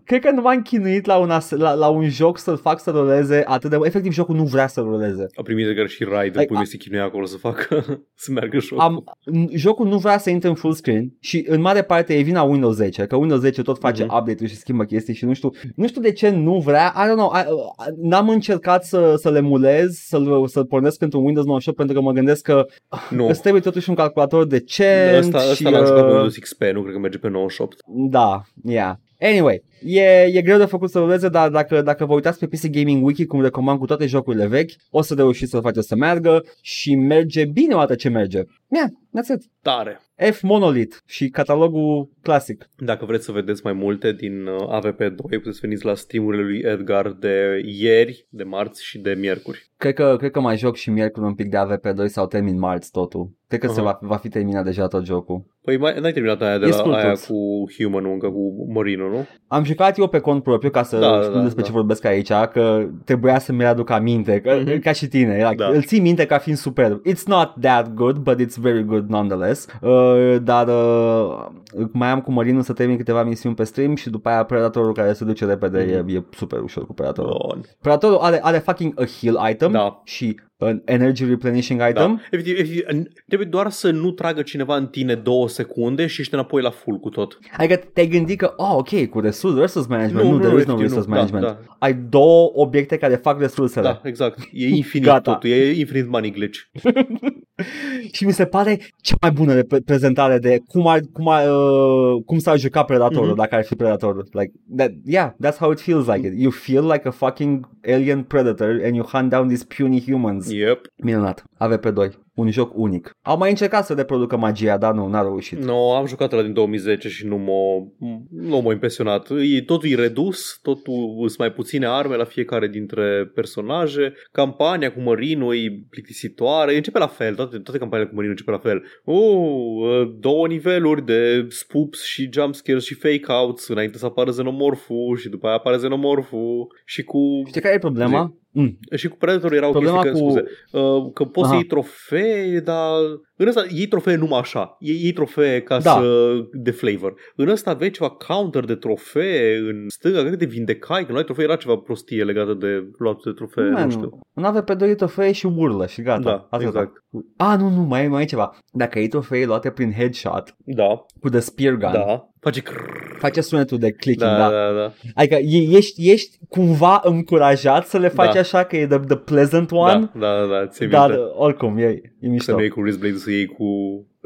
Cred 0.05 0.21
că 0.21 0.31
nu 0.31 0.41
m-am 0.41 0.63
chinuit 0.63 1.07
la 1.07 1.17
un, 1.17 1.31
as- 1.31 1.51
la, 1.51 1.73
la 1.75 1.89
un 1.89 2.09
joc 2.09 2.39
să-l 2.39 2.57
fac 2.57 2.81
să 2.81 2.91
ruleze 2.91 3.43
atât 3.47 3.71
de... 3.71 3.79
Efectiv, 3.83 4.13
jocul 4.13 4.35
nu 4.37 4.45
vrea 4.45 4.67
să 4.67 4.81
ruleze. 4.81 5.27
A 5.35 5.43
primit 5.43 5.67
de 5.67 5.87
și 5.87 6.05
Ryder, 6.05 6.23
Like, 6.23 6.39
like, 6.39 6.47
pui 6.47 6.57
a- 6.57 6.65
se 6.65 6.77
chinuia 6.77 7.05
acolo 7.05 7.25
să 7.25 7.37
facă, 7.37 7.85
să 8.15 8.33
meargă 8.33 8.59
jocul. 8.59 8.85
Am, 8.85 9.05
n- 9.37 9.49
jocul 9.55 9.87
nu 9.87 9.99
vrea 9.99 10.19
să 10.19 10.31
intre 10.31 10.49
în 10.49 10.55
full 10.55 10.73
screen 10.73 11.13
și 11.21 11.45
în 11.49 11.61
mare 11.61 11.83
parte 11.83 12.15
e 12.19 12.23
vina 12.23 12.43
Windows 12.43 12.75
10, 12.77 13.05
că 13.07 13.17
Windows 13.17 13.41
10 13.41 13.63
tot 13.63 13.79
face 13.79 14.05
Mhm. 14.05 14.15
update-uri 14.17 14.51
și 14.51 14.57
schimbă 14.57 14.85
chestii 14.85 15.15
și 15.15 15.25
nu 15.25 15.33
știu, 15.33 15.51
nu 15.75 15.87
știu 15.89 16.01
de 16.01 16.13
ce 16.13 16.29
nu 16.31 16.59
vrea, 16.59 16.93
I 16.97 17.09
don't 17.11 17.17
know, 17.17 17.33
I, 17.35 17.39
I- 17.41 18.09
n-am 18.09 18.29
încercat 18.29 18.85
să, 18.85 19.15
să 19.17 19.31
le 19.31 19.39
emulez, 19.39 19.97
să-l, 19.97 20.47
să-l 20.49 20.65
pornesc 20.67 20.99
pentru 20.99 21.19
Windows 21.25 21.47
98 21.47 21.79
pentru 21.79 21.97
că 21.97 22.03
mă 22.03 22.13
gândesc 22.13 22.43
că 22.43 22.67
nu, 23.11 23.27
îți 23.29 23.41
trebuie 23.41 23.63
totuși 23.63 23.89
un 23.89 23.95
calculator 23.95 24.47
decent 24.47 25.17
ăsta, 25.35 25.39
și... 25.39 25.51
ăsta 25.51 25.71
l-am 25.71 25.85
jucat 25.85 26.01
pe 26.01 26.07
uh, 26.07 26.13
Windows 26.13 26.37
XP, 26.37 26.63
nu 26.73 26.81
cred 26.83 26.93
că 26.95 26.99
merge 27.01 27.19
pe 27.19 27.29
98. 27.29 27.77
Da, 27.87 28.43
yeah. 28.65 28.95
Anyway, 29.21 29.63
e, 29.83 30.23
e 30.23 30.43
greu 30.43 30.59
de 30.59 30.65
făcut 30.65 30.91
să 30.91 30.99
ruleze, 30.99 31.29
dar 31.29 31.51
dacă, 31.51 31.83
dacă 31.83 32.05
vă 32.05 32.15
uitați 32.15 32.39
pe 32.39 32.47
PC 32.47 32.67
Gaming 32.67 33.05
Wiki, 33.05 33.27
cum 33.27 33.43
recomand 33.43 33.79
cu 33.79 33.87
toate 33.87 34.07
jocurile 34.07 34.47
vechi, 34.47 34.71
o 34.91 35.03
să 35.03 35.15
reușiți 35.15 35.51
să-l 35.51 35.61
faceți 35.61 35.87
să 35.87 35.97
meargă 35.97 36.45
și 36.61 36.95
merge 36.95 37.45
bine 37.45 37.75
o 37.75 37.79
dată 37.79 37.95
ce 37.95 38.09
merge. 38.09 38.43
Yeah, 38.69 38.89
that's 38.89 39.35
it. 39.35 39.51
Tare! 39.63 40.01
F 40.33 40.41
Monolith 40.41 40.97
și 41.07 41.29
catalogul 41.29 42.11
clasic. 42.23 42.69
Dacă 42.77 43.05
vreți 43.05 43.25
să 43.25 43.33
vedeți 43.33 43.61
mai 43.65 43.73
multe 43.73 44.13
din 44.13 44.47
uh, 44.47 44.81
AVP2, 44.81 45.17
puteți 45.17 45.61
veniți 45.61 45.85
la 45.85 45.95
streamurile 45.95 46.43
lui 46.43 46.61
Edgar 46.65 47.11
de 47.13 47.63
ieri, 47.65 48.27
de 48.29 48.43
marți 48.43 48.85
și 48.85 48.99
de 48.99 49.15
miercuri. 49.15 49.68
Cred 49.79 49.95
că, 49.95 50.15
cred 50.19 50.31
că 50.31 50.41
mai 50.41 50.57
joc 50.57 50.77
și 50.77 50.91
miercuri 50.91 51.27
un 51.27 51.35
pic 51.35 51.51
de 51.51 51.57
AVP2 51.57 52.05
sau 52.07 52.27
termin 52.27 52.59
marți 52.59 52.91
totul. 52.91 53.31
Cred 53.49 53.61
că 53.61 53.67
se 53.67 53.81
Aha. 53.81 53.99
va, 54.01 54.09
va 54.09 54.17
fi 54.17 54.29
terminat 54.29 54.65
deja 54.65 54.87
tot 54.87 55.05
jocul. 55.05 55.45
Păi 55.63 55.79
mai, 55.79 56.01
n-ai 56.01 56.13
terminat 56.13 56.43
aia 56.43 56.59
de 56.59 56.65
E 56.65 56.69
la 56.69 56.75
scurt 56.75 56.95
aia 56.95 57.13
tot. 57.13 57.25
cu 57.25 57.37
Human 57.79 58.05
încă, 58.13 58.27
cu 58.29 58.67
Morino, 58.73 59.09
nu? 59.09 59.27
Am 59.47 59.65
jucat 59.65 59.99
eu 59.99 60.07
pe 60.09 60.19
cont 60.19 60.43
propriu 60.43 60.71
ca 60.71 60.83
să 60.83 60.99
Da, 60.99 61.09
da, 61.11 61.17
da, 61.17 61.23
știu 61.23 61.41
despre 61.43 61.61
da. 61.63 61.67
ce 61.67 61.73
vorbesc 61.73 62.05
aici, 62.05 62.33
că 62.53 62.87
trebuia 63.05 63.39
să 63.39 63.53
mi 63.53 63.65
aduc 63.67 63.91
aminte, 63.91 64.41
că, 64.41 64.59
Mhm. 64.65 64.81
ca 64.81 64.93
și 64.93 65.07
tine, 65.09 65.35
era, 65.35 65.55
Da. 65.55 65.67
îl 65.69 65.83
ții 65.83 66.01
minte 66.01 66.27
ca 66.27 66.39
fiind 66.39 66.59
superb. 66.59 67.01
It's 67.09 67.23
not 67.27 67.55
that 67.61 67.95
good, 67.95 68.17
but 68.17 68.41
it's 68.41 68.45
it's 68.45 68.61
very 68.61 68.85
good 68.85 69.09
nonetheless. 69.09 69.67
Uh, 69.83 70.37
dar 70.43 70.69
uh, 70.69 71.47
mai 71.93 72.09
am 72.09 72.21
cu 72.21 72.33
Mărinul 72.33 72.63
să 72.63 72.73
termin 72.73 72.97
câteva 72.97 73.23
misiuni 73.23 73.55
pe 73.55 73.65
stream 73.65 73.95
și 73.95 74.11
după 74.11 74.29
aia 74.29 74.43
Predatorul 74.43 74.93
care 74.93 75.13
se 75.13 75.25
duce 75.25 75.45
repede 75.45 75.85
Mhm. 76.03 76.09
e, 76.09 76.13
e 76.17 76.23
super 76.37 76.61
ușor 76.61 76.87
cu 76.87 76.93
Predatorul. 76.95 77.47
Bun. 77.49 77.61
Predatorul 77.81 78.17
are, 78.21 78.39
are 78.43 78.59
fucking 78.59 79.01
a 79.01 79.05
heal 79.21 79.51
item 79.51 79.68
Da. 79.73 80.01
și 80.05 80.41
an 80.61 80.81
energy 80.85 81.25
replenishing 81.25 81.79
Da. 81.79 81.89
item. 81.89 82.21
Efectiv, 82.31 82.59
efectiv, 82.59 82.83
în- 82.87 83.07
trebuie 83.27 83.49
doar 83.49 83.71
să 83.71 83.91
nu 83.91 84.11
tragă 84.11 84.43
cineva 84.43 84.77
în 84.77 84.87
tine 84.87 85.15
două 85.15 85.49
secunde 85.49 86.07
și 86.07 86.21
ești 86.21 86.35
înapoi 86.35 86.63
la 86.63 86.71
full 86.71 86.99
cu 86.99 87.09
tot. 87.09 87.39
Adică 87.57 87.77
te-ai 87.77 88.07
gândit 88.07 88.39
că, 88.39 88.53
oh, 88.57 88.73
ok, 88.77 89.07
cu 89.07 89.21
resource, 89.21 89.61
resource 89.61 89.89
management, 89.91 90.25
nu, 90.25 90.33
nu, 90.33 90.39
there 90.39 90.57
is 90.61 90.65
no 90.67 90.73
efectiv, 90.73 90.81
resource 90.97 91.09
nu. 91.09 91.15
management. 91.15 91.45
Da, 91.45 91.59
Ai 91.79 91.95
două 91.95 92.51
obiecte 92.55 92.97
care 92.97 93.15
fac 93.15 93.41
resursele. 93.41 93.87
da, 93.87 94.01
da, 94.03 94.09
exact. 94.09 94.39
E 94.53 94.69
infinit 94.69 95.07
Gata. 95.07 95.33
totul, 95.33 95.51
e 95.51 95.71
infinit 95.79 96.09
money 96.09 96.31
glitch. 96.31 96.59
Și 98.13 98.25
mi 98.25 98.33
se 98.33 98.45
pare 98.47 98.79
cea 99.03 99.17
mai 99.21 99.31
bună 99.31 99.55
repre- 99.55 99.81
prezentare 99.81 100.39
de 100.39 100.61
cum, 100.67 100.87
ar, 100.87 101.01
cum, 101.13 101.29
ar, 101.29 101.49
uh, 101.49 102.23
cum 102.27 102.39
s-ar 102.39 102.59
juca 102.59 102.83
Predatorul 102.85 103.27
Mhm. 103.27 103.37
dacă 103.37 103.55
ar 103.55 103.65
fi 103.65 103.75
Predatorul. 103.75 104.29
Like, 104.33 104.53
that, 104.77 104.91
yeah, 105.05 105.31
that's 105.45 105.57
how 105.59 105.71
it 105.71 105.81
feels 105.81 106.07
like 106.07 106.27
it. 106.27 106.33
You 106.37 106.51
feel 106.51 106.83
like 106.85 107.09
a 107.09 107.11
fucking 107.11 107.69
alien 107.87 108.23
predator 108.23 108.81
and 108.85 108.95
you 108.95 109.05
hunt 109.13 109.31
down 109.31 109.49
these 109.49 109.65
puny 109.77 110.01
humans. 110.07 110.51
Yep. 110.53 110.81
Minunat. 111.05 111.45
AVP2. 111.59 112.13
Un 112.39 112.51
joc 112.51 112.73
unic. 112.75 113.11
Au 113.23 113.37
mai 113.39 113.51
încercat 113.51 113.85
să 113.85 113.95
reproducă 113.95 114.37
magia, 114.37 114.79
dar 114.79 114.95
nu, 114.95 115.09
n-a 115.09 115.23
reușit. 115.23 115.59
No, 115.59 115.95
am 115.95 116.07
jucat 116.07 116.33
la 116.33 116.43
din 116.43 116.53
2010 116.53 117.09
și 117.09 117.27
nu 117.27 117.37
m-a, 117.37 117.93
nu 118.31 118.61
m-a 118.61 118.73
impresionat. 118.73 119.29
E, 119.31 119.63
totul 119.63 119.89
e 119.89 119.95
redus, 119.95 120.59
totul 120.63 120.95
sunt 121.27 121.39
mai 121.39 121.53
puține 121.53 121.87
arme 121.87 122.17
la 122.17 122.25
fiecare 122.25 122.69
dintre 122.69 123.31
personaje. 123.35 124.13
Campania 124.33 124.93
cu 124.93 125.01
Mărinu 125.01 125.55
e 125.55 125.87
plictisitoare. 125.91 126.77
Începe 126.77 126.99
la 126.99 127.07
fel, 127.07 127.35
toate, 127.35 127.59
toate 127.59 127.79
campaniile 127.79 128.11
cu 128.11 128.17
Mărinu 128.17 128.33
începe 128.33 128.51
la 128.51 128.59
fel. 128.59 128.83
Uh, 129.05 130.15
două 130.19 130.47
niveluri 130.47 131.05
de 131.05 131.47
spoops 131.49 132.05
și 132.05 132.29
jumpscares 132.33 132.85
și 132.85 132.95
fake-outs 132.95 133.69
înainte 133.69 133.99
să 133.99 134.07
apară 134.07 134.31
xenomorful 134.31 135.17
și 135.17 135.29
după 135.29 135.47
aia 135.47 135.57
apare 135.57 135.77
xenomorful 135.77 136.67
și 136.85 137.03
cu... 137.03 137.19
Știi 137.47 137.61
care 137.61 137.75
e 137.75 137.79
problema? 137.79 138.33
Mm. 138.51 138.79
Și 138.97 139.09
cu 139.09 139.17
Predator 139.17 139.53
era 139.53 139.69
o 139.69 139.71
Problema 139.71 140.03
chestie 140.03 140.21
că, 140.21 140.27
cu- 140.27 140.31
scuze, 140.31 140.45
uh, 140.73 141.13
că 141.15 141.25
poți 141.25 141.47
să 141.49 141.53
Aha. 141.53 141.55
iei 141.55 141.69
trofee, 141.69 142.28
dar 142.61 143.19
în 143.39 143.47
ăsta 143.49 143.65
iei 143.69 143.87
trofee 143.87 144.17
numai 144.17 144.39
așa. 144.39 144.77
Iei, 144.81 145.01
iei 145.03 145.13
trofee 145.13 145.61
ca 145.63 145.79
Da. 145.79 145.91
să 145.91 146.33
de 146.53 146.71
flavor. 146.71 147.15
În 147.37 147.49
ăsta 147.49 147.71
aveai 147.71 147.91
ceva 147.91 148.11
counter 148.11 148.65
de 148.65 148.75
trofee 148.75 149.57
în 149.57 149.85
stânga, 149.89 150.19
cred 150.19 150.31
că 150.31 150.37
te 150.37 150.45
vindecai, 150.45 151.07
că 151.07 151.13
nu 151.13 151.19
ai 151.19 151.25
trofee, 151.25 151.45
era 151.45 151.57
ceva 151.57 151.77
prostie 151.77 152.25
legată 152.25 152.55
de 152.55 152.89
luatul 152.99 153.23
de 153.25 153.31
trofee, 153.37 153.65
nu 153.65 153.71
Man, 153.71 153.91
știu. 153.91 154.19
Un 154.35 154.45
AVP2 154.45 154.81
e 154.89 154.95
trofee 154.95 155.33
și 155.33 155.47
urlă 155.47 155.87
și 155.87 156.03
gata. 156.03 156.21
Da, 156.21 156.47
Atâta. 156.51 156.69
exact. 156.69 156.93
A, 157.37 157.57
nu, 157.57 157.69
nu, 157.69 157.81
mai, 157.83 158.09
mai 158.09 158.23
e 158.23 158.27
ceva. 158.27 158.59
Dacă 158.73 158.99
ai 158.99 159.07
trofee 159.07 159.45
luate 159.47 159.71
prin 159.71 159.93
headshot 159.93 160.55
Da, 160.65 161.05
cu 161.21 161.29
the 161.29 161.39
spear 161.41 161.75
gun, 161.75 161.91
da. 161.93 162.29
Face 162.41 162.61
crrrr. 162.61 163.07
face 163.19 163.41
sunetul 163.41 163.79
de 163.79 163.91
clicking, 163.93 164.31
Da, 164.31 164.37
da. 164.39 164.49
da, 164.51 164.73
da. 164.73 164.93
Adică 165.15 165.35
e- 165.35 165.77
ești, 165.77 166.11
ești 166.11 166.39
cumva 166.49 167.01
încurajat 167.05 167.87
să 167.87 167.99
le 167.99 168.09
faci 168.09 168.33
Da. 168.35 168.41
așa 168.41 168.65
că 168.65 168.77
e 168.77 168.87
the, 168.87 168.99
the 168.99 169.17
pleasant 169.17 169.71
one, 169.71 170.11
Da, 170.15 170.21
da, 170.21 170.41
da, 170.41 170.47
da, 170.47 170.67
ți 170.67 170.85
dar 170.87 171.09
minte. 171.11 171.25
oricum 171.37 171.77
e, 171.79 171.83
e 171.85 172.01
Să 172.21 172.29
mișto. 172.29 172.53
nu 172.53 172.61
iei 172.61 172.69
cu 172.69 172.81
wristblade 172.81 173.17
să 173.29 173.35
iei 173.35 173.47
cu 173.47 173.67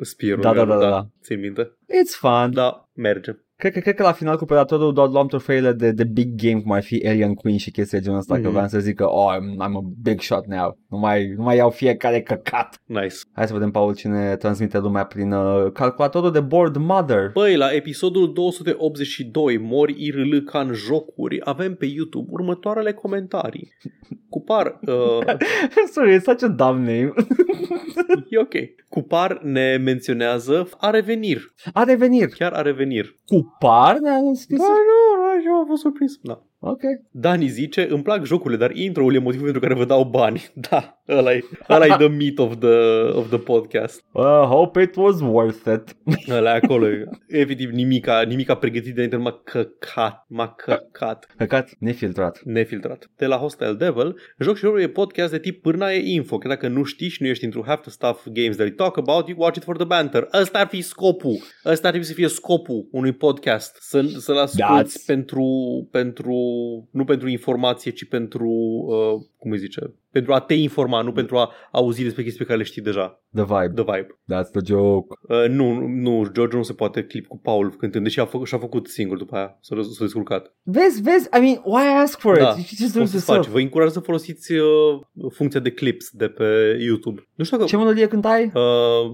spear 0.02 0.38
Da, 0.38 0.52
da, 0.52 0.64
da, 0.64 0.76
da, 0.76 0.88
da. 0.88 1.06
Ți 1.22 1.34
minte? 1.34 1.62
It's 1.64 2.14
fun. 2.18 2.50
Da, 2.52 2.88
merge. 2.92 3.36
Cred, 3.62 3.74
că, 3.74 3.80
cred 3.80 3.94
că 3.94 4.02
la 4.02 4.12
final 4.12 4.36
cu 4.36 4.44
Predatorul 4.44 4.92
doar 4.92 5.08
luam 5.08 5.26
trofeile 5.26 5.72
de, 5.72 5.90
de 5.90 6.04
big 6.04 6.34
game, 6.42 6.60
cum 6.60 6.72
ar 6.72 6.82
fi 6.82 7.02
Alien 7.06 7.34
Queen 7.34 7.56
și 7.56 7.70
chestii 7.70 7.98
de 7.98 8.04
genul 8.04 8.18
ăsta, 8.18 8.34
Mhm. 8.34 8.42
că 8.42 8.48
vreau 8.48 8.66
să 8.66 8.78
zic 8.78 8.96
că 8.96 9.04
oh, 9.04 9.32
I'm, 9.34 9.54
I'm 9.66 9.76
a 9.76 9.82
big 10.02 10.20
shot 10.20 10.46
now. 10.46 10.78
Nu 10.88 10.98
mai, 10.98 11.34
nu 11.36 11.42
mai 11.42 11.56
iau 11.56 11.70
fiecare 11.70 12.20
căcat. 12.22 12.80
Nice. 12.84 13.14
Hai 13.32 13.46
să 13.46 13.52
vedem, 13.52 13.70
Paul, 13.70 13.94
cine 13.94 14.36
transmite 14.36 14.78
lumea 14.78 15.04
prin 15.04 15.32
uh, 15.32 15.72
calculatorul 15.72 16.32
de 16.32 16.40
board 16.40 16.76
Mother. 16.76 17.30
Băi, 17.32 17.56
la 17.56 17.74
episodul 17.74 18.32
282, 18.32 19.58
Mori 19.58 20.04
IRL 20.04 20.36
ca 20.36 20.58
în 20.58 20.72
jocuri, 20.72 21.40
avem 21.44 21.74
pe 21.74 21.86
YouTube 21.86 22.28
următoarele 22.30 22.92
comentarii. 22.92 23.72
Cupar, 24.28 24.78
uh, 24.86 25.34
Sorry, 25.92 26.18
it's 26.18 26.22
such 26.22 26.42
a 26.42 26.48
dumb 26.48 26.78
name. 26.78 27.12
e 28.30 28.38
ok. 28.38 28.52
Cupar 28.88 29.40
ne 29.42 29.76
menționează 29.76 30.68
a 30.78 30.90
revenir. 30.90 31.54
A 31.72 31.82
revenir. 31.84 32.28
Chiar 32.28 32.52
a 32.52 32.62
revenir. 32.62 33.16
Cu 33.26 33.51
par 33.58 33.98
ne-a 34.00 34.34
scris. 34.34 34.58
Ba 34.58 34.64
nu, 34.68 35.22
nu, 35.22 35.42
eu 35.44 35.54
am 35.54 35.66
fost 35.66 35.82
surprins. 35.82 36.18
Da. 36.22 36.42
Ok. 36.64 36.80
Dani 37.10 37.46
zice, 37.48 37.86
îmi 37.90 38.02
plac 38.02 38.24
jocurile, 38.24 38.58
dar 38.58 38.70
intro-ul 38.76 39.14
e 39.14 39.18
motivul 39.18 39.44
pentru 39.44 39.60
care 39.60 39.74
vă 39.74 39.84
dau 39.84 40.04
bani. 40.04 40.50
Da, 40.70 41.02
ăla 41.08 41.32
e, 41.32 41.40
ăla 41.68 41.86
e 41.86 41.88
the 41.98 42.08
meat 42.08 42.38
of 42.38 42.56
the, 42.58 42.76
of 43.18 43.28
the 43.28 43.38
podcast. 43.38 44.04
Uh, 44.12 44.22
hope 44.24 44.82
it 44.82 44.96
was 44.96 45.20
worth 45.20 45.66
it. 45.74 45.96
Ăla 46.36 46.50
e 46.54 46.56
acolo. 46.62 46.88
e. 46.88 47.04
Efectiv, 47.28 47.70
nimica, 47.70 48.22
nimica 48.22 48.54
pregătit 48.54 48.94
de 48.94 49.16
m-a 49.16 49.40
căcat, 49.44 50.24
m-a 50.28 50.48
căcat. 50.48 51.26
Căcat 51.36 51.70
nefiltrat. 51.78 52.40
nefiltrat. 52.44 53.10
De 53.16 53.26
la 53.26 53.36
Hostile 53.36 53.72
Devil, 53.72 54.16
joc 54.38 54.56
și 54.56 54.64
rolul 54.64 54.80
e 54.80 54.88
podcast 54.88 55.30
de 55.30 55.38
tip 55.38 55.62
pârnaie 55.62 56.12
info, 56.12 56.38
că 56.38 56.48
dacă 56.48 56.68
nu 56.68 56.82
știi 56.82 57.08
și 57.08 57.22
nu 57.22 57.28
ești 57.28 57.44
into 57.44 57.62
half 57.66 57.80
the 57.80 57.90
stuff 57.90 58.26
games 58.32 58.56
that 58.56 58.68
we 58.68 58.74
talk 58.74 58.96
about, 58.96 59.28
you 59.28 59.36
watch 59.40 59.56
it 59.56 59.64
for 59.64 59.76
the 59.76 59.86
banter. 59.86 60.28
Ăsta 60.40 60.58
ar 60.58 60.66
fi 60.66 60.80
scopul. 60.80 61.38
Ăsta 61.64 61.86
ar 61.86 61.92
trebui 61.92 62.08
să 62.08 62.14
fie 62.14 62.28
scopul 62.28 62.88
unui 62.90 63.12
podcast. 63.12 63.76
Să, 63.80 64.02
să-l 64.18 64.36
asculti 64.38 64.92
That's- 64.92 65.06
pentru, 65.06 65.44
pentru, 65.90 66.34
nu 66.90 67.04
pentru 67.04 67.28
informație, 67.28 67.90
ci 67.90 68.04
pentru, 68.04 68.48
uh, 68.48 69.26
cum 69.36 69.50
îi 69.50 69.58
zice, 69.58 69.94
pentru 70.12 70.32
a 70.32 70.40
te 70.40 70.54
informa, 70.54 71.00
nu 71.02 71.12
pentru 71.12 71.36
a 71.36 71.50
auzi 71.72 72.02
despre 72.02 72.22
chestii 72.22 72.40
pe 72.40 72.46
care 72.46 72.58
le 72.58 72.64
știi 72.64 72.82
deja. 72.82 73.22
The 73.34 73.44
vibe. 73.44 73.82
The 73.82 73.92
vibe. 73.92 74.06
That's 74.32 74.50
the 74.52 74.60
joke. 74.64 75.14
Uh, 75.28 75.48
nu, 75.48 75.86
nu, 75.86 76.26
George 76.32 76.56
nu 76.56 76.62
se 76.62 76.72
poate 76.72 77.02
clip 77.04 77.26
cu 77.26 77.38
Paul 77.38 77.74
cântând, 77.78 78.04
deși 78.04 78.20
a 78.20 78.24
făcut, 78.24 78.46
și-a 78.46 78.58
făcut 78.58 78.88
singur 78.88 79.16
după 79.16 79.36
aia, 79.36 79.58
s-a, 79.60 79.76
s-a 79.82 80.04
descurcat. 80.04 80.54
Vezi, 80.62 81.02
vezi, 81.02 81.28
I 81.36 81.40
mean, 81.40 81.60
why 81.64 82.00
ask 82.02 82.18
for 82.18 82.38
Da, 82.38 82.48
it? 82.48 82.54
You 82.56 82.64
just 82.78 82.94
do 82.94 83.00
O 83.00 83.02
it 83.02 83.08
să 83.08 83.18
faci. 83.18 83.26
yourself. 83.34 83.54
Vă 83.54 83.60
încurajez 83.60 83.92
să 83.92 84.00
folosiți 84.00 84.52
uh, 84.52 84.64
funcția 85.32 85.60
de 85.60 85.70
clips 85.70 86.10
de 86.12 86.28
pe 86.28 86.76
YouTube. 86.80 87.28
Nu 87.34 87.44
știu 87.44 87.56
dacă... 87.56 87.68
Ce 87.68 87.76
melodie 87.76 88.08
cântai? 88.08 88.44
Uh, 88.54 88.62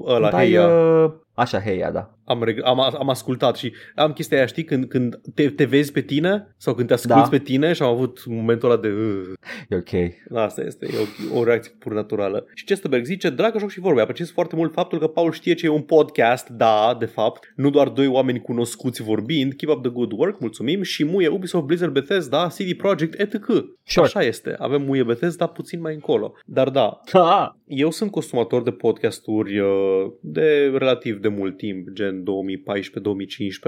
ăla, 0.06 0.28
cântai, 0.28 0.46
hey, 0.52 0.56
uh, 0.56 1.04
uh, 1.04 1.12
Așa, 1.34 1.60
Heia, 1.60 1.90
da. 1.90 2.14
am, 2.24 2.44
reg- 2.44 2.62
am, 2.64 2.80
am 2.80 3.08
ascultat 3.08 3.56
și 3.56 3.72
am 3.94 4.12
chestia 4.12 4.36
aia, 4.36 4.46
știi, 4.46 4.64
când, 4.64 4.84
când 4.84 5.20
te, 5.34 5.48
te 5.50 5.64
vezi 5.64 5.92
pe 5.92 6.00
tine 6.00 6.54
sau 6.56 6.74
când 6.74 6.88
te 6.88 6.94
asculti 6.94 7.20
Da. 7.22 7.28
pe 7.28 7.38
tine 7.38 7.72
și 7.72 7.82
am 7.82 7.88
avut 7.88 8.22
momentul 8.26 8.70
ăla 8.70 8.80
de... 8.80 8.88
Uh, 8.88 9.32
E 9.68 9.76
ok. 9.76 10.12
asta 10.38 10.62
este, 10.62 10.86
e 10.92 11.32
o, 11.32 11.38
o 11.38 11.44
reacție 11.44 11.72
pur 11.78 11.92
naturală. 11.92 12.46
Și 12.54 12.64
Chesterberg 12.64 13.04
zice, 13.04 13.30
dragă 13.30 13.58
joc 13.58 13.70
și 13.70 13.80
vorbe, 13.80 14.00
apreciez 14.00 14.30
foarte 14.30 14.56
mult 14.56 14.72
faptul 14.72 14.98
că 14.98 15.06
Paul 15.06 15.32
știe 15.32 15.54
ce 15.54 15.66
e 15.66 15.68
un 15.68 15.82
podcast, 15.82 16.48
da, 16.48 16.96
de 16.98 17.04
fapt, 17.04 17.52
nu 17.56 17.70
doar 17.70 17.88
doi 17.88 18.06
oameni 18.06 18.40
cunoscuți 18.40 19.02
vorbind, 19.02 19.52
keep 19.54 19.76
up 19.76 19.82
the 19.82 19.92
good 19.92 20.12
work, 20.12 20.40
mulțumim, 20.40 20.82
și 20.82 21.04
muie 21.04 21.28
Ubisoft, 21.28 21.64
Blizzard, 21.64 21.92
Bethesda, 21.92 22.46
CD 22.46 22.76
Projekt, 22.76 23.20
etc. 23.20 23.46
Sure. 23.84 24.06
Așa 24.06 24.22
este, 24.22 24.54
avem 24.58 24.82
muie 24.82 25.02
Bethesda 25.02 25.46
puțin 25.46 25.80
mai 25.80 25.94
încolo. 25.94 26.32
Dar 26.44 26.68
da, 26.68 27.00
Ha! 27.12 27.57
Eu 27.68 27.90
sunt 27.90 28.10
consumator 28.10 28.62
de 28.62 28.70
podcasturi 28.70 29.58
uh, 29.58 30.12
de 30.20 30.72
relativ 30.76 31.20
de 31.20 31.28
mult 31.28 31.56
timp, 31.56 31.88
gen 31.92 32.22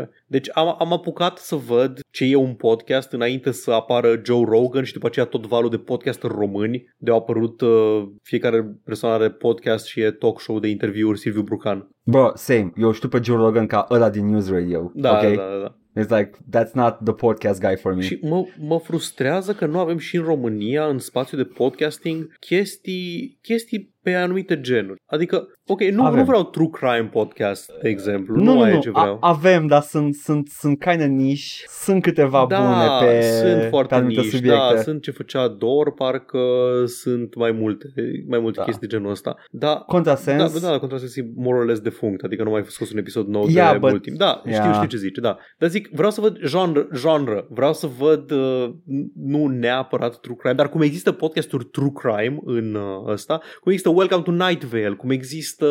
2014-2015. 0.04 0.08
Deci 0.26 0.48
am, 0.52 0.76
am 0.78 0.92
apucat 0.92 1.38
să 1.38 1.56
văd 1.56 2.00
ce 2.10 2.24
e 2.24 2.34
un 2.34 2.54
podcast 2.54 3.12
înainte 3.12 3.50
să 3.50 3.70
apară 3.70 4.20
Joe 4.24 4.44
Rogan 4.44 4.84
și 4.84 4.92
după 4.92 5.06
aceea 5.06 5.26
tot 5.26 5.46
valul 5.46 5.70
de 5.70 5.78
podcast 5.78 6.22
români 6.22 6.94
de 6.96 7.10
au 7.10 7.16
apărut 7.16 7.60
uh, 7.60 8.08
fiecare 8.22 8.76
persoană 8.84 9.14
are 9.14 9.30
podcast 9.30 9.86
și 9.86 10.00
e 10.00 10.10
talk 10.10 10.40
show 10.40 10.58
de 10.58 10.68
interviuri 10.68 11.18
Silviu 11.18 11.42
Brucan. 11.42 11.88
Bro, 12.02 12.30
same. 12.34 12.72
Eu 12.76 12.92
știu 12.92 13.08
pe 13.08 13.20
Joe 13.22 13.36
Rogan 13.36 13.66
ca 13.66 13.86
ăla 13.90 14.10
din 14.10 14.26
News 14.26 14.50
Radio. 14.50 14.90
Da, 14.94 15.10
ok? 15.12 15.20
da, 15.20 15.28
da, 15.28 15.58
da. 15.62 15.74
It's 15.96 16.10
like, 16.10 16.38
that's 16.50 16.72
not 16.74 17.04
the 17.04 17.12
podcast 17.12 17.60
guy 17.60 17.76
for 17.76 17.94
me. 17.94 18.02
Și 18.02 18.18
mă, 18.22 18.44
mă 18.58 18.78
frustrează 18.78 19.54
că 19.54 19.66
nu 19.66 19.78
avem 19.78 19.98
și 19.98 20.16
în 20.16 20.22
România, 20.22 20.86
în 20.86 20.98
spațiu 20.98 21.36
de 21.36 21.44
podcasting, 21.44 22.36
chestii, 22.40 23.38
chestii 23.42 23.94
pe 24.02 24.14
anumite 24.14 24.60
genuri. 24.60 25.00
Adică, 25.06 25.46
ok, 25.66 25.80
nu, 25.82 26.04
Avem. 26.04 26.18
nu 26.18 26.24
vreau 26.24 26.44
true 26.44 26.68
crime 26.72 27.08
podcast, 27.12 27.72
de 27.82 27.88
exemplu. 27.88 28.36
Nu, 28.36 28.42
nu, 28.42 28.52
nu, 28.52 28.60
aia 28.62 28.72
e 28.72 28.74
nu. 28.74 28.80
ce 28.80 28.90
vreau. 28.90 29.16
A- 29.20 29.28
avem, 29.28 29.66
dar 29.66 29.82
sunt, 29.82 30.14
sunt, 30.14 30.48
sunt 30.48 30.78
kind 30.78 31.00
of 31.00 31.06
niche. 31.06 31.64
Sunt 31.68 32.02
câteva 32.02 32.46
da, 32.48 32.58
bune 32.60 33.10
pe, 33.10 33.20
sunt 33.22 33.60
pe 33.60 33.66
foarte 33.66 33.94
anumite 33.94 34.20
niși, 34.20 34.34
subiecte. 34.36 34.74
da, 34.74 34.80
sunt 34.80 35.02
ce 35.02 35.10
făcea 35.10 35.48
Dor, 35.48 35.92
parcă 35.94 36.38
sunt 36.86 37.34
mai 37.34 37.50
multe, 37.52 37.86
mai 38.28 38.38
multe 38.38 38.58
Da. 38.58 38.64
chestii 38.64 38.88
de 38.88 38.94
genul 38.96 39.10
ăsta. 39.10 39.36
Da, 39.50 39.76
Contrasens. 39.86 40.60
Da, 40.60 40.70
da, 40.70 40.78
contrasens 40.78 41.16
e 41.16 41.30
more 41.36 41.56
or 41.58 41.64
less 41.64 41.80
defunct, 41.80 42.22
adică 42.24 42.42
nu 42.42 42.50
mai 42.50 42.60
a 42.60 42.64
scos 42.66 42.90
un 42.92 42.98
episod 42.98 43.26
nou 43.28 43.46
Yeah, 43.48 43.70
de 43.72 43.76
but- 43.78 43.90
mult 43.90 44.02
timp. 44.02 44.16
Da, 44.16 44.36
știu, 44.38 44.50
Yeah. 44.50 44.74
știu 44.74 44.86
ce 44.88 44.96
zice, 44.96 45.20
da. 45.20 45.36
Dar 45.58 45.68
zic, 45.68 45.88
vreau 45.92 46.10
să 46.10 46.20
văd 46.20 46.38
genre, 46.46 46.88
genre. 46.94 47.44
vreau 47.48 47.72
să 47.72 47.86
văd 47.98 48.30
uh, 48.30 48.70
nu 49.14 49.46
neapărat 49.46 50.20
true 50.20 50.36
crime, 50.38 50.54
dar 50.54 50.68
cum 50.68 50.80
există 50.80 51.12
podcasturi 51.12 51.64
true 51.64 51.90
crime 51.94 52.38
în 52.44 52.74
uh, 52.74 53.12
ăsta, 53.12 53.38
cum 53.60 53.72
există 53.72 53.88
Welcome 53.94 54.22
to 54.22 54.30
Night 54.30 54.64
Vale, 54.64 54.94
cum 54.94 55.10
există 55.10 55.66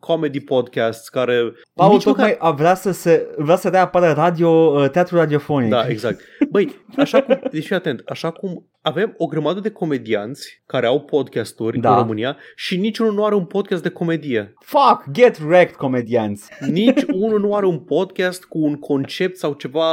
comedy 0.00 0.40
podcasts 0.40 1.08
care 1.08 1.52
Paul 1.74 1.92
nici 1.92 2.02
tocmai 2.02 2.36
a 2.38 2.50
vrea 2.50 2.74
să, 2.74 2.90
se, 2.90 3.34
vrea 3.36 3.56
să 3.56 3.68
reapară 3.68 4.12
radio, 4.12 4.48
uh, 4.48 4.90
teatru 4.90 5.16
radiofonic. 5.16 5.70
Da, 5.70 5.86
exact. 5.88 6.20
Băi, 6.50 6.74
așa 6.96 7.22
cum, 7.22 7.40
deci 7.50 7.66
fii 7.66 7.76
atent, 7.76 8.02
așa 8.06 8.30
cum 8.30 8.66
avem 8.82 9.14
o 9.16 9.26
grămadă 9.26 9.60
de 9.60 9.70
comedianți 9.70 10.62
care 10.66 10.86
au 10.86 11.00
podcasturi 11.00 11.78
Da. 11.78 11.90
în 11.94 11.98
România 12.00 12.36
și 12.56 12.76
niciunul 12.76 13.12
nu 13.12 13.24
are 13.24 13.34
un 13.34 13.44
podcast 13.44 13.82
de 13.82 13.88
comedie. 13.88 14.54
Fuck, 14.64 15.04
get 15.12 15.38
wrecked, 15.38 15.74
comedianți. 15.76 16.50
Nici 16.70 17.02
unul 17.24 17.40
nu 17.40 17.54
are 17.54 17.66
un 17.66 17.78
podcast 17.78 18.44
cu 18.44 18.58
un 18.58 18.74
concept 18.74 19.36
sau 19.36 19.52
ceva, 19.52 19.86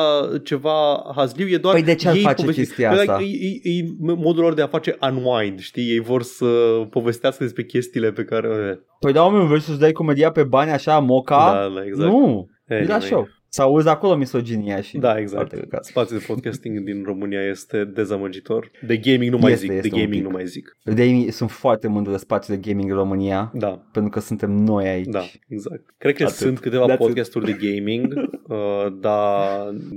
ceva 0.43 1.11
hazliu, 1.15 1.47
e 1.47 1.57
doar 1.57 1.73
Păi 1.73 1.83
de 1.83 1.95
ce 1.95 2.07
ar 2.07 2.15
ei 2.15 2.21
face 2.21 2.41
povesti- 2.45 2.55
chestia 2.59 2.89
Păi, 2.89 2.97
asta? 2.99 3.17
like, 3.17 3.45
E, 3.45 3.69
e, 3.71 3.77
e 3.79 3.85
modul 3.97 4.41
lor 4.43 4.53
de 4.53 4.61
a 4.61 4.67
face 4.67 4.97
unwind, 5.01 5.59
știi? 5.59 5.89
Ei 5.89 5.99
vor 5.99 6.21
să 6.23 6.45
povestească 6.89 7.43
despre 7.43 7.63
chestiile 7.63 8.11
pe 8.11 8.23
care... 8.23 8.79
Păi 8.99 9.13
da, 9.13 9.23
oameni, 9.23 9.47
vrei 9.47 9.61
să-ți 9.61 9.79
dai 9.79 9.91
comedia 9.91 10.31
pe 10.31 10.43
bani 10.43 10.71
așa, 10.71 10.99
moca? 10.99 11.51
Da, 11.53 11.73
da, 11.75 11.85
exact. 11.85 12.09
Nu, 12.11 12.47
e 12.67 12.73
la 12.73 12.79
Anyway. 12.79 13.01
show. 13.01 13.27
S-a 13.55 13.63
auzit 13.63 13.89
acolo 13.89 14.15
misoginia 14.15 14.81
și... 14.81 14.97
Da, 14.97 15.17
exact. 15.17 15.41
alte 15.41 15.55
căcate. 15.59 15.87
Spațiul 15.89 16.19
de 16.19 16.25
podcasting 16.27 16.79
din 16.79 17.03
România 17.05 17.41
este 17.41 17.83
dezamăgitor. 17.83 18.71
De 18.87 18.97
gaming 18.97 19.31
nu 19.31 19.37
mai 19.37 19.51
Este, 19.51 19.65
zic, 19.65 19.75
este 19.75 19.87
de 19.87 19.93
un 19.95 19.99
gaming 20.01 20.21
pic. 20.21 20.23
nu 20.31 20.35
mai 20.35 20.45
zic. 20.45 20.77
De 20.83 21.29
sunt 21.31 21.51
foarte 21.51 21.87
mândru 21.87 22.11
de 22.11 22.17
spațiul 22.17 22.57
de 22.57 22.69
gaming 22.69 22.89
în 22.91 22.95
România, 22.97 23.51
Da, 23.53 23.81
pentru 23.91 24.11
că 24.11 24.19
suntem 24.19 24.51
noi 24.51 24.87
aici. 24.87 25.05
da, 25.07 25.21
exact. 25.47 25.93
Cred 25.97 26.15
că 26.15 26.23
Atât. 26.23 26.35
sunt 26.35 26.59
câteva 26.59 26.85
That's 26.87 26.91
it. 26.91 26.97
podcasturi 26.97 27.45
de 27.45 27.67
gaming, 27.67 28.13
uh, 28.47 28.57
dar 28.99 29.49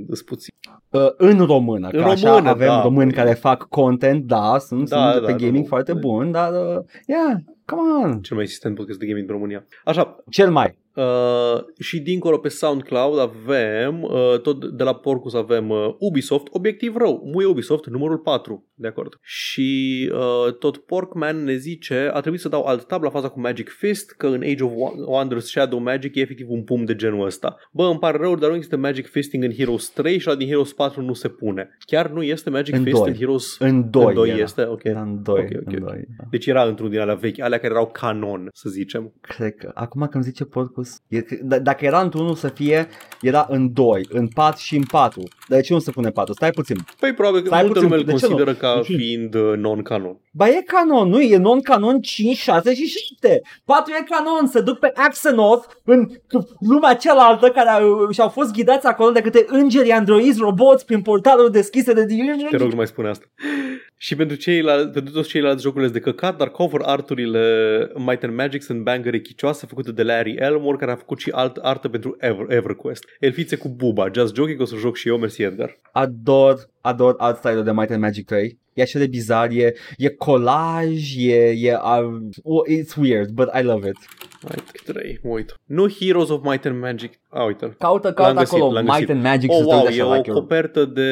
sunt 0.06 0.24
puțin. 0.24 0.54
Uh, 0.90 1.06
în 1.16 1.38
română, 1.46 1.88
În 1.92 2.02
că 2.02 2.08
așa 2.08 2.28
română, 2.28 2.48
avem 2.48 2.66
da. 2.68 2.82
români 2.82 3.12
care 3.12 3.32
fac 3.32 3.62
content, 3.68 4.24
da, 4.24 4.58
sunt, 4.58 4.88
Da, 4.88 5.10
sunt 5.10 5.20
da, 5.20 5.26
pe 5.26 5.32
da, 5.32 5.38
gaming 5.38 5.62
da. 5.62 5.68
foarte 5.68 5.92
Da. 5.92 5.98
bun, 5.98 6.30
dar, 6.30 6.52
uh, 6.52 6.84
yeah, 7.06 7.36
come 7.64 7.90
on. 8.04 8.20
Cel 8.20 8.36
mai 8.36 8.44
existent 8.44 8.74
podcast 8.74 8.98
de 8.98 9.06
gaming 9.06 9.26
din 9.26 9.34
România. 9.34 9.66
Așa, 9.84 10.16
Cel 10.30 10.50
mai. 10.50 10.78
Uh, 10.98 11.64
și 11.80 12.00
dincolo 12.00 12.38
pe 12.38 12.48
SoundCloud 12.48 13.18
avem, 13.18 14.02
uh, 14.02 14.40
tot 14.42 14.64
de 14.64 14.82
la 14.82 14.94
Porcus 14.94 15.34
avem 15.34 15.68
uh, 15.70 15.94
Ubisoft, 15.98 16.46
obiectiv 16.50 16.96
rău, 16.96 17.22
mu 17.24 17.48
Ubisoft, 17.48 17.86
numărul 17.86 18.18
4, 18.18 18.66
de 18.74 18.86
acord. 18.86 19.18
Și 19.22 20.10
uh, 20.14 20.54
tot 20.54 20.76
Porkman 20.76 21.44
ne 21.44 21.54
zice, 21.56 22.10
a 22.12 22.20
trebuit 22.20 22.40
să 22.40 22.48
dau 22.48 22.62
alt 22.64 22.86
tab 22.86 23.02
la 23.02 23.10
faza 23.10 23.28
cu 23.28 23.40
Magic 23.40 23.68
Fist, 23.68 24.10
că 24.10 24.26
în 24.26 24.42
Age 24.42 24.64
of 24.64 24.72
Wonders 25.06 25.46
Shadow 25.46 25.78
Magic 25.78 26.14
e 26.14 26.20
efectiv 26.20 26.46
un 26.50 26.62
pum 26.64 26.84
de 26.84 26.94
genul 26.94 27.26
ăsta. 27.26 27.56
Bă, 27.72 27.84
îmi 27.84 27.98
pare 27.98 28.16
rău, 28.16 28.34
dar 28.34 28.48
nu 28.48 28.54
există 28.54 28.76
Magic 28.76 29.06
Fisting 29.06 29.44
în 29.44 29.52
Heroes 29.52 29.88
3 29.88 30.18
și 30.18 30.26
la 30.26 30.34
din 30.34 30.46
Heroes 30.46 30.72
4 30.72 31.02
nu 31.02 31.12
se 31.12 31.28
pune. 31.28 31.76
Chiar 31.86 32.10
nu 32.10 32.22
este 32.22 32.50
Magic 32.50 32.74
În 32.74 32.82
Fist 32.82 32.96
doi. 33.00 33.08
în 33.10 33.16
Heroes... 33.16 33.56
În 33.58 33.90
doi, 33.90 34.04
în 34.06 34.14
2 34.14 34.28
era. 34.28 34.38
este? 34.38 34.62
Ok. 34.64 34.84
Era 34.84 35.00
în 35.02 35.22
doi, 35.22 35.40
Ok, 35.40 35.50
ok, 35.60 35.72
în 35.72 35.82
ok. 35.82 35.88
doi. 35.88 36.04
da. 36.18 36.24
Deci 36.30 36.46
era 36.46 36.62
într-unul 36.64 36.92
din 36.92 37.00
alea 37.00 37.14
vechi, 37.14 37.40
alea 37.40 37.58
care 37.58 37.72
erau 37.72 37.86
canon, 37.86 38.48
să 38.52 38.68
zicem. 38.68 39.12
Cred 39.20 39.54
că, 39.54 39.70
acum 39.74 40.06
când 40.10 40.24
zice 40.24 40.44
Porcus, 40.44 40.87
e, 41.08 41.20
d- 41.22 41.62
dacă 41.62 41.84
era 41.84 42.00
într-unul 42.00 42.34
să 42.34 42.48
fie, 42.48 42.88
era 43.20 43.46
în 43.50 43.72
2, 43.72 44.06
în 44.08 44.28
4 44.28 44.60
și 44.62 44.76
în 44.76 44.82
4. 44.90 45.22
Dar 45.48 45.58
de 45.58 45.64
ce 45.64 45.72
nu 45.72 45.78
se 45.78 45.90
pune 45.90 46.10
4? 46.10 46.32
Stai 46.32 46.50
puțin. 46.50 46.76
Păi 47.00 47.12
probabil 47.14 47.40
că 47.40 47.46
Stai 47.46 47.62
multă 47.62 47.74
puțin, 47.80 47.88
lume 47.90 48.00
îl 48.00 48.06
de 48.06 48.12
ce 48.18 48.26
nu? 48.26 48.28
consideră 48.36 48.54
ca 48.58 48.74
De 48.80 48.86
ce? 48.92 48.96
fiind 48.96 49.34
uh, 49.34 49.56
non-canon. 49.56 50.16
Ba 50.38 50.48
e 50.48 50.62
canon, 50.62 51.08
nu? 51.08 51.20
E 51.20 51.36
non-canon 51.36 52.00
5, 52.00 52.36
6 52.36 52.74
și 52.74 52.86
7. 52.86 53.40
4 53.64 53.92
e 53.92 54.04
canon, 54.08 54.46
se 54.46 54.60
duc 54.60 54.78
pe 54.78 54.90
Axenoth 54.94 55.66
în 55.84 56.08
lumea 56.60 56.94
cealaltă 56.94 57.48
care 57.48 57.68
au, 57.68 58.10
și-au 58.10 58.28
fost 58.28 58.52
ghidați 58.52 58.86
acolo 58.86 59.10
de 59.10 59.20
câte 59.20 59.44
îngeri, 59.48 59.90
androizi, 59.90 60.40
roboți 60.40 60.84
prin 60.84 61.02
portaluri 61.02 61.52
deschise 61.52 61.92
de 61.92 62.04
Te 62.50 62.56
rog, 62.56 62.70
nu 62.70 62.76
mai 62.76 62.86
spune 62.86 63.08
asta. 63.08 63.24
Și 63.96 64.16
pentru, 64.16 64.36
ceilalți, 64.36 64.92
pentru 64.92 65.12
toți 65.12 65.28
ceilalți 65.28 65.62
jocurile 65.62 65.90
de 65.90 66.00
căcat, 66.00 66.36
dar 66.36 66.48
cover 66.48 66.80
arturile 66.84 67.92
Might 67.94 68.22
and 68.22 68.34
Magic 68.34 68.62
sunt 68.62 68.82
bangere 68.82 69.20
chicioase 69.20 69.66
făcute 69.66 69.92
de 69.92 70.02
Larry 70.02 70.34
Elmore, 70.38 70.76
care 70.76 70.90
a 70.90 70.96
făcut 70.96 71.18
și 71.18 71.30
alt 71.30 71.56
artă 71.56 71.88
pentru 71.88 72.16
Ever, 72.18 72.46
EverQuest. 72.48 73.04
Elfițe 73.20 73.56
cu 73.56 73.68
buba, 73.68 74.10
just 74.14 74.34
joking, 74.34 74.56
că 74.56 74.62
o 74.62 74.66
să 74.66 74.76
joc 74.76 74.96
și 74.96 75.08
eu, 75.08 75.18
mersi 75.18 75.42
Edgar. 75.42 75.78
Ador, 75.92 76.68
ador 76.80 77.14
art 77.18 77.36
style 77.36 77.62
de 77.62 77.72
Might 77.72 77.90
and 77.90 78.00
Magic 78.00 78.26
3. 78.26 78.58
E 78.78 78.82
așa 78.82 78.98
de 78.98 79.06
bizar, 79.06 79.48
e, 79.50 79.74
e 79.96 80.08
colaj, 80.08 81.16
e, 81.16 81.52
e 81.56 81.74
uh, 81.74 82.20
oh, 82.42 82.62
it's 82.68 82.96
weird, 82.96 83.28
but 83.30 83.48
I 83.60 83.62
love 83.62 83.88
it. 83.88 83.96
Might 84.42 84.82
3, 84.84 85.18
mă 85.22 85.30
uit. 85.30 85.54
Nu 85.64 85.88
Heroes 86.00 86.28
of 86.28 86.42
Might 86.42 86.64
and 86.66 86.80
Magic. 86.80 87.12
A, 87.30 87.42
uite 87.42 87.74
Caută, 87.78 88.06
L-am 88.06 88.14
caută 88.16 88.38
găsit, 88.38 88.54
acolo 88.54 88.72
l-am 88.72 88.84
Might 88.84 88.98
găsit. 88.98 89.10
and 89.10 89.22
Magic 89.22 89.50
Oh, 89.50 89.56
și 89.56 89.62
wow, 89.62 89.78
tot 89.78 89.84
e 89.88 89.88
așa 89.92 90.06
o 90.06 90.14
like 90.14 90.30
your- 90.30 90.40
copertă 90.40 90.84
de 90.84 91.10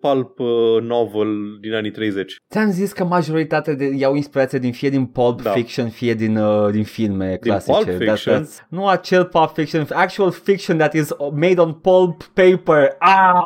pulp 0.00 0.38
uh, 0.38 0.82
novel 0.82 1.28
din 1.60 1.74
anii 1.74 1.90
30. 1.90 2.36
Ți-am 2.50 2.70
zis 2.70 2.92
că 2.92 3.04
majoritatea 3.04 3.74
de, 3.74 3.84
iau 3.96 4.14
inspirație 4.14 4.58
din 4.58 4.72
fie 4.72 4.88
din 4.88 5.06
pulp 5.06 5.42
Da. 5.42 5.50
fiction, 5.50 5.88
fie 5.88 6.14
din, 6.14 6.36
uh, 6.36 6.70
din 6.72 6.84
filme 6.84 7.36
clasice. 7.40 7.72
Pulp 7.84 7.96
Fiction? 8.02 8.48
nu 8.68 8.86
acel 8.86 9.24
pulp 9.24 9.50
fiction, 9.54 9.86
actual 9.92 10.30
fiction 10.30 10.76
that 10.78 10.92
is 10.94 11.08
made 11.34 11.60
on 11.60 11.72
pulp 11.72 12.22
paper. 12.22 12.96
Ah! 12.98 13.42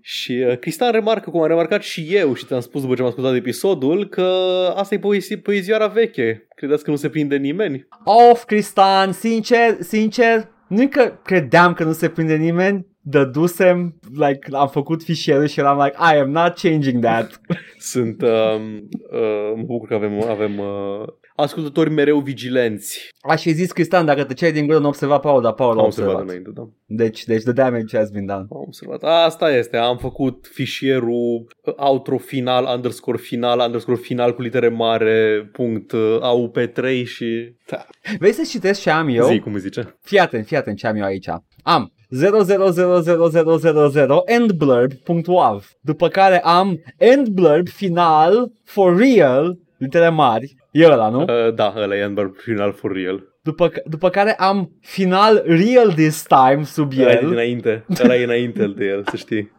Și 0.00 0.44
uh, 0.48 0.58
Cristian 0.58 0.92
remarcă, 0.92 1.30
cum 1.30 1.40
am 1.40 1.46
remarcat 1.46 1.82
și 1.82 2.06
eu 2.10 2.34
și 2.34 2.46
ți-am 2.46 2.60
spus 2.60 2.82
după 2.82 2.94
ce 2.94 3.00
am 3.00 3.08
ascultat 3.08 3.34
episodul, 3.34 4.08
că 4.08 4.30
asta 4.76 4.94
e 4.94 4.98
poezie, 4.98 5.36
poezioara 5.36 5.86
veche. 5.86 6.46
Credeți 6.54 6.84
că 6.84 6.90
nu 6.90 6.96
se 6.96 7.08
prinde 7.08 7.36
nimeni? 7.36 7.88
Of, 8.04 8.44
Cristian, 8.44 9.12
sincer, 9.12 9.76
sincer, 9.80 10.48
nu 10.68 10.88
că 10.88 11.12
credeam 11.22 11.72
că 11.72 11.84
nu 11.84 11.92
se 11.92 12.08
prinde 12.08 12.36
nimeni, 12.36 12.86
dădusem, 13.00 13.94
like, 14.14 14.48
am 14.52 14.68
făcut 14.68 15.02
fișierul 15.02 15.46
și 15.46 15.60
eram 15.60 15.78
like, 15.78 15.96
I 16.14 16.18
am 16.18 16.30
not 16.30 16.58
changing 16.58 17.02
that. 17.02 17.40
Sunt, 17.78 18.22
um, 18.22 18.88
uh, 19.10 19.52
mă 19.56 19.62
bucur 19.62 19.88
că 19.88 19.94
avem, 19.94 20.22
avem 20.28 20.58
uh, 20.58 21.08
ascultători 21.40 21.90
mereu 21.90 22.18
vigilenți. 22.18 23.08
Aș 23.20 23.42
fi 23.42 23.52
zis, 23.52 23.72
Cristian, 23.72 24.04
dacă 24.04 24.24
te 24.24 24.34
ceri 24.34 24.52
din 24.52 24.66
gură, 24.66 24.78
nu 24.78 24.88
observa 24.88 25.18
Paul, 25.18 25.42
dar 25.42 25.52
Paul 25.52 25.72
Am 25.72 25.78
a 25.78 25.84
observat 25.84 26.12
observat. 26.12 26.30
înainte, 26.30 26.50
da. 26.54 26.68
Deci, 26.86 27.24
deci, 27.24 27.42
the 27.42 27.52
damage 27.52 27.96
has 27.96 28.10
been 28.10 28.26
done. 28.26 28.46
Am 28.50 28.62
observat. 28.66 29.02
Asta 29.02 29.50
este, 29.50 29.76
am 29.76 29.96
făcut 29.96 30.48
fișierul 30.52 31.46
uh, 31.64 31.74
outro 31.76 32.18
final, 32.18 32.68
underscore 32.74 33.18
final, 33.18 33.60
underscore 33.64 33.98
final 33.98 34.34
cu 34.34 34.42
litere 34.42 34.68
mare, 34.68 35.48
punct 35.52 35.92
uh, 35.92 36.18
AUP3 36.20 37.04
și... 37.04 37.54
Da. 37.66 37.86
Vrei 38.18 38.32
să 38.32 38.42
citesc 38.48 38.80
ce 38.80 38.90
am 38.90 39.08
eu? 39.08 39.26
Zi, 39.26 39.38
cum 39.38 39.54
îi 39.54 39.60
zice? 39.60 39.96
Fii 40.02 40.18
atent, 40.18 40.46
fii 40.46 40.56
atent 40.56 40.76
ce 40.76 40.86
am 40.86 40.96
eu 40.96 41.04
aici. 41.04 41.28
Am 41.62 41.92
0000000 42.10 44.22
endblurb.wav 44.24 45.70
După 45.80 46.08
care 46.08 46.40
am 46.40 46.82
endblurb 46.96 47.68
final 47.68 48.52
for 48.64 48.96
real, 48.96 49.58
litere 49.80 50.08
mari, 50.08 50.54
e 50.70 50.84
ăla, 50.86 51.08
nu? 51.08 51.20
Uh, 51.20 51.54
da, 51.54 51.74
ăla 51.76 51.96
e 51.96 52.02
Amber 52.02 52.30
final 52.36 52.72
for 52.72 52.92
real. 52.92 53.28
După, 53.42 53.68
ca- 53.68 53.80
după 53.84 54.08
care 54.10 54.34
am 54.34 54.70
final 54.80 55.42
real 55.46 55.92
this 55.92 56.22
time 56.26 56.62
sub 56.64 56.92
Ăla 56.98 57.10
e 57.10 57.18
el. 57.22 57.28
dinainte, 57.28 57.84
ăla 58.02 58.16
e 58.16 58.24
înainte 58.24 58.66
de 58.66 58.84
el, 58.84 59.04
să 59.10 59.16
știi. 59.16 59.50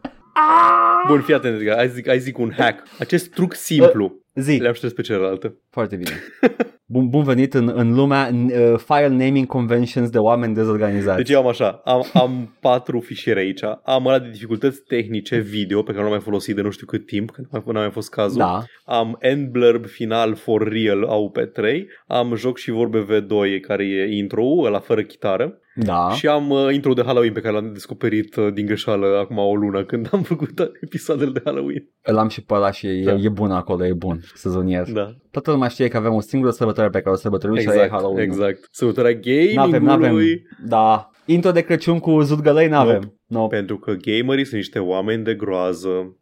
Bun, 1.08 1.20
fii 1.20 1.34
atent, 1.34 1.54
Edgar, 1.60 1.76
hai 1.76 1.88
zic, 1.88 2.06
hai 2.06 2.18
zic 2.18 2.38
un 2.38 2.52
hack. 2.56 2.82
Acest 2.98 3.30
truc 3.30 3.54
simplu, 3.54 4.20
Zi, 4.34 4.52
le-am 4.56 4.74
șters 4.74 4.92
pe 4.92 5.02
celelalte. 5.02 5.56
foarte 5.70 5.96
bine. 5.96 6.10
Bun, 6.92 7.08
bun 7.08 7.22
venit 7.22 7.54
în, 7.54 7.72
în 7.74 7.94
lumea 7.94 8.30
uh, 8.32 8.74
file 8.76 9.08
naming 9.08 9.46
conventions 9.46 10.10
de 10.10 10.18
oameni 10.18 10.54
dezorganizați. 10.54 11.16
Deci 11.16 11.30
eu 11.30 11.38
am 11.40 11.46
așa, 11.46 11.80
am, 11.84 12.04
am 12.12 12.56
patru 12.60 13.00
fișiere 13.00 13.40
aici, 13.40 13.62
am 13.84 14.06
ăla 14.06 14.18
de 14.18 14.28
dificultăți 14.30 14.82
tehnice 14.82 15.38
video 15.38 15.82
pe 15.82 15.90
care 15.90 15.98
nu 15.98 16.02
l-am 16.02 16.12
mai 16.12 16.24
folosit 16.24 16.54
de 16.54 16.62
nu 16.62 16.70
știu 16.70 16.86
cât 16.86 17.06
timp, 17.06 17.30
că 17.30 17.42
nu 17.50 17.78
a 17.78 17.80
mai 17.80 17.90
fost 17.90 18.10
cazul. 18.10 18.38
da, 18.38 18.62
Am 18.84 19.16
endblurb 19.20 19.86
final 19.86 20.34
for 20.34 20.68
real 20.68 21.08
AUP3, 21.08 21.82
am 22.06 22.34
joc 22.34 22.58
și 22.58 22.70
vorbe 22.70 23.04
V2 23.04 23.60
care 23.60 23.84
e 23.84 24.16
intro 24.16 24.44
ăla 24.64 24.78
fără 24.78 25.02
chitară 25.02 25.58
da. 25.74 26.10
și 26.10 26.26
am 26.26 26.50
uh, 26.50 26.68
intro 26.72 26.92
de 26.92 27.02
Halloween 27.02 27.32
pe 27.32 27.40
care 27.40 27.54
l-am 27.54 27.72
descoperit 27.72 28.36
uh, 28.36 28.52
din 28.52 28.66
greșeală 28.66 29.18
acum 29.18 29.38
o 29.38 29.54
lună 29.54 29.84
când 29.90 30.08
am 30.12 30.22
făcut 30.22 30.70
episoadele 30.80 31.30
de 31.30 31.40
Halloween. 31.44 31.88
Îl 32.02 32.16
am 32.18 32.28
și 32.28 32.44
pe 32.44 32.54
ăla 32.54 32.70
și 32.70 32.86
e, 32.86 33.02
Da. 33.04 33.12
e 33.12 33.28
bun 33.28 33.50
acolo, 33.50 33.86
e 33.86 33.92
bun, 33.92 34.20
sezonier. 34.34 34.90
Da, 34.90 35.14
Toată 35.30 35.50
lumea 35.50 35.68
știe 35.68 35.88
că 35.88 35.96
avem 35.96 36.12
o 36.12 36.20
singură 36.20 36.50
sărbătoare 36.50 36.90
pe 36.90 37.00
care 37.00 37.14
o 37.14 37.18
sărbătorim 37.18 37.56
și 37.56 37.68
aia 37.68 37.80
e 37.80 37.82
exact, 37.84 38.00
Halloween. 38.02 38.28
exact. 38.30 38.68
Sărbătoarea 38.70 39.12
N-avem, 39.54 39.54
n-avem, 39.54 39.84
gamingului 39.84 40.42
da. 40.66 41.06
Intro 41.26 41.50
de 41.50 41.60
Crăciun 41.60 41.98
cu 41.98 42.20
zudgălăi 42.20 42.68
n-avem. 42.68 43.16
No. 43.26 43.46
pentru 43.46 43.78
că 43.78 43.92
gamerii 43.92 44.44
sunt 44.44 44.56
niște 44.56 44.78
oameni 44.78 45.24
de 45.24 45.34
groază. 45.34 45.88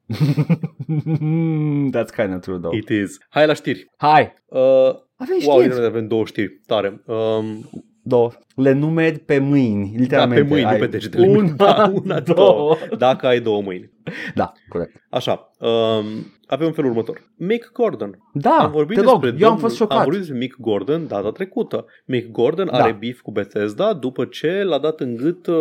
That's 1.94 2.12
kind 2.16 2.34
of 2.34 2.40
true, 2.40 2.59
though. 2.59 2.74
It 2.76 2.88
is. 2.88 3.18
Hai 3.28 3.46
la 3.46 3.53
știri. 3.53 3.86
Hai, 3.96 4.38
Uh, 4.46 4.61
avem 5.16 5.36
wow, 5.46 5.59
știri. 5.61 5.74
wow, 5.76 5.86
avem 5.86 6.07
două 6.07 6.24
știri. 6.24 6.61
Tare. 6.66 7.03
Um, 7.07 7.70
Două. 8.11 8.30
Le 8.54 8.72
numeri 8.72 9.18
pe 9.18 9.38
mâini, 9.38 9.92
literalmente. 9.96 10.42
Da, 10.42 10.48
pe 10.48 10.52
mâini, 10.54 10.64
nu 10.64 10.70
Ai 10.72 10.78
pe 10.78 10.86
degetele. 10.86 11.26
Una, 11.26 11.48
Da, 11.56 11.92
una, 12.04 12.20
două. 12.20 12.36
două. 12.36 12.76
dacă 12.98 13.26
ai 13.26 13.40
două 13.40 13.62
mâini. 13.62 13.90
Da, 14.34 14.53
corect. 14.68 15.07
Așa, 15.11 15.51
um, 15.59 16.05
avem 16.46 16.66
un 16.66 16.72
felul 16.72 16.90
următor. 16.90 17.28
Mick 17.36 17.72
Gordon. 17.72 18.18
Da, 18.32 18.51
am 18.51 18.70
vorbit 18.70 18.96
te 18.96 19.03
rog, 19.03 19.20
despre 19.20 19.28
eu 19.28 19.34
am 19.34 19.40
domnul- 19.40 19.59
fost 19.61 19.76
șocat. 19.76 19.96
Am 19.96 20.03
vorbit 20.03 20.20
despre 20.20 20.38
Mick 20.38 20.57
Gordon 20.61 21.07
data 21.07 21.30
trecută. 21.30 21.84
Mick 22.07 22.30
Gordon 22.30 22.66
Da. 22.66 22.72
are 22.78 22.92
beef 23.01 23.20
cu 23.20 23.30
Bethesda 23.30 23.92
după 23.94 24.24
ce 24.24 24.62
l-a 24.62 24.78
dat 24.78 25.01
în 25.01 25.16
gât 25.16 25.46
uh, 25.46 25.57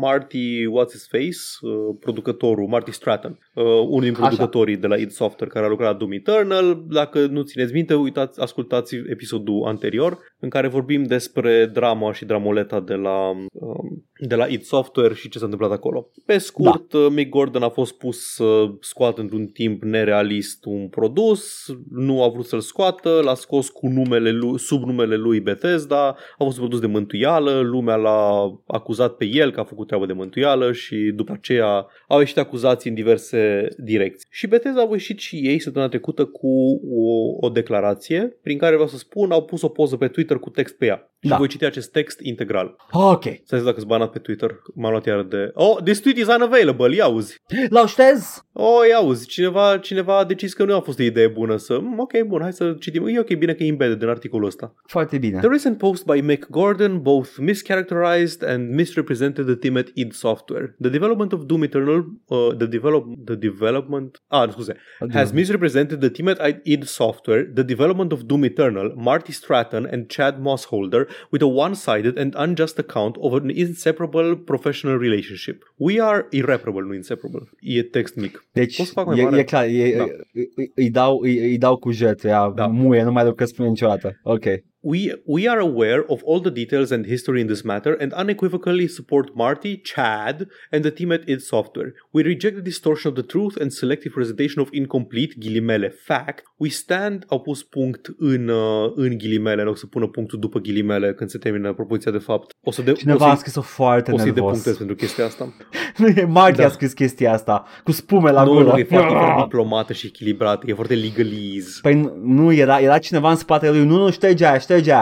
Marty 0.00 0.64
What's 0.64 0.90
His 0.90 1.08
Face, 1.08 1.36
uh, 1.60 1.96
producătorul, 2.00 2.66
Marty 2.68 2.90
Stratton, 2.92 3.38
uh, 3.54 3.64
unul 3.64 4.00
din 4.00 4.10
Așa. 4.12 4.20
producătorii 4.20 4.76
de 4.76 4.86
la 4.86 4.96
id 4.96 5.10
Software 5.10 5.50
care 5.52 5.64
a 5.64 5.68
lucrat 5.68 5.90
la 5.92 5.96
Doom 5.98 6.12
Eternal. 6.12 6.84
Dacă 6.88 7.26
nu 7.26 7.42
țineți 7.42 7.72
minte, 7.72 7.94
uitați, 7.94 8.40
ascultați 8.40 8.94
episodul 8.94 9.62
anterior 9.66 10.18
în 10.38 10.48
care 10.48 10.68
vorbim 10.68 11.02
despre 11.02 11.66
drama 11.66 12.12
și 12.12 12.24
dramoleta 12.24 12.80
de 12.80 12.94
la 12.94 13.28
um, 13.28 14.04
de 14.20 14.34
la 14.34 14.46
id 14.46 14.62
Software 14.62 15.14
și 15.14 15.28
ce 15.28 15.38
s-a 15.38 15.44
întâmplat 15.44 15.70
acolo. 15.72 16.08
Pe 16.26 16.38
scurt, 16.38 16.92
da. 16.92 17.08
Mick 17.08 17.30
Gordon 17.30 17.55
a 17.62 17.68
fost 17.68 17.98
pus 17.98 18.34
să 18.34 18.70
scoată 18.80 19.20
într-un 19.20 19.46
timp 19.46 19.82
nerealist 19.82 20.64
un 20.64 20.88
produs, 20.88 21.66
nu 21.90 22.22
a 22.22 22.28
vrut 22.28 22.46
să-l 22.46 22.60
scoată, 22.60 23.20
l-a 23.24 23.34
scos 23.34 23.68
cu 23.68 23.86
numele 23.86 24.30
lui, 24.30 24.58
sub 24.58 24.82
numele 24.82 25.16
lui 25.16 25.40
Bethesda, 25.40 26.06
a 26.38 26.44
fost 26.44 26.56
un 26.56 26.62
produs 26.62 26.80
de 26.80 26.86
mântuială, 26.86 27.60
lumea 27.60 27.96
l-a 27.96 28.52
acuzat 28.66 29.16
pe 29.16 29.24
el 29.24 29.50
că 29.50 29.60
a 29.60 29.64
făcut 29.64 29.86
treabă 29.86 30.06
de 30.06 30.12
mântuială 30.12 30.72
și 30.72 31.12
după 31.14 31.32
aceea 31.32 31.86
au 32.08 32.18
ieșit 32.18 32.38
acuzații 32.38 32.90
în 32.90 32.96
diverse 32.96 33.68
direcții. 33.76 34.28
Și 34.30 34.46
Bethesda 34.46 34.80
au 34.80 34.92
ieșit 34.92 35.18
și 35.18 35.36
ei 35.36 35.60
săptămâna 35.60 35.90
trecută 35.90 36.24
cu 36.24 36.80
o, 36.90 37.46
o 37.46 37.48
declarație 37.48 38.38
prin 38.42 38.58
care 38.58 38.72
vreau 38.72 38.88
să 38.88 38.96
spun, 38.96 39.30
au 39.30 39.44
pus 39.44 39.62
o 39.62 39.68
poză 39.68 39.96
pe 39.96 40.08
Twitter 40.08 40.36
cu 40.36 40.50
text 40.50 40.76
pe 40.76 40.86
ea. 40.86 41.10
Și 41.20 41.28
da. 41.28 41.36
voi 41.36 41.48
citi 41.48 41.64
acest 41.64 41.90
text 41.90 42.20
integral. 42.20 42.76
Ok. 42.92 43.22
Să 43.44 43.56
dacă 43.56 43.76
sunt 43.76 43.86
banat 43.86 44.10
pe 44.10 44.18
Twitter, 44.18 44.50
m-am 44.74 44.90
luat 44.90 45.06
iar 45.06 45.22
de... 45.22 45.50
Oh, 45.54 45.76
this 45.84 46.00
tweet 46.00 46.16
is 46.16 46.26
unavailable, 46.26 46.94
ia 46.94 47.04
auzi. 47.04 47.40
L-au 47.68 47.86
ștez? 47.86 48.44
Oh, 48.52 48.86
ia 48.88 48.96
auzi, 48.96 49.26
cineva, 49.26 49.78
cineva 49.78 50.18
a 50.18 50.24
decis 50.24 50.54
că 50.54 50.64
nu 50.64 50.74
a 50.74 50.80
fost 50.80 50.98
o 50.98 51.02
idee 51.02 51.28
bună 51.28 51.56
să... 51.56 51.78
Mm, 51.80 51.98
ok, 51.98 52.22
bun, 52.22 52.40
hai 52.40 52.52
să 52.52 52.76
citim. 52.80 53.06
E 53.06 53.18
ok, 53.18 53.34
bine 53.34 53.52
că 53.52 53.62
e 53.62 53.66
embedded 53.66 54.02
în 54.02 54.08
articolul 54.08 54.46
ăsta. 54.46 54.74
Foarte 54.86 55.18
bine. 55.18 55.38
The 55.38 55.48
recent 55.48 55.78
post 55.78 56.04
by 56.04 56.20
Mick 56.20 56.50
Gordon 56.50 57.00
both 57.02 57.30
mischaracterized 57.38 58.48
and 58.48 58.74
misrepresented 58.74 59.46
the 59.46 59.54
team 59.54 59.76
at 59.76 59.86
id 59.94 60.12
Software. 60.12 60.76
The 60.80 60.90
development 60.90 61.32
of 61.32 61.40
Doom 61.44 61.62
Eternal, 61.62 62.06
uh, 62.26 62.54
the, 62.58 62.66
develop, 62.66 63.04
the 63.24 63.34
development... 63.34 64.20
Ah, 64.28 64.50
scuze. 64.50 64.76
Has 65.12 65.32
misrepresented 65.32 66.00
the 66.00 66.10
team 66.10 66.28
at 66.28 66.38
id 66.64 66.84
Software, 66.84 67.50
the 67.54 67.62
development 67.62 68.12
of 68.12 68.20
Doom 68.22 68.44
Eternal, 68.44 68.94
Marty 68.96 69.32
Stratton 69.32 69.88
and 69.92 70.08
Chad 70.08 70.34
Mossholder 70.38 71.08
with 71.30 71.42
a 71.42 71.48
one-sided 71.48 72.18
and 72.18 72.34
unjust 72.36 72.78
account 72.78 73.16
of 73.20 73.32
an 73.32 73.50
inseparable 73.50 74.36
professional 74.36 74.96
relationship. 74.96 75.62
We 75.76 76.00
are 76.00 76.26
irreparable, 76.30 76.82
nu 76.82 76.94
inseparable. 76.94 77.35
E 77.60 77.82
text 77.82 78.14
mic. 78.14 78.46
Deci 78.52 78.78
e, 78.78 79.38
e 79.38 79.44
clar, 79.44 79.66
e, 79.68 79.96
da. 79.96 80.04
îi, 80.32 80.72
îi, 80.74 80.90
dau, 80.90 81.20
îi, 81.20 81.38
îi 81.38 81.58
dau 81.58 81.76
cu 81.76 81.90
jet, 81.90 82.24
ea 82.24 82.52
da. 82.54 82.66
muie, 82.66 83.02
nu 83.02 83.12
mai 83.12 83.24
dau 83.24 83.32
că 83.32 83.44
spune 83.44 83.68
niciodată. 83.68 84.20
Ok. 84.22 84.44
We, 84.92 85.12
we 85.26 85.48
are 85.48 85.58
aware 85.58 86.04
of 86.08 86.22
all 86.22 86.40
the 86.40 86.52
details 86.52 86.92
and 86.92 87.06
history 87.06 87.40
in 87.40 87.48
this 87.48 87.64
matter 87.64 87.94
and 87.94 88.12
unequivocally 88.12 88.86
support 88.86 89.34
Marty, 89.34 89.78
Chad, 89.78 90.46
and 90.70 90.84
the 90.84 90.92
team 90.92 91.10
at 91.10 91.28
id 91.28 91.42
Software. 91.42 91.94
We 92.12 92.22
reject 92.22 92.54
the 92.54 92.62
distortion 92.62 93.10
of 93.10 93.16
the 93.16 93.24
truth 93.24 93.56
and 93.56 93.72
selective 93.72 94.12
presentation 94.12 94.62
of 94.62 94.68
incomplete, 94.72 95.34
ghilimele, 95.40 95.88
fact. 95.88 96.44
We 96.56 96.68
stand, 96.68 97.24
au 97.28 97.40
pus 97.40 97.62
punct 97.62 98.14
în, 98.18 98.48
uh, 98.48 98.92
în 98.94 99.18
ghilimele, 99.18 99.62
nu 99.62 99.70
o 99.70 99.74
să 99.74 99.86
pună 99.86 100.06
punctul 100.06 100.38
după 100.38 100.58
ghilimele 100.58 101.14
când 101.14 101.30
se 101.30 101.38
termină 101.38 101.72
propoziția 101.72 102.12
de 102.12 102.18
fapt. 102.18 102.54
O 102.64 102.70
să 102.70 102.82
de, 102.82 102.92
Cineva 102.92 103.26
o 103.26 103.30
a 103.30 103.34
scris-o 103.34 103.60
foarte 103.60 104.12
o 104.12 104.16
să-i 104.16 104.24
nervos. 104.24 104.44
depunctez 104.44 104.76
pentru 104.76 104.94
chestia 104.94 105.24
asta. 105.24 105.54
nu 105.98 106.06
e 106.06 106.24
Marty 106.24 106.60
da. 106.60 106.66
a 106.66 106.68
scris 106.68 106.92
chestia 106.92 107.32
asta, 107.32 107.64
cu 107.84 107.92
spume 107.92 108.30
la 108.30 108.44
nu, 108.44 108.52
gură. 108.52 108.64
nu, 108.64 108.78
e 108.78 108.84
foarte, 108.84 109.08
foarte 109.08 109.42
diplomată 109.42 109.92
și 109.92 110.06
echilibrată, 110.06 110.66
e 110.68 110.74
foarte 110.74 110.94
legalese. 110.94 111.78
Păi 111.82 112.10
nu, 112.22 112.52
era, 112.52 112.78
era 112.78 112.98
cineva 112.98 113.30
în 113.30 113.36
spatele 113.36 113.76
lui, 113.76 113.86
nu, 113.86 113.96
nu, 113.96 114.10
șterge 114.10 114.44
aia, 114.46 114.58
șterge 114.58 114.74
aia. 114.76 115.00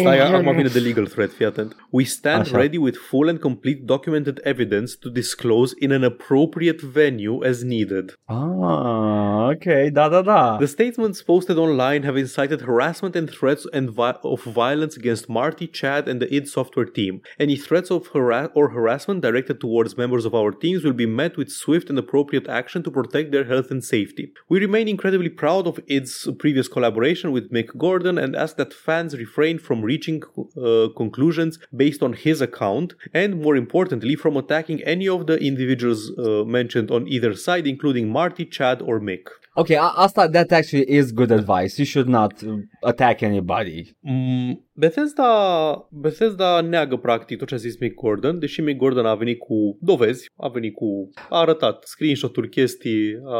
Stai, 0.00 0.18
acum 0.26 0.52
vine 0.56 0.68
de 0.68 0.82
legal 0.88 1.06
threat, 1.14 1.30
fii 1.38 1.46
atent. 1.46 1.70
We 1.98 2.04
stand 2.04 2.42
Așa. 2.46 2.56
ready 2.56 2.78
with 2.86 2.96
full 3.10 3.28
and 3.32 3.38
complete 3.48 3.80
documented 3.94 4.38
evidence 4.52 4.90
to 5.02 5.08
disclose 5.20 5.70
in 5.84 5.90
an 5.98 6.04
appropriate 6.12 6.80
venue 7.00 7.36
as 7.50 7.56
needed. 7.74 8.06
Ah, 8.28 9.50
ok, 9.52 9.66
da, 9.90 10.08
da, 10.08 10.22
da. 10.22 10.42
The 10.58 10.66
statements 10.78 11.18
posted 11.22 11.56
online 11.66 12.02
have 12.08 12.16
incited 12.24 12.60
harassment 12.62 13.14
and 13.20 13.28
threats 13.38 13.64
and 13.72 13.86
vi- 13.98 14.18
of 14.34 14.40
violence 14.62 14.94
against 15.00 15.24
Marty, 15.40 15.66
Chad, 15.78 16.02
and 16.10 16.18
the 16.22 16.28
id 16.36 16.44
Software 16.56 16.90
team. 16.98 17.14
Any 17.44 17.56
threats 17.66 17.90
of 17.96 18.02
hara- 18.14 18.50
or 18.58 18.66
harassment 18.76 19.18
directed 19.28 19.56
towards 19.64 19.96
members 20.02 20.24
of 20.28 20.34
our 20.40 20.50
teams 20.64 20.80
will 20.84 20.98
be 21.04 21.10
met 21.22 21.32
with 21.38 21.48
swift 21.62 21.86
and 21.90 21.98
appropriate 21.98 22.46
action 22.60 22.80
to 22.84 22.90
protect 22.98 23.28
their 23.32 23.46
health 23.52 23.68
and 23.74 23.82
safety. 23.96 24.24
We 24.48 24.56
remain 24.66 24.86
incredibly 24.88 25.32
proud 25.42 25.64
of 25.70 25.74
id's 25.96 26.14
previous 26.42 26.68
collaboration 26.74 27.28
with 27.36 27.50
Mick 27.56 27.68
Gordon 27.84 28.16
and 28.22 28.30
ask 28.44 28.52
that 28.56 28.72
fans 28.86 29.03
refrain 29.12 29.58
from 29.58 29.82
reaching 29.82 30.22
uh, 30.56 30.88
conclusions 30.96 31.58
based 31.76 32.02
on 32.02 32.12
his 32.14 32.40
account 32.40 32.94
and, 33.12 33.42
more 33.42 33.56
importantly, 33.56 34.16
from 34.16 34.36
attacking 34.36 34.82
any 34.84 35.08
of 35.08 35.26
the 35.26 35.36
individuals 35.38 36.10
uh, 36.18 36.44
mentioned 36.44 36.90
on 36.90 37.06
either 37.08 37.34
side, 37.34 37.66
including 37.66 38.08
Marty, 38.08 38.46
Chad, 38.46 38.80
or 38.80 39.00
Mick. 39.00 39.26
Ok, 39.56 39.70
a- 39.70 39.92
asta, 39.96 40.28
that 40.28 40.50
actually 40.52 40.96
is 40.96 41.12
good 41.12 41.30
advice. 41.30 41.74
You 41.76 41.86
should 41.86 42.08
not 42.08 42.32
uh, 42.46 42.52
attack 42.80 43.22
anybody. 43.22 43.96
Mm, 44.00 44.64
Bethesda, 44.72 45.28
Bethesda 45.90 46.60
neagă 46.60 46.96
practic 46.96 47.38
tot 47.38 47.48
ce 47.48 47.54
a 47.54 47.58
zis 47.58 47.78
Mick 47.78 47.94
Gordon, 47.94 48.38
deși 48.38 48.60
Mick 48.60 48.78
Gordon 48.78 49.06
a 49.06 49.14
venit 49.14 49.38
cu 49.38 49.78
dovezi, 49.80 50.30
a 50.36 50.48
venit 50.48 50.74
cu, 50.74 51.10
a 51.28 51.38
arătat 51.38 51.82
screenshot-uri, 51.86 52.48
chestii, 52.48 53.14
a, 53.26 53.38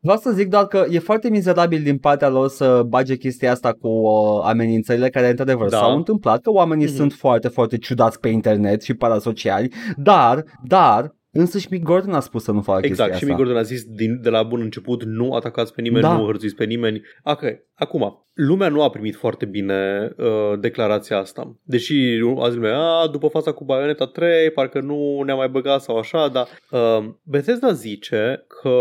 Vreau 0.00 0.18
să 0.18 0.30
zic 0.30 0.48
doar 0.48 0.66
că 0.66 0.86
e 0.90 0.98
foarte 0.98 1.30
mizerabil 1.30 1.82
din 1.82 1.98
partea 1.98 2.28
lor 2.28 2.48
să 2.48 2.82
bage 2.88 3.16
chestia 3.16 3.50
asta 3.50 3.72
cu 3.72 3.88
uh, 3.88 4.42
amenințările 4.44 5.08
care 5.10 5.28
într-adevăr 5.28 5.68
Da. 5.68 5.76
s-au 5.76 5.96
întâmplat, 5.96 6.40
că 6.42 6.50
oamenii 6.50 6.84
Mhm. 6.86 6.94
sunt 6.94 7.12
foarte, 7.12 7.48
foarte 7.48 7.78
ciudați 7.78 8.20
pe 8.20 8.28
internet 8.28 8.82
și 8.82 8.94
parasociali, 8.94 9.72
dar, 9.96 10.44
dar, 10.64 11.16
însăși 11.38 11.68
Mick 11.70 11.84
Gordon 11.84 12.14
a 12.14 12.20
spus 12.20 12.42
să 12.42 12.52
nu 12.52 12.60
facă 12.60 12.86
Exact, 12.86 13.12
și 13.12 13.18
chestia 13.18 13.28
Mick 13.28 13.40
asta. 13.40 13.44
Gordon 13.44 13.56
a 13.56 13.66
zis 13.66 13.84
din, 13.84 14.22
de 14.22 14.28
la 14.28 14.42
bun 14.42 14.60
început 14.60 15.04
nu 15.04 15.32
atacați 15.32 15.74
pe 15.74 15.80
nimeni, 15.80 16.02
Da. 16.02 16.16
nu 16.16 16.24
hărțuiți 16.24 16.54
pe 16.54 16.64
nimeni. 16.64 17.02
Ok, 17.22 17.42
acum, 17.74 18.26
lumea 18.34 18.68
nu 18.68 18.82
a 18.82 18.90
primit 18.90 19.16
foarte 19.16 19.44
bine 19.44 20.10
uh, 20.16 20.58
declarația 20.60 21.18
asta. 21.18 21.56
Deși 21.62 21.94
azi 22.38 22.54
lumea, 22.54 22.78
a, 22.78 23.08
după 23.08 23.28
fața 23.28 23.52
cu 23.52 23.64
Bayonetta 23.64 24.06
3, 24.06 24.50
parcă 24.50 24.80
nu 24.80 25.22
ne-a 25.22 25.34
mai 25.34 25.48
băgat 25.48 25.82
sau 25.82 25.96
așa, 25.98 26.28
dar 26.28 26.46
uh, 26.70 27.08
Bethesda 27.22 27.72
zice 27.72 28.44
că 28.62 28.78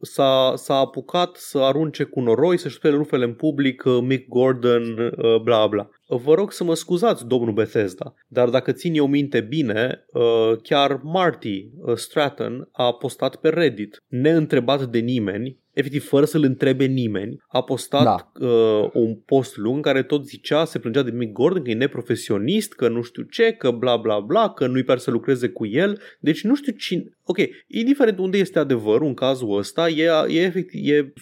s-a, 0.00 0.52
s-a 0.54 0.74
apucat 0.74 1.36
să 1.36 1.58
arunce 1.58 2.04
cu 2.04 2.20
noroi, 2.20 2.58
să-și 2.58 2.74
spele 2.74 2.96
rufele 2.96 3.24
în 3.24 3.34
public, 3.34 3.82
uh, 3.84 3.98
Mick 4.02 4.28
Gordon, 4.28 4.82
uh, 4.98 5.40
bla 5.42 5.66
bla. 5.66 5.88
Vă 6.08 6.34
rog 6.34 6.52
să 6.52 6.64
mă 6.64 6.74
scuzați, 6.74 7.26
domnul 7.26 7.52
Bethesda, 7.52 8.14
dar 8.28 8.48
dacă 8.48 8.72
țin 8.72 8.94
eu 8.94 9.06
minte 9.06 9.40
bine, 9.40 10.04
uh, 10.12 10.52
chiar 10.62 11.00
Marty 11.02 11.70
uh, 11.76 11.96
Stratton 11.96 12.68
a 12.72 12.92
postat 12.92 13.36
pe 13.36 13.48
Reddit, 13.48 14.02
neîntrebat 14.06 14.84
de 14.84 14.98
nimeni, 14.98 15.58
efectiv 15.76 16.04
fără 16.04 16.24
să-l 16.24 16.42
întrebe 16.42 16.84
nimeni, 16.84 17.36
a 17.48 17.62
postat 17.62 18.04
Da. 18.04 18.46
uh, 18.46 18.90
un 18.92 19.14
post 19.14 19.56
lung 19.56 19.76
în 19.76 19.82
care 19.82 20.02
tot 20.02 20.26
zicea, 20.26 20.64
se 20.64 20.78
plângea 20.78 21.02
de 21.02 21.10
Mick 21.10 21.32
Gordon 21.32 21.62
că 21.62 21.70
e 21.70 21.74
neprofesionist, 21.74 22.72
că 22.72 22.88
nu 22.88 23.02
știu 23.02 23.22
ce, 23.22 23.52
că 23.52 23.70
bla 23.70 23.96
bla 23.96 24.20
bla, 24.20 24.50
că 24.50 24.66
nu-i 24.66 24.82
pare 24.82 24.98
să 24.98 25.10
lucreze 25.10 25.48
cu 25.48 25.66
el. 25.66 26.00
Deci 26.20 26.42
nu 26.44 26.54
știu 26.54 26.72
cine... 26.72 27.04
Ok, 27.24 27.38
indiferent 27.66 28.18
unde 28.18 28.38
este 28.38 28.58
adevărul 28.58 29.06
în 29.06 29.14
cazul 29.14 29.58
ăsta, 29.58 29.88
e, 29.88 30.10
e, 30.28 30.40
efectiv, 30.40 30.80
e 30.90 31.12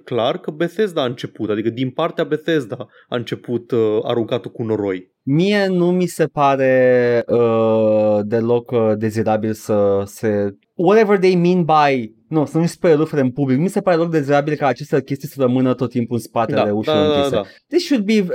100% 0.00 0.04
clar 0.04 0.38
că 0.38 0.50
Bethesda 0.50 1.02
a 1.02 1.06
început, 1.06 1.50
adică 1.50 1.70
din 1.70 1.90
partea 1.90 2.24
Bethesda 2.24 2.88
a 3.08 3.16
început 3.16 3.70
uh, 3.70 3.98
aruncatul 4.02 4.50
cu 4.50 4.62
noroi. 4.62 5.16
Mie 5.22 5.66
nu 5.66 5.90
mi 5.90 6.06
se 6.06 6.26
pare 6.26 7.24
uh, 7.26 8.18
deloc 8.22 8.70
uh, 8.70 8.92
dezirabil 8.96 9.52
să 9.52 10.02
se... 10.04 10.56
Whatever 10.74 11.18
they 11.18 11.34
mean 11.34 11.64
by... 11.64 12.16
Nu, 12.28 12.44
să 12.46 12.58
nu 12.58 12.66
spere 12.66 12.94
rufele 12.94 13.20
în 13.20 13.30
public. 13.30 13.58
Mi 13.58 13.68
se 13.68 13.80
pare 13.80 13.96
deloc 13.96 14.10
dezirabil 14.12 14.54
ca 14.54 14.66
aceste 14.66 15.02
chestii 15.02 15.28
să 15.28 15.34
rămână 15.40 15.74
tot 15.74 15.90
timpul 15.90 16.16
în 16.16 16.22
spatele 16.22 16.62
Da, 16.64 16.74
ușilor 16.74 16.96
da, 16.96 17.02
da, 17.08 17.14
închise. 17.16 17.34
da. 17.34 17.42
This 17.68 17.84
should 17.84 18.04
be... 18.04 18.12
Uh, 18.12 18.26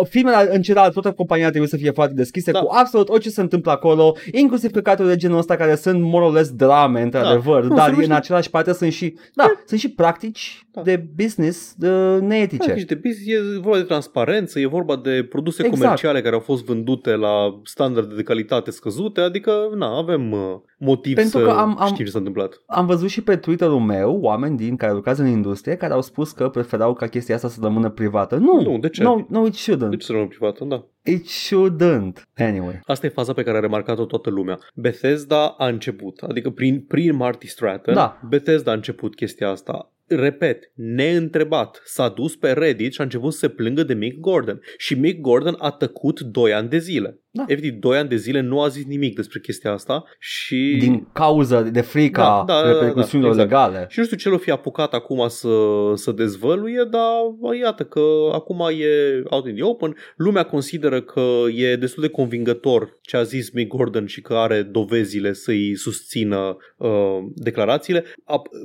uh, 0.00 0.06
filmele 0.08 0.54
în 0.54 0.62
general, 0.62 0.90
toată 0.92 1.12
compania 1.12 1.48
trebuie 1.48 1.68
să 1.68 1.76
fie 1.76 1.90
foarte 1.90 2.14
deschise 2.14 2.50
Da. 2.50 2.60
cu 2.60 2.68
absolut 2.70 3.08
orice 3.08 3.30
se 3.30 3.40
întâmplă 3.40 3.70
acolo, 3.70 4.16
inclusiv 4.32 4.70
căcaturi 4.70 5.08
de 5.08 5.16
genul 5.16 5.38
ăsta 5.38 5.56
care 5.56 5.74
sunt 5.74 6.02
more 6.02 6.24
or 6.24 6.32
less 6.32 6.50
drame, 6.50 7.02
într-adevăr, 7.02 7.62
Nu, 7.62 7.74
dar 7.74 7.84
se 7.84 7.90
numește- 7.90 8.10
în 8.12 8.16
același 8.18 8.50
parte 8.50 8.72
sunt 8.72 8.92
și... 8.92 9.14
Da, 9.34 9.52
sunt 9.66 9.80
și 9.80 9.90
practici 9.90 10.66
Da. 10.72 10.82
de 10.82 11.04
business 11.16 11.74
uh, 11.82 12.16
neetice. 12.20 12.68
Da, 12.68 12.74
de 12.86 12.94
business, 12.94 13.26
e 13.56 13.58
vorba 13.60 13.76
de 13.78 13.82
transparență, 13.84 14.58
e 14.60 14.66
vorba 14.66 14.96
de 14.96 15.26
produse 15.28 15.62
Exact. 15.62 15.80
comerciale 15.82 16.22
care 16.22 16.34
au 16.34 16.40
fost 16.40 16.64
vândute 16.64 17.10
la 17.10 17.60
standarde 17.64 18.14
de 18.14 18.22
calitate 18.22 18.70
scăzute, 18.70 19.20
adică 19.20 19.52
na, 19.76 19.96
avem 19.98 20.32
uh, 20.32 20.38
motiv 20.78 21.14
Pentru 21.14 21.38
să 21.38 21.44
că 21.44 21.50
am- 21.50 21.76
am- 21.80 21.86
știm 21.92 22.04
ce 22.04 22.10
s-a 22.10 22.18
întâmplat. 22.18 22.62
Am 22.66 22.86
văzut 22.86 23.08
și 23.08 23.22
pe 23.22 23.36
Twitter-ul 23.42 23.80
meu 23.80 24.18
oameni 24.20 24.56
din 24.56 24.76
care 24.76 24.92
lucrează 24.92 25.22
în 25.22 25.28
industrie 25.28 25.76
care 25.76 25.92
au 25.92 26.02
spus 26.02 26.32
că 26.32 26.48
preferau 26.48 26.94
ca 26.94 27.06
chestia 27.06 27.34
asta 27.34 27.48
să 27.48 27.58
rămână 27.62 27.90
privată. 27.90 28.36
Nu, 28.36 28.60
Nu, 28.60 28.78
de 28.78 28.88
ce? 28.88 29.02
No, 29.02 29.26
no 29.28 29.46
it 29.46 29.54
shouldn't. 29.54 29.88
Deci 29.90 30.02
să 30.02 30.12
rămână 30.12 30.28
privată, 30.28 30.64
da. 30.64 30.86
It 31.04 31.26
shouldn't. 31.28 32.22
Anyway. 32.36 32.80
Asta 32.84 33.06
e 33.06 33.08
faza 33.08 33.32
pe 33.32 33.42
care 33.42 33.56
a 33.56 33.60
remarcat-o 33.60 34.04
toată 34.04 34.30
lumea. 34.30 34.58
Bethesda 34.74 35.46
a 35.46 35.66
început, 35.66 36.18
adică 36.18 36.50
prin, 36.50 36.80
prin 36.80 37.16
Marty 37.16 37.46
Stratton, 37.46 37.94
Da. 37.94 38.20
Bethesda 38.28 38.70
a 38.70 38.74
început 38.74 39.14
chestia 39.14 39.48
asta. 39.48 39.92
Repet, 40.06 40.72
neîntrebat, 40.74 41.82
s-a 41.84 42.08
dus 42.08 42.36
pe 42.36 42.52
Reddit 42.52 42.92
și 42.92 43.00
a 43.00 43.04
început 43.04 43.32
să 43.32 43.38
se 43.38 43.48
plângă 43.48 43.82
de 43.82 43.94
Mick 43.94 44.20
Gordon. 44.20 44.60
Și 44.76 44.98
Mick 44.98 45.20
Gordon 45.20 45.54
a 45.58 45.70
tăcut 45.70 46.20
2 46.20 46.52
ani 46.52 46.68
de 46.68 46.78
zile. 46.78 47.20
Da. 47.34 47.44
efectiv 47.46 47.72
2 47.72 47.98
ani 47.98 48.08
de 48.08 48.16
zile 48.16 48.40
nu 48.40 48.60
a 48.60 48.68
zis 48.68 48.84
nimic 48.84 49.14
despre 49.14 49.40
chestia 49.40 49.72
asta 49.72 50.04
și... 50.18 50.76
Din 50.78 51.06
cauza 51.12 51.62
de 51.62 51.80
frica 51.80 52.44
da, 52.46 52.54
da, 52.54 52.72
repercusiunilor 52.72 53.34
da, 53.34 53.38
da, 53.38 53.44
exact. 53.44 53.70
legale. 53.70 53.86
Și 53.90 53.98
nu 53.98 54.04
știu 54.04 54.16
ce 54.16 54.28
l-o 54.28 54.38
fi 54.38 54.50
apucat 54.50 54.94
acum 54.94 55.28
să, 55.28 55.48
să 55.94 56.12
dezvăluie, 56.12 56.88
dar 56.90 57.54
iată 57.60 57.84
că 57.84 58.00
acum 58.32 58.60
e 58.78 59.22
out 59.24 59.46
in 59.46 59.54
the 59.54 59.64
open. 59.64 59.96
Lumea 60.16 60.42
consideră 60.42 61.00
că 61.00 61.20
e 61.54 61.76
destul 61.76 62.02
de 62.02 62.08
convingător 62.08 62.98
ce 63.02 63.16
a 63.16 63.22
zis 63.22 63.50
Mick 63.50 63.76
Gordon 63.76 64.06
și 64.06 64.20
că 64.20 64.34
are 64.34 64.62
dovezile 64.62 65.32
să-i 65.32 65.76
susțină 65.76 66.56
uh, 66.76 66.90
declarațiile. 67.34 68.04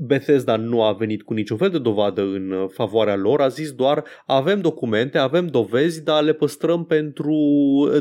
Bethesda 0.05 0.55
nu 0.55 0.83
a 0.83 0.91
venit 0.93 1.23
cu 1.23 1.33
niciun 1.33 1.57
fel 1.57 1.69
de 1.69 1.79
dovadă 1.79 2.21
în 2.21 2.67
favoarea 2.73 3.15
lor, 3.15 3.41
a 3.41 3.47
zis 3.47 3.71
doar 3.71 4.03
avem 4.25 4.61
documente, 4.61 5.17
avem 5.17 5.47
dovezi, 5.47 6.03
dar 6.03 6.23
le 6.23 6.33
păstrăm 6.33 6.85
pentru 6.85 7.35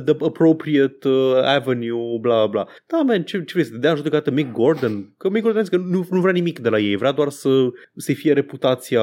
the 0.04 0.14
appropriate 0.20 0.55
uh, 1.04 1.42
avenue, 1.44 2.18
bla 2.20 2.46
bla. 2.46 2.66
Da, 2.86 3.02
man, 3.02 3.22
ce, 3.22 3.44
ce 3.44 3.52
vrei 3.52 3.64
să 3.64 3.72
te 3.72 3.78
dea 3.78 3.90
în 3.90 3.96
judecată 3.96 4.30
Mick 4.30 4.52
Gordon? 4.52 5.14
Că 5.18 5.30
Mick 5.30 5.44
Gordon 5.44 5.64
că 5.64 5.76
nu, 5.76 6.06
nu 6.10 6.20
vrea 6.20 6.32
nimic 6.32 6.58
de 6.58 6.68
la 6.68 6.78
ei, 6.78 6.96
vrea 6.96 7.12
doar 7.12 7.28
să, 7.28 7.48
să 7.96 8.12
fie 8.12 8.32
reputația 8.32 9.02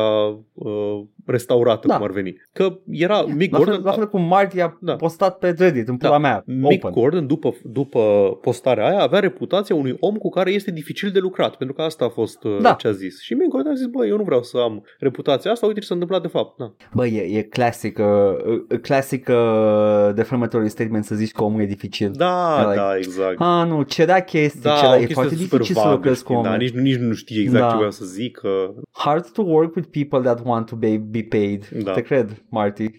uh, 0.53 1.01
restaurată, 1.25 1.87
da. 1.87 1.95
cum 1.95 2.03
ar 2.03 2.11
veni. 2.11 2.41
Că 2.53 2.79
era 2.89 3.21
Mick 3.21 3.51
la 3.51 3.57
Gordon... 3.57 3.75
Fel, 3.75 3.83
la 3.83 3.91
fel 3.91 4.09
cum 4.09 4.21
Marty 4.21 4.59
a 4.59 4.77
da. 4.81 4.95
postat 4.95 5.37
pe 5.37 5.55
Reddit, 5.57 5.87
în 5.87 5.97
pula 5.97 6.11
da. 6.11 6.17
mea, 6.17 6.43
Mick 6.45 6.83
open. 6.83 7.01
Gordon, 7.01 7.27
după, 7.27 7.55
după 7.63 7.99
postarea 8.41 8.87
aia, 8.87 9.01
avea 9.01 9.19
reputația 9.19 9.75
unui 9.75 9.95
om 9.99 10.15
cu 10.15 10.29
care 10.29 10.51
este 10.51 10.71
dificil 10.71 11.11
de 11.11 11.19
lucrat, 11.19 11.55
pentru 11.55 11.75
că 11.75 11.81
asta 11.81 12.05
a 12.05 12.09
fost 12.09 12.43
uh, 12.43 12.57
da. 12.61 12.73
ce 12.73 12.87
a 12.87 12.91
zis. 12.91 13.21
Și 13.21 13.33
Mick 13.33 13.49
Gordon 13.49 13.71
a 13.71 13.75
zis, 13.75 13.85
băi, 13.85 14.09
eu 14.09 14.17
nu 14.17 14.23
vreau 14.23 14.43
să 14.43 14.57
am 14.57 14.85
reputația 14.99 15.51
asta, 15.51 15.65
uite 15.65 15.79
ce 15.79 15.85
s-a 15.85 15.93
întâmplat 15.93 16.21
de 16.21 16.27
fapt. 16.27 16.57
Da. 16.57 16.73
Băi, 16.93 17.13
e, 17.13 17.37
e 17.37 17.41
clasic, 17.41 17.99
uh, 17.99 18.79
clasic 18.81 19.27
uh, 19.29 20.13
defamatory 20.15 20.69
statement 20.69 21.05
să 21.05 21.15
zici 21.15 21.31
că 21.31 21.42
omul 21.43 21.61
e 21.61 21.65
dificil. 21.65 22.11
Da, 22.15 22.63
like, 22.63 22.75
da, 22.75 22.97
exact. 22.97 23.41
Ah, 23.41 23.67
nu, 23.67 23.81
cerea 23.81 24.19
chestii, 24.19 24.61
da, 24.61 24.75
cerea, 24.75 24.99
e 24.99 25.07
foarte 25.07 25.35
dificil 25.35 25.75
să 25.75 25.89
lucrezi 25.89 26.23
cu 26.23 26.33
omul. 26.33 26.43
Da, 26.43 26.55
nici, 26.55 26.71
nici 26.71 26.97
nu 26.97 27.13
știe 27.13 27.41
exact 27.41 27.63
da. 27.63 27.69
ce 27.69 27.75
vreau 27.75 27.91
să 27.91 28.05
zic. 28.05 28.37
Că... 28.37 28.73
Hard 28.91 29.31
to 29.31 29.41
work 29.41 29.75
with 29.75 29.87
people 29.91 30.19
that 30.19 30.45
want 30.45 30.65
to 30.65 30.75
be, 30.75 30.97
be 30.97 31.25
paid. 31.29 31.67
Da. 31.83 31.91
Te 31.91 32.01
cred, 32.01 32.43
Marty. 32.49 32.85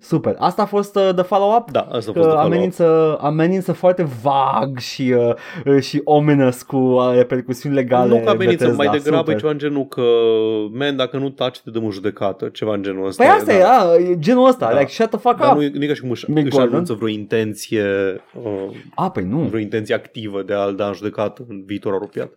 Super. 0.00 0.34
Asta 0.38 0.62
a 0.62 0.64
fost 0.64 0.96
uh, 0.96 1.08
the 1.14 1.22
follow-up? 1.22 1.70
Da, 1.70 1.80
asta 1.80 1.96
a 1.96 2.00
fost 2.00 2.12
the 2.12 2.20
follow-up. 2.20 2.44
Amenință, 2.44 3.18
amenință 3.20 3.72
foarte 3.72 4.08
vag 4.22 4.78
și, 4.78 5.14
uh, 5.66 5.80
și 5.80 6.00
ominous 6.04 6.62
cu 6.62 6.76
uh, 6.76 7.12
repercusiuni 7.14 7.74
legale. 7.74 8.08
Nu 8.18 8.24
că 8.24 8.30
amenință, 8.30 8.64
Bethesda. 8.64 8.82
mai 8.82 8.98
degrabă 8.98 9.18
Super. 9.18 9.34
e 9.34 9.38
ceva 9.38 9.50
în 9.50 9.58
genul 9.58 9.86
că, 9.86 10.02
man, 10.72 10.96
dacă 10.96 11.16
nu 11.16 11.30
taci, 11.30 11.60
te 11.60 11.70
dăm 11.70 11.84
în 11.84 11.90
judecată. 11.90 12.48
Ceva 12.48 12.74
în 12.74 12.82
genul 12.82 13.06
ăsta. 13.06 13.22
Păi 13.22 13.32
asta 13.32 13.52
da. 13.52 13.58
e, 13.58 13.64
a, 13.64 14.14
genul 14.18 14.46
ăsta, 14.46 14.72
da. 14.72 14.78
like 14.78 14.90
shut 14.90 15.10
the 15.10 15.18
fuck 15.18 15.38
Dar 15.38 15.56
up. 15.56 15.62
nu, 15.62 15.68
nu 15.72 15.84
e 15.84 15.86
ca 15.86 15.94
și 15.94 16.00
cum 16.00 16.10
își, 16.10 16.24
își 16.30 16.58
anunță 16.74 16.92
vreo 16.92 17.08
intenție, 17.08 17.84
uh, 18.42 18.76
a, 18.94 19.10
păi 19.10 19.24
nu. 19.24 19.38
vreo 19.38 19.60
intenție 19.60 19.94
activă 19.94 20.42
de 20.42 20.52
a-l 20.52 20.74
da 20.74 20.86
în 20.86 20.94
judecată 20.94 21.44
în 21.48 21.64
viitor 21.64 21.92
apropiat. 21.92 22.30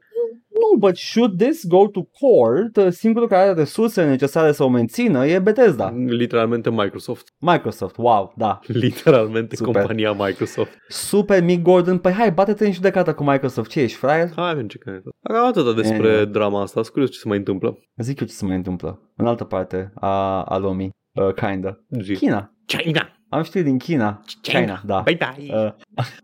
Nu, 0.62 0.78
but 0.78 0.98
should 0.98 1.38
this 1.38 1.68
go 1.68 1.88
to 1.88 2.02
court, 2.20 2.76
uh, 2.76 2.88
singurul 2.90 3.28
care 3.28 3.42
are 3.42 3.54
resursele 3.54 4.10
necesare 4.10 4.52
să 4.52 4.64
o 4.64 4.70
mențină 4.70 5.26
e 5.26 5.40
Bethesda. 5.40 5.94
Literalmente 6.08 6.70
Microsoft. 6.70 7.34
Microsoft, 7.40 7.98
wow, 7.98 8.34
da. 8.38 8.60
Literalmente 8.66 9.56
Super. 9.56 9.74
compania 9.74 10.12
Microsoft. 10.12 10.72
Super, 10.88 11.44
Mick 11.44 11.62
Gordon, 11.62 11.98
păi 11.98 12.12
hai, 12.12 12.32
bate-te 12.32 12.66
în 12.66 12.72
judecată 12.72 13.14
cu 13.14 13.24
Microsoft, 13.24 13.70
ce 13.70 13.82
ești, 13.82 13.98
fraier? 13.98 14.32
Hai, 14.36 14.54
merge 14.54 14.78
că 14.78 15.02
Cam 15.22 15.46
atât 15.46 15.76
despre 15.76 16.08
e, 16.08 16.26
drama 16.26 16.62
asta, 16.62 16.82
sunt 16.82 16.94
curios 16.94 17.12
ce 17.12 17.20
se 17.20 17.28
mai 17.28 17.38
întâmplă. 17.38 17.78
Zic 17.98 18.20
eu 18.20 18.28
ce 18.28 18.34
se 18.34 18.46
mai 18.46 18.56
întâmplă, 18.56 19.12
în 19.16 19.26
altă 19.26 19.44
parte 19.44 19.92
a, 19.96 20.44
a 20.44 20.58
lumii, 20.58 20.90
uh, 21.12 21.34
kinda. 21.34 21.78
China. 22.18 22.54
China. 22.78 23.10
Am 23.30 23.44
știri 23.44 23.64
din 23.64 23.78
China. 23.78 24.22
China, 24.42 24.60
China 24.60 24.82
da. 24.86 25.00
Bye 25.00 25.18
bye. 25.18 25.54
Uh, 25.56 25.72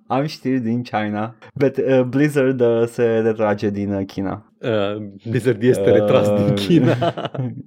am 0.17 0.25
știri 0.25 0.59
din 0.59 0.83
China. 0.83 1.35
But, 1.53 1.77
uh, 1.77 2.01
Blizzard 2.01 2.61
uh, 2.61 2.83
se 2.87 3.19
retrage 3.19 3.69
din 3.69 3.93
uh, 3.93 4.05
China. 4.07 4.51
Uh, 4.57 4.95
Blizzard 5.29 5.63
este 5.63 5.89
uh, 5.89 5.95
retras 5.95 6.29
din 6.29 6.55
China. 6.55 7.13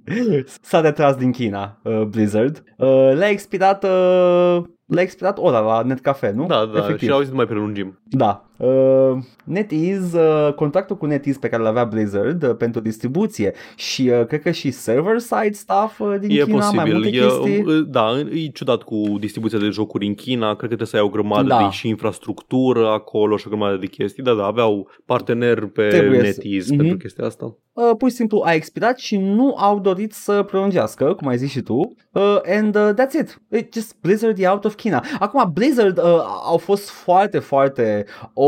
S-a 0.61 0.81
retras 0.81 1.15
din 1.15 1.31
China, 1.31 1.79
uh, 1.83 2.01
Blizzard. 2.01 2.63
Uh, 2.77 3.11
le-a 3.13 3.29
expirat 3.29 3.83
uh, 3.83 4.61
le-a 4.85 5.01
expirat 5.03 5.37
ora 5.37 5.59
la 5.59 5.81
Netcafe, 5.81 6.31
nu? 6.31 6.45
Da, 6.45 6.65
da, 6.65 6.77
Efectiv. 6.79 7.07
și 7.07 7.13
au 7.13 7.19
zis 7.19 7.29
nu 7.29 7.35
mai 7.35 7.45
prelungim. 7.45 7.99
Da. 8.03 8.45
Uh, 8.61 9.17
NetEase, 9.43 10.17
uh, 10.17 10.53
contractul 10.53 10.97
cu 10.97 11.05
NetEase 11.05 11.39
pe 11.39 11.49
care 11.49 11.63
l-avea 11.63 11.83
Blizzard 11.83 12.43
uh, 12.43 12.55
pentru 12.55 12.81
distribuție 12.81 13.53
și 13.75 14.11
uh, 14.19 14.25
cred 14.25 14.41
că 14.41 14.51
și 14.51 14.71
server-side 14.71 15.51
stuff 15.51 15.99
uh, 15.99 16.15
din 16.19 16.29
e 16.29 16.43
China, 16.43 16.55
posibil. 16.55 16.79
mai 16.81 16.91
multe 16.91 17.07
e, 17.07 17.11
chestii. 17.11 17.63
Uh, 17.63 17.85
da, 17.87 18.19
e 18.19 18.47
ciudat 18.47 18.81
cu 18.81 19.15
distribuția 19.19 19.59
de 19.59 19.69
jocuri 19.69 20.05
în 20.05 20.13
China, 20.13 20.45
cred 20.45 20.57
că 20.59 20.65
trebuie 20.65 20.87
să 20.87 20.95
ai 20.95 21.01
o 21.01 21.09
grămadă 21.09 21.47
da. 21.47 21.57
de 21.57 21.69
și 21.69 21.87
infrastructură 21.87 22.87
acolo 22.87 23.37
și 23.37 23.47
o 23.47 23.49
grămadă 23.49 23.77
de 23.77 23.85
chestii, 23.85 24.23
da, 24.23 24.33
da, 24.33 24.45
aveau 24.45 24.89
partener 25.05 25.65
pe 25.65 25.87
Trebuie 25.87 26.21
NetEase 26.21 26.61
să... 26.61 26.75
pentru 26.75 26.95
mm-hmm. 26.95 27.01
chestia 27.01 27.25
asta. 27.25 27.55
Uh, 27.73 27.91
pur 27.97 28.09
și 28.09 28.15
simplu 28.15 28.41
a 28.45 28.53
expirat 28.53 28.97
și 28.97 29.17
nu 29.17 29.55
au 29.57 29.79
dorit 29.79 30.13
să 30.13 30.43
prelungească, 30.43 31.13
cum 31.13 31.27
ai 31.27 31.37
zis 31.37 31.49
și 31.49 31.61
tu, 31.61 31.93
uh, 32.11 32.37
and 32.45 32.75
uh, 32.75 32.89
that's 32.93 33.19
it. 33.21 33.41
It 33.57 33.73
just 33.73 33.95
Blizzard 34.01 34.39
e 34.39 34.47
out 34.47 34.65
of 34.65 34.75
China. 34.75 35.03
Acum, 35.19 35.51
Blizzard 35.53 35.97
uh, 35.97 36.03
au 36.43 36.57
fost 36.57 36.89
foarte, 36.89 37.39
foarte 37.39 38.05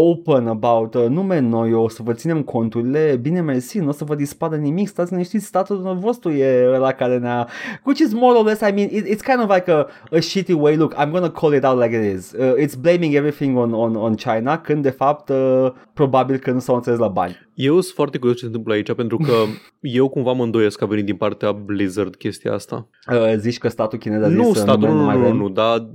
open 0.09 0.47
about 0.47 0.93
uh, 0.93 1.05
nume 1.09 1.39
noi, 1.39 1.73
o 1.73 1.89
să 1.89 2.03
vă 2.03 2.13
ținem 2.13 2.41
conturile, 2.41 3.19
bine 3.21 3.41
mersi, 3.41 3.79
nu 3.79 3.87
o 3.87 3.91
să 3.91 4.03
vă 4.03 4.15
dispară 4.15 4.55
nimic, 4.55 4.87
stați 4.87 5.11
liniștiți, 5.11 5.45
statul 5.45 5.97
vostru 5.99 6.31
e 6.31 6.77
la 6.77 6.91
care 6.91 7.17
ne-a... 7.17 7.47
Which 7.83 7.99
is 7.99 8.13
more 8.13 8.37
or 8.37 8.45
less, 8.45 8.61
I 8.61 8.71
mean, 8.71 8.89
it, 8.91 9.05
it's 9.05 9.21
kind 9.21 9.41
of 9.41 9.55
like 9.55 9.71
a, 9.71 9.87
a 10.11 10.19
shitty 10.19 10.53
way, 10.53 10.75
look, 10.75 10.93
I'm 10.93 11.11
gonna 11.11 11.29
call 11.29 11.53
it 11.53 11.63
out 11.63 11.79
like 11.79 11.95
it 11.95 12.15
is. 12.15 12.31
Uh, 12.31 12.53
it's 12.57 12.75
blaming 12.75 13.15
everything 13.15 13.57
on, 13.57 13.73
on, 13.73 13.95
on 13.95 14.15
China, 14.15 14.57
când 14.57 14.83
de 14.83 14.89
fapt 14.89 15.29
uh, 15.29 15.71
probabil 15.93 16.37
că 16.37 16.51
nu 16.51 16.59
s-au 16.59 16.75
înțeles 16.75 16.99
la 16.99 17.07
bani. 17.07 17.51
Eu 17.53 17.73
sunt 17.73 17.95
foarte 17.95 18.17
curios 18.17 18.35
ce 18.35 18.41
se 18.41 18.47
întâmplă 18.47 18.73
aici, 18.73 18.93
pentru 18.93 19.17
că 19.17 19.33
eu 19.79 20.09
cumva 20.09 20.31
mă 20.31 20.43
îndoiesc 20.43 20.77
că 20.77 20.83
a 20.83 20.87
venit 20.87 21.05
din 21.05 21.15
partea 21.15 21.51
Blizzard 21.51 22.15
chestia 22.15 22.53
asta. 22.53 22.87
Uh, 23.11 23.33
zici 23.37 23.57
că 23.57 23.67
statul 23.67 23.97
chinez 23.97 24.21
a 24.21 24.27
zis 24.27 24.37
Nu, 24.37 24.53
statul, 24.53 24.87
nu, 24.87 25.11
nu, 25.11 25.17
nu, 25.17 25.33
nu, 25.33 25.49
dar 25.49 25.89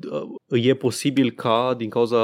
uh, 0.49 0.67
e 0.67 0.75
posibil 0.75 1.31
ca 1.31 1.75
din 1.77 1.89
cauza... 1.89 2.17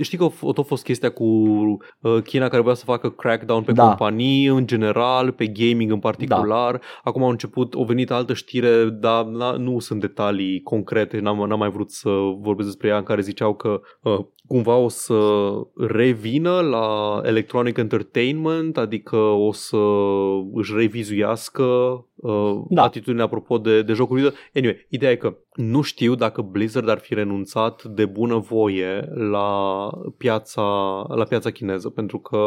Știi 0.00 0.18
că 0.18 0.24
a 0.24 0.52
tot 0.52 0.66
fost 0.66 0.84
chestia 0.84 1.10
cu 1.10 1.24
uh, 1.24 2.22
China 2.24 2.48
care 2.48 2.62
vrea 2.62 2.74
să 2.74 2.84
facă 2.84 3.10
crackdown 3.10 3.62
pe 3.62 3.72
da. 3.72 3.86
companii 3.86 4.46
în 4.46 4.66
general, 4.66 5.32
pe 5.32 5.46
gaming 5.46 5.90
în 5.90 5.98
particular. 5.98 6.72
Da. 6.72 6.80
Acum 7.02 7.22
au 7.22 7.30
început, 7.30 7.74
au 7.74 7.84
venit 7.84 8.10
altă 8.10 8.34
știre, 8.34 8.84
dar 8.84 9.24
nu 9.58 9.78
sunt 9.78 10.00
detalii 10.00 10.62
concrete, 10.62 11.18
n-am, 11.18 11.46
n-am 11.48 11.58
mai 11.58 11.70
vrut 11.70 11.90
să 11.90 12.08
vorbesc 12.38 12.68
despre 12.68 12.88
ea, 12.88 12.96
în 12.96 13.02
care 13.02 13.20
ziceau 13.20 13.54
că 13.54 13.80
uh, 14.02 14.18
cumva 14.48 14.76
o 14.76 14.88
să 14.88 15.50
revină 15.76 16.60
la 16.60 17.20
Electronic 17.24 17.76
Entertainment, 17.76 18.76
adică 18.76 19.16
o 19.16 19.52
să 19.52 19.76
își 20.52 20.74
revizuiască 20.74 22.02
uh, 22.20 22.60
da. 22.68 22.82
atitudinea 22.82 23.24
apropo 23.24 23.58
de, 23.58 23.82
de 23.82 23.92
jocuri. 23.92 24.32
Anyway, 24.54 24.86
ideea 24.88 25.12
e 25.12 25.16
că 25.16 25.36
nu 25.54 25.80
știu 25.80 26.14
dacă 26.14 26.40
Blizzard 26.40 26.88
ar 26.88 26.98
fi 26.98 27.14
renunțat 27.14 27.84
de 27.84 28.06
bunăvoie 28.06 29.08
la 29.30 29.90
piața, 30.16 30.62
la 31.08 31.24
piața 31.28 31.50
chineză, 31.50 31.88
pentru 31.88 32.18
că 32.18 32.38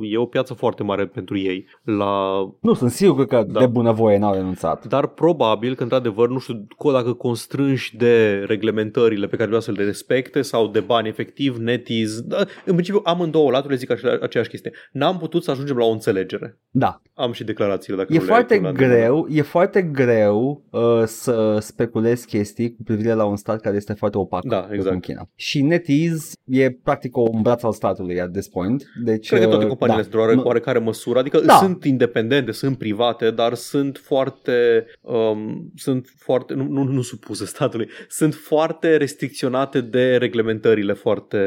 e 0.00 0.16
o 0.16 0.26
piață 0.26 0.54
foarte 0.54 0.82
mare 0.82 1.06
pentru 1.06 1.38
ei. 1.38 1.66
La... 1.82 2.40
Nu, 2.60 2.74
sunt 2.74 2.90
sigur 2.90 3.26
că 3.26 3.44
da. 3.48 3.60
de 3.60 3.66
bunăvoie 3.66 4.18
n-au 4.18 4.32
renunțat. 4.32 4.86
Dar 4.86 5.06
probabil 5.06 5.74
că, 5.74 5.82
într-adevăr, 5.82 6.28
nu 6.28 6.38
știu 6.38 6.66
dacă 6.92 7.12
constrânși 7.12 7.96
de 7.96 8.44
reglementările 8.46 9.26
pe 9.26 9.36
care 9.36 9.46
vreau 9.46 9.62
să 9.62 9.72
le 9.72 9.84
respecte 9.84 10.42
sau 10.42 10.66
de 10.66 10.80
bani 10.80 11.08
efectiv, 11.08 11.56
NetEase, 11.56 12.20
da, 12.24 12.36
în 12.64 12.72
principiu 12.72 13.00
amândouă 13.04 13.50
laturile 13.50 13.78
zic 13.78 13.90
aceeași 14.22 14.50
chestie. 14.50 14.72
N-am 14.92 15.18
putut 15.18 15.42
să 15.42 15.50
ajungem 15.50 15.76
la 15.76 15.84
o 15.84 15.90
înțelegere. 15.90 16.58
Da. 16.70 17.00
Am 17.14 17.32
și 17.32 17.44
declarațiile 17.44 17.98
dacă 17.98 18.14
E 18.14 18.18
foarte 18.18 18.58
greu, 18.58 19.15
e 19.28 19.42
foarte 19.42 19.82
greu 19.82 20.62
uh, 20.70 21.02
să 21.04 21.58
speculezi 21.60 22.26
chestii 22.26 22.44
chestii 22.56 22.76
cu 22.76 22.82
privire 22.82 23.12
la 23.12 23.24
un 23.24 23.36
stat 23.36 23.60
care 23.60 23.76
este 23.76 23.92
foarte 23.92 24.18
opac 24.18 24.44
da, 24.44 24.68
exact. 24.70 24.94
în 24.94 25.00
China. 25.00 25.28
Și 25.34 25.62
NetEase 25.62 26.32
e 26.44 26.70
practic 26.70 27.16
un 27.16 27.42
braț 27.42 27.62
al 27.62 27.72
statului 27.72 28.20
at 28.20 28.32
this 28.32 28.48
point. 28.48 28.84
Deci, 29.04 29.28
Cred 29.28 29.40
că 29.40 29.46
toate 29.46 29.62
uh, 29.62 29.68
companiile 29.68 30.02
da, 30.02 30.20
sunt 30.20 30.38
o 30.38 30.46
oarecare 30.46 30.78
măsură, 30.78 31.18
adică 31.18 31.40
da. 31.40 31.54
sunt 31.54 31.84
independente, 31.84 32.52
sunt 32.52 32.78
private, 32.78 33.30
dar 33.30 33.54
sunt 33.54 33.98
foarte, 33.98 34.86
um, 35.00 35.72
sunt 35.74 36.12
foarte 36.16 36.54
nu, 36.54 36.66
nu, 36.68 36.82
nu 36.82 37.02
supuse 37.02 37.44
statului, 37.44 37.88
sunt 38.08 38.34
foarte 38.34 38.96
restricționate 38.96 39.80
de 39.80 40.16
reglementările 40.16 40.92
foarte 40.92 41.38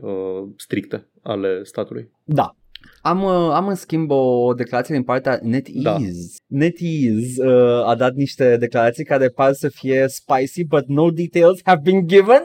uh, 0.00 0.48
stricte 0.56 1.06
ale 1.22 1.62
statului. 1.62 2.10
Da, 2.24 2.56
am, 3.00 3.22
uh, 3.22 3.50
am 3.52 3.68
în 3.68 3.74
schimb 3.74 4.10
o 4.10 4.52
declarație 4.56 4.94
din 4.94 5.04
partea 5.04 5.38
NetEase. 5.42 5.80
Da. 5.82 5.98
NetEase 6.46 7.46
uh, 7.46 7.86
a 7.88 7.94
dat 7.98 8.14
niște 8.14 8.56
declarații 8.56 9.04
care 9.04 9.28
par 9.28 9.52
să 9.52 9.68
fie 9.68 10.06
spicy, 10.08 10.64
but 10.64 10.86
no 10.86 11.10
details 11.10 11.60
have 11.64 11.80
been 11.84 12.06
given. 12.06 12.42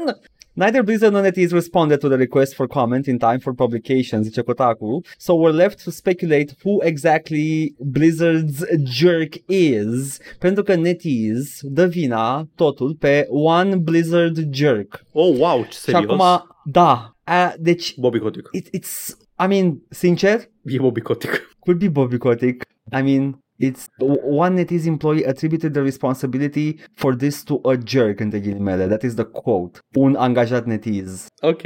Neither 0.53 0.83
Blizzard 0.83 1.13
nor 1.13 1.21
NetEase 1.21 1.53
responded 1.53 1.99
to 1.99 2.07
the 2.07 2.17
request 2.17 2.53
for 2.55 2.67
comment 2.67 3.05
in 3.07 3.17
time 3.17 3.37
for 3.39 3.53
publication, 3.53 4.23
zice 4.23 4.41
Kotaku, 4.41 5.01
so 5.17 5.33
we're 5.33 5.55
left 5.55 5.83
to 5.83 5.91
speculate 5.91 6.55
who 6.63 6.81
exactly 6.83 7.73
Blizzard's 7.79 8.63
jerk 8.83 9.33
is, 9.47 10.17
pentru 10.39 10.63
că 10.63 10.75
NetEase 10.75 11.59
dă 11.61 11.85
vina 11.85 12.47
totul 12.55 12.95
pe 12.99 13.25
One 13.29 13.75
Blizzard 13.75 14.53
Jerk. 14.53 15.05
Oh, 15.11 15.35
wow, 15.37 15.61
ce 15.63 15.71
Și 15.71 15.79
serios? 15.79 16.03
acum, 16.03 16.47
da, 16.65 17.15
a, 17.23 17.53
deci, 17.59 17.95
Bobby 17.97 18.19
Kotick. 18.19 18.49
it, 18.51 18.67
it's, 18.67 19.15
I 19.43 19.47
mean, 19.47 19.81
sincer, 19.89 20.39
E 20.65 20.77
Bobby 20.77 21.01
Kotick. 21.01 21.47
could 21.59 21.79
be 21.79 21.87
Bobby 21.89 22.17
Kotick. 22.17 22.63
I 22.99 23.01
mean, 23.01 23.37
it's 23.59 23.85
one 24.29 24.55
NetEase 24.63 24.85
employee 24.87 25.27
attributed 25.27 25.71
the 25.73 25.81
responsibility 25.81 26.75
for 26.93 27.15
this 27.15 27.43
to 27.43 27.59
a 27.63 27.73
jerk, 27.85 28.19
între 28.19 28.39
ghilimele. 28.39 28.87
That 28.87 29.01
is 29.03 29.13
the 29.13 29.23
quote. 29.23 29.79
Un 29.95 30.15
angajat 30.15 30.65
NetEase. 30.65 31.25
Ok. 31.41 31.61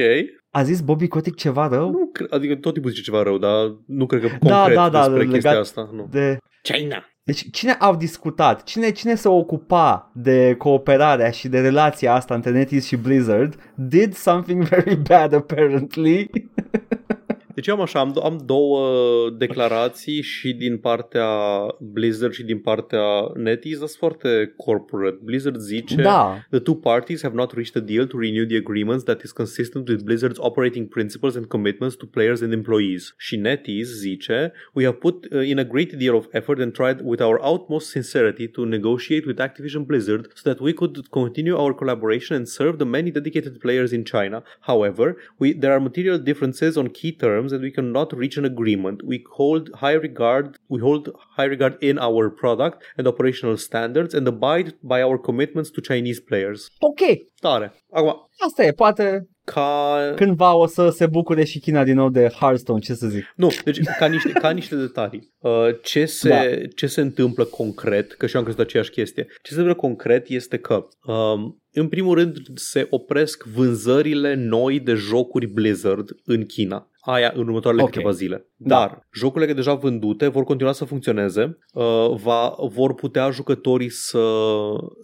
A 0.50 0.64
zis 0.64 0.82
Bobby 0.82 1.08
Kotick 1.08 1.38
ceva 1.38 1.68
rău? 1.68 1.90
Nu, 1.92 2.10
cre- 2.14 2.26
adică 2.30 2.56
tot 2.56 2.74
timpul 2.74 2.92
zice 2.92 3.04
ceva 3.04 3.24
rău, 3.24 3.38
dar 3.38 3.76
nu 3.86 4.06
cred 4.06 4.22
că 4.22 4.28
Da, 4.42 4.56
concret 4.58 4.76
da, 4.76 4.90
da, 4.90 5.00
despre 5.00 5.18
legat 5.18 5.32
chestia 5.32 5.60
asta. 5.60 5.90
Nu. 5.94 6.08
De... 6.12 6.38
China. 6.62 7.04
Deci 7.24 7.50
cine 7.52 7.72
au 7.72 7.96
discutat? 7.96 8.64
Cine, 8.64 8.92
cine 8.92 9.16
se 9.16 9.28
ocupa 9.28 10.12
de 10.16 10.56
cooperarea 10.58 11.30
și 11.32 11.48
de 11.48 11.60
relația 11.62 12.14
asta 12.14 12.36
între 12.36 12.52
NetEase 12.52 12.86
și 12.88 12.96
Blizzard 12.98 13.74
did 13.76 14.14
something 14.14 14.64
very 14.74 14.96
bad 14.96 15.34
apparently. 15.34 16.30
Deci 17.56 17.68
eu 17.68 17.76
am 17.76 17.82
așa, 17.82 18.00
am, 18.00 18.14
do- 18.14 18.24
am 18.24 18.44
două 18.46 19.30
declarații 19.30 20.22
și 20.22 20.54
din 20.54 20.78
partea 20.78 21.28
Blizzard 21.80 22.34
și 22.34 22.44
din 22.44 22.60
partea 22.60 23.04
NetEase, 23.36 23.78
dar 23.80 23.88
sunt 23.88 24.00
foarte 24.00 24.54
corporate. 24.58 25.20
Blizzard 25.24 25.60
zice 25.60 25.96
da. 25.96 26.38
The 26.50 26.60
two 26.60 26.76
parties 26.76 27.22
have 27.22 27.36
not 27.36 27.54
reached 27.54 27.84
a 27.84 27.86
deal 27.86 28.06
to 28.06 28.18
renew 28.18 28.46
the 28.46 28.58
agreements 28.58 29.04
that 29.04 29.22
is 29.22 29.32
consistent 29.32 29.88
with 29.88 30.04
Blizzard's 30.04 30.40
operating 30.40 30.88
principles 30.88 31.36
and 31.36 31.46
commitments 31.46 31.96
to 31.96 32.06
players 32.06 32.42
and 32.42 32.52
employees. 32.54 33.14
Și 33.18 33.36
NetEase 33.36 33.94
zice, 34.00 34.52
We 34.74 34.84
have 34.84 34.98
put 34.98 35.26
uh, 35.32 35.48
in 35.48 35.60
a 35.60 35.64
great 35.64 35.94
deal 35.94 36.16
of 36.16 36.26
effort 36.32 36.60
and 36.60 36.72
tried 36.74 37.00
with 37.04 37.22
our 37.22 37.40
utmost 37.54 37.90
sincerity 37.90 38.48
to 38.48 38.66
negotiate 38.66 39.26
with 39.26 39.40
Activision 39.40 39.86
Blizzard 39.86 40.32
so 40.34 40.54
that 40.54 40.60
we 40.60 40.74
could 40.74 41.08
continue 41.10 41.56
our 41.58 41.74
collaboration 41.74 42.38
and 42.38 42.48
serve 42.48 42.78
the 42.78 42.86
many 42.86 43.12
dedicated 43.12 43.60
players 43.60 43.92
in 43.92 44.04
China. 44.04 44.44
However, 44.60 45.16
we, 45.40 45.54
there 45.54 45.74
are 45.76 45.80
material 45.80 46.18
differences 46.18 46.78
on 46.78 46.88
key 46.90 47.12
terms 47.12 47.45
and 47.52 47.62
we 47.62 47.72
cannot 47.72 48.14
reach 48.18 48.38
an 48.38 48.46
agreement. 48.46 49.02
We 49.02 49.22
hold 49.38 49.70
high 49.82 49.98
regard 49.98 50.56
we 50.68 50.80
hold 50.80 51.12
high 51.36 51.50
regard 51.50 51.82
in 51.82 51.98
our 51.98 52.30
product 52.30 52.84
and 52.98 53.08
operational 53.08 53.58
standards 53.58 54.14
and 54.14 54.28
abide 54.28 54.70
by 54.82 55.02
our 55.02 55.18
commitments 55.22 55.70
to 55.72 55.82
Chinese 55.82 56.22
players. 56.22 56.68
Ok, 56.80 57.02
Tare. 57.46 57.74
Acum, 57.92 58.30
asta 58.46 58.64
e, 58.64 58.72
poate 58.72 59.30
ca... 59.44 59.98
cândva 60.16 60.56
o 60.56 60.66
să 60.66 60.90
se 60.90 61.06
bucure 61.06 61.44
și 61.44 61.60
China 61.60 61.84
din 61.84 61.96
nou 61.96 62.10
de 62.10 62.28
Hearthstone, 62.40 62.80
ce 62.80 62.94
să 62.94 63.08
zic. 63.08 63.34
Nu, 63.36 63.50
deci 63.64 63.80
ca 64.00 64.06
niște, 64.06 64.32
ca 64.32 64.50
niște 64.52 64.76
detalii. 64.76 65.34
Uh, 65.40 65.52
ce, 65.84 66.06
se, 66.06 66.30
Da. 66.30 66.68
ce 66.76 66.88
se 66.88 67.02
întâmplă 67.02 67.44
concret, 67.44 68.12
că 68.12 68.26
și 68.26 68.34
eu 68.34 68.40
am 68.40 68.48
crezut 68.48 68.66
aceeași 68.66 68.90
chestie, 68.90 69.28
ce 69.42 69.54
se 69.54 69.60
întâmplă 69.60 69.82
concret 69.82 70.30
este 70.30 70.58
că 70.58 70.88
um, 71.06 71.64
în 71.72 71.88
primul 71.88 72.16
rând 72.16 72.38
se 72.54 72.88
opresc 72.90 73.44
vânzările 73.44 74.34
noi 74.34 74.80
de 74.80 74.94
jocuri 74.94 75.48
Blizzard 75.48 76.10
în 76.24 76.46
China. 76.46 76.90
Aia 77.06 77.32
în 77.36 77.48
următoarele 77.48 77.84
Ok. 77.84 77.90
câteva 77.90 78.12
zile. 78.12 78.48
Da. 78.56 78.76
Dar 78.78 79.08
jocurile 79.14 79.54
deja 79.54 79.74
vândute 79.74 80.28
vor 80.28 80.44
continua 80.44 80.72
să 80.72 80.86
funcționeze. 80.86 81.58
Uh, 81.74 81.84
va, 82.24 82.56
vor 82.74 82.94
putea 82.94 83.30
jucătorii 83.30 83.90
să, 83.90 84.24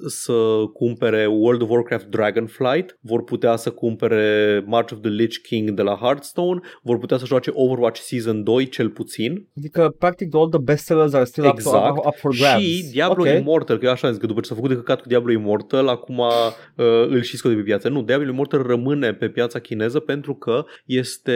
să 0.08 0.34
cumpere 0.74 1.26
World 1.26 1.62
of 1.62 1.70
Warcraft 1.70 2.06
Dragonflight, 2.06 2.97
vor 3.02 3.24
putea 3.24 3.56
să 3.56 3.70
cumpere 3.70 4.64
March 4.66 4.91
of 4.93 4.99
the 5.02 5.10
Lich 5.10 5.36
King 5.38 5.70
de 5.70 5.82
la 5.82 5.95
Hearthstone, 5.95 6.60
vor 6.82 6.97
putea 6.97 7.18
să 7.18 7.26
joace 7.26 7.49
Overwatch 7.54 7.99
Season 8.02 8.43
2 8.43 8.68
cel 8.68 8.89
puțin 8.89 9.47
Adică, 9.58 9.95
practic, 9.99 10.36
all 10.36 10.49
the 10.49 10.60
bestsellers 10.60 11.14
are 11.14 11.24
still 11.24 11.45
Exact. 11.47 11.89
up, 11.91 11.97
up, 11.97 12.06
up 12.06 12.16
for 12.16 12.36
grabs. 12.36 12.62
și 12.64 12.89
Diablo 12.91 13.24
Ok. 13.30 13.38
Immortal, 13.39 13.78
că 13.78 13.86
eu 13.86 13.91
așa 13.91 14.08
am 14.08 14.14
zis 14.14 14.22
că 14.22 14.28
după 14.28 14.39
ce 14.41 14.47
s-a 14.47 14.56
făcut 14.56 14.70
de 14.70 14.76
căcat 14.76 15.02
cu 15.02 15.08
Diablo 15.08 15.32
Immortal, 15.32 15.88
acum 15.88 16.18
uh, 16.18 17.06
îl 17.08 17.22
și 17.22 17.38
scot 17.38 17.52
de 17.52 17.58
pe 17.58 17.64
piață. 17.64 17.89
Nu, 17.89 18.02
Diablo 18.04 18.28
Immortal 18.30 18.62
rămâne 18.62 19.14
pe 19.14 19.30
piața 19.30 19.60
chineză 19.60 19.99
pentru 19.99 20.34
că 20.36 20.64
este 20.86 21.36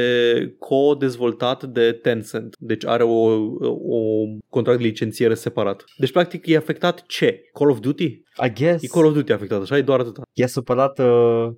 co-dezvoltat 0.60 1.64
de 1.64 1.92
Tencent. 1.92 2.56
Deci 2.60 2.86
are 2.86 3.04
o, 3.04 3.26
o 3.70 4.26
contract 4.50 4.80
de 4.80 4.86
licențiere 4.86 5.34
separat. 5.34 5.84
Deci 5.98 6.12
practic 6.12 6.48
e 6.48 6.58
afectat 6.58 7.04
ce? 7.08 7.42
Call 7.54 7.70
of 7.70 7.80
Duty? 7.80 8.24
I 8.44 8.54
guess. 8.54 8.84
E 8.84 8.88
Call 8.88 9.06
of 9.06 9.14
Duty 9.14 9.32
afectat, 9.32 9.62
așa? 9.62 9.78
E 9.78 9.82
doar 9.82 10.00
atâta. 10.00 10.22
E 10.34 10.46
supărat 10.46 11.00
uh, 11.00 11.06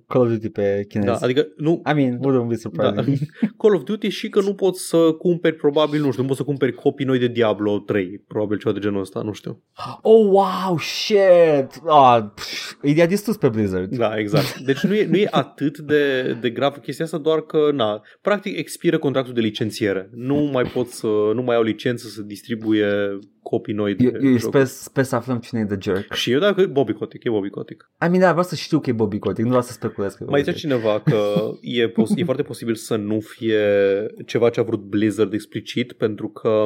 Call 0.06 0.24
of 0.24 0.28
Duty 0.28 0.48
pe 0.48 0.84
chinez. 0.88 1.06
Da, 1.06 1.14
adică 1.24 1.46
nu, 1.56 1.82
I 1.90 1.92
mean, 1.94 2.18
wouldn't 2.18 2.48
be 2.48 2.54
da. 2.54 2.60
surprising. 2.60 3.18
Call 3.62 3.74
of 3.74 3.82
Duty 3.82 4.08
și 4.08 4.28
că 4.28 4.40
nu 4.40 4.54
poți 4.54 4.88
să 4.88 4.96
cumperi 4.96 5.56
probabil, 5.56 6.00
nu 6.00 6.10
știu, 6.10 6.22
nu 6.22 6.28
poți 6.28 6.40
să 6.40 6.44
cumperi 6.44 6.72
copii 6.72 7.06
noi 7.06 7.18
de 7.18 7.26
Diablo 7.26 7.78
3, 7.78 8.24
probabil 8.28 8.58
ceva 8.58 8.74
de 8.74 8.80
genul 8.80 9.00
ăsta, 9.00 9.20
nu 9.20 9.32
știu. 9.32 9.62
Oh, 10.02 10.26
wow, 10.26 10.78
shit! 10.78 11.80
Ah, 11.86 12.24
pf, 12.34 12.72
i-a 12.82 13.06
distrus 13.06 13.36
pe 13.36 13.48
Blizzard. 13.48 13.96
Da, 13.96 14.18
exact. 14.18 14.58
Deci 14.58 14.80
nu 14.80 14.94
e, 14.94 15.06
nu 15.06 15.16
e 15.16 15.28
atât 15.30 15.78
de, 15.78 16.32
de 16.40 16.50
grav 16.50 16.76
chestia 16.76 17.04
asta, 17.04 17.18
doar 17.18 17.40
că, 17.40 17.70
na, 17.72 18.02
practic 18.20 18.56
expiră 18.88 18.98
contractul 18.98 19.34
de 19.34 19.40
licențiere. 19.48 20.10
Nu 20.14 20.34
mai 20.52 20.64
pot 20.64 20.86
să, 20.88 21.06
nu 21.34 21.42
mai 21.42 21.56
au 21.56 21.62
licență 21.62 22.08
să 22.08 22.22
distribuie 22.22 23.18
copii 23.42 23.74
noi 23.74 23.94
de 23.94 24.04
Eu, 24.04 24.10
eu 24.10 24.20
jocuri. 24.20 24.40
sper, 24.40 24.64
sper 24.64 25.04
să 25.04 25.14
aflăm 25.14 25.38
cine 25.38 25.60
e 25.60 25.64
The 25.64 25.76
Jerk. 25.80 26.12
Și 26.12 26.30
eu 26.30 26.38
dacă 26.38 26.66
Bobby 26.66 26.92
Kotick, 26.92 27.24
e 27.24 27.30
Bobby 27.30 27.48
Kotick. 27.48 27.90
I 28.04 28.08
mean, 28.08 28.18
da, 28.20 28.28
vreau 28.28 28.44
să 28.44 28.54
știu 28.54 28.80
că 28.80 28.90
e 28.90 28.92
Bobby 28.92 29.18
Kotick, 29.18 29.40
nu 29.42 29.48
vreau 29.48 29.62
să 29.62 29.72
speculez 29.72 30.12
că 30.14 30.22
e 30.22 30.30
Mai 30.30 30.40
Bobby 30.40 30.56
zicea 30.56 30.68
cineva 30.68 31.00
că 31.00 31.22
e, 31.60 31.88
pos- 31.88 32.12
e 32.16 32.24
foarte 32.24 32.42
posibil 32.42 32.74
să 32.74 32.96
nu 32.96 33.20
fie 33.20 33.60
ceva 34.26 34.48
ce 34.50 34.60
a 34.60 34.62
vrut 34.62 34.80
Blizzard 34.80 35.32
explicit, 35.32 35.92
pentru 35.92 36.28
că 36.28 36.64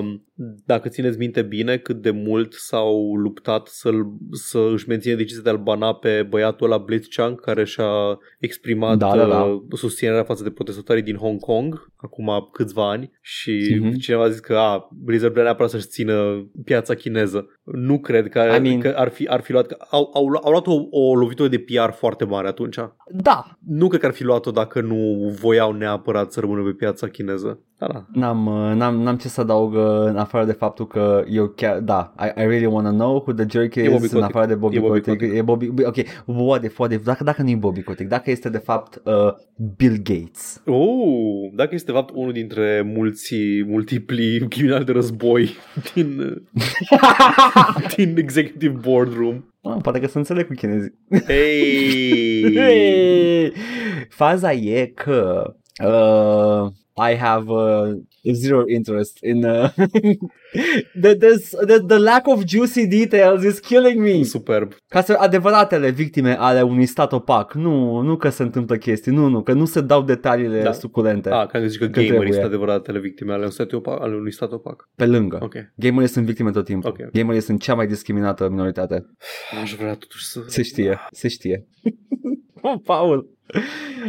dacă 0.65 0.89
țineți 0.89 1.19
minte 1.19 1.43
bine 1.43 1.77
cât 1.77 2.03
de 2.03 2.11
mult 2.11 2.53
s-au 2.53 3.15
luptat 3.17 3.67
să-l, 3.67 4.07
să 4.31 4.69
își 4.73 4.89
menține 4.89 5.15
decizia 5.15 5.43
de 5.43 5.51
a-l 5.51 5.59
bana 5.63 5.95
pe 5.95 6.27
băiatul 6.29 6.67
ăla 6.67 6.79
Blitzchung, 6.79 7.41
care 7.41 7.65
și-a 7.65 8.19
exprimat 8.39 8.99
Da, 8.99 9.17
da, 9.17 9.27
da. 9.27 9.43
uh, 9.43 9.63
susținerea 9.73 10.25
față 10.25 10.43
de 10.43 10.51
protestatarii 10.51 11.03
din 11.03 11.17
Hong 11.17 11.41
Kong 11.41 11.91
acum 12.13 12.49
câțiva 12.53 12.91
ani 12.91 13.11
și 13.21 13.79
Mhm. 13.81 13.97
cineva 13.97 14.23
a 14.23 14.29
zis 14.29 14.41
că 14.41 14.57
a, 14.57 14.89
Blizzard 15.05 15.33
vrea 15.33 15.45
neapărat 15.45 15.71
să-și 15.71 15.87
țină 15.87 16.47
piața 16.65 16.95
chineză. 16.95 17.47
Nu 17.65 18.01
cred 18.01 18.29
că, 18.29 18.39
I 18.39 18.61
mean- 18.61 18.81
că 18.81 18.93
ar, 18.97 19.09
fi, 19.09 19.27
ar 19.27 19.41
fi 19.41 19.53
luat, 19.53 19.67
că 19.67 19.77
au, 19.91 20.11
au, 20.15 20.41
au 20.43 20.51
luat 20.51 20.67
o, 20.67 20.75
o 20.91 21.15
lovitură 21.17 21.49
de 21.49 21.59
PR 21.59 21.91
foarte 21.91 22.25
mare 22.25 22.49
atunci. 22.49 22.77
Da, 23.09 23.59
Nu 23.67 23.89
cred 23.89 24.01
că 24.01 24.07
ar 24.07 24.13
fi 24.13 24.25
luat-o 24.25 24.51
dacă 24.51 24.81
nu 24.81 25.29
voiau 25.41 25.73
neapărat 25.73 26.33
să 26.33 26.41
rămână 26.41 26.63
pe 26.63 26.73
piața 26.73 27.09
chineză. 27.09 27.61
Da, 27.87 27.93
da. 27.93 28.05
n-am, 28.13 28.47
uh, 28.47 28.75
n-am, 28.77 29.01
n-am 29.03 29.17
ce 29.17 29.29
să 29.29 29.41
adaug 29.41 29.73
uh, 29.75 29.81
în 30.05 30.17
afară 30.17 30.45
de 30.45 30.53
faptul 30.53 30.87
că 30.87 31.25
eu 31.31 31.47
chiar, 31.47 31.81
da, 31.81 32.15
I, 32.21 32.41
I 32.41 32.45
really 32.47 32.67
wanna 32.67 32.91
know 32.91 33.15
who 33.17 33.33
The 33.33 33.45
Jerk 33.49 33.75
is, 33.75 33.83
E 33.85 33.89
Bobby 33.89 34.03
în 34.05 34.09
Kotick. 34.11 34.25
afară 34.25 34.47
de 34.47 34.55
Bobby, 34.55 34.77
E 34.77 34.81
Bobby 34.81 35.01
Kotick. 35.01 35.19
Kotick. 35.19 35.37
E 35.37 35.43
Bobby, 35.43 35.71
ok, 35.85 35.97
what 36.27 36.65
if, 36.65 36.79
what 36.79 36.93
if, 36.93 37.05
dacă, 37.05 37.25
dacă 37.25 37.43
nu 37.43 37.49
e 37.51 37.55
Bobby 37.55 37.83
Kotick, 37.83 38.09
dacă 38.09 38.31
este 38.31 38.49
de 38.49 38.59
fapt 38.59 39.01
uh, 39.05 39.33
Bill 39.77 39.97
Gates. 40.03 40.63
Oh, 40.67 41.51
dacă 41.55 41.75
este 41.75 41.91
de 41.91 41.97
fapt 41.99 42.11
unul 42.15 42.33
dintre 42.33 42.83
mulți, 42.95 43.35
multipli 43.67 44.47
criminali 44.49 44.85
de 44.85 44.93
război 44.93 45.51
din, 45.95 46.43
din 47.97 48.15
Executive 48.19 48.75
Boardroom. 48.81 49.45
Ah, 49.63 49.77
poate 49.83 50.01
că 50.01 50.07
să 50.07 50.19
înțeleg 50.19 50.47
cu 50.47 50.53
chinezii. 50.55 50.95
Hey! 51.27 52.53
Hey! 52.57 53.53
Faza 54.09 54.53
e 54.53 54.87
că 54.95 55.43
uh, 55.85 56.71
I 56.97 57.17
have 57.17 57.45
uh, 57.51 57.93
zero 58.33 58.63
interest 58.69 59.19
in 59.23 59.45
uh, 59.45 59.69
the, 61.01 61.15
this, 61.17 61.55
the, 61.67 61.79
the 61.87 61.99
lack 61.99 62.27
of 62.27 62.45
juicy 62.47 62.87
details 62.87 63.45
is 63.45 63.59
killing 63.59 64.01
me. 64.03 64.23
Superb. 64.23 64.73
Ca 64.89 65.01
să 65.03 65.17
adevăratele 65.19 65.91
victime 65.91 66.37
ale 66.39 66.63
unui 66.63 66.87
stat 66.87 67.13
opac. 67.13 67.55
Nu, 67.55 68.01
nu 68.01 68.17
că 68.17 68.29
se 68.29 68.43
întâmplă 68.43 68.77
chestii, 68.77 69.13
nu, 69.13 69.27
nu, 69.29 69.43
că 69.43 69.53
nu 69.53 69.65
se 69.65 69.81
dau 69.81 70.03
detaliile 70.03 70.63
Da. 70.63 70.73
suculente 70.73 71.31
Ah, 71.31 71.47
ca 71.47 71.59
să 71.59 71.67
zici 71.67 71.79
că 71.79 71.85
Că 71.85 71.91
gamerii 71.91 72.09
trebuie. 72.11 72.33
sunt 72.33 72.45
adevăratele 72.45 72.99
victime 72.99 73.33
ale, 73.33 73.41
unui 73.41 73.53
stat 73.53 73.73
opac, 73.73 74.01
ale 74.01 74.15
unui 74.15 74.33
stat 74.33 74.53
opac. 74.53 74.89
pe 74.97 75.07
lângă. 75.07 75.39
Ok. 75.43 75.55
Gamerii 75.75 76.09
sunt 76.09 76.25
victime 76.27 76.51
tot 76.51 76.65
timpul. 76.65 76.91
Ok, 76.91 76.99
ok. 77.01 77.11
Gamerii 77.13 77.41
sunt 77.41 77.61
cea 77.63 77.75
mai 77.75 77.87
discriminată 77.87 78.49
minoritate. 78.49 79.07
Aș 79.63 79.75
vrea 79.75 79.95
totuși 79.95 80.25
să... 80.25 80.41
Se 80.47 80.63
știe, 80.63 80.99
se 81.11 81.29
știe. 81.29 81.67
oh, 82.63 82.75
Paul. 82.85 83.31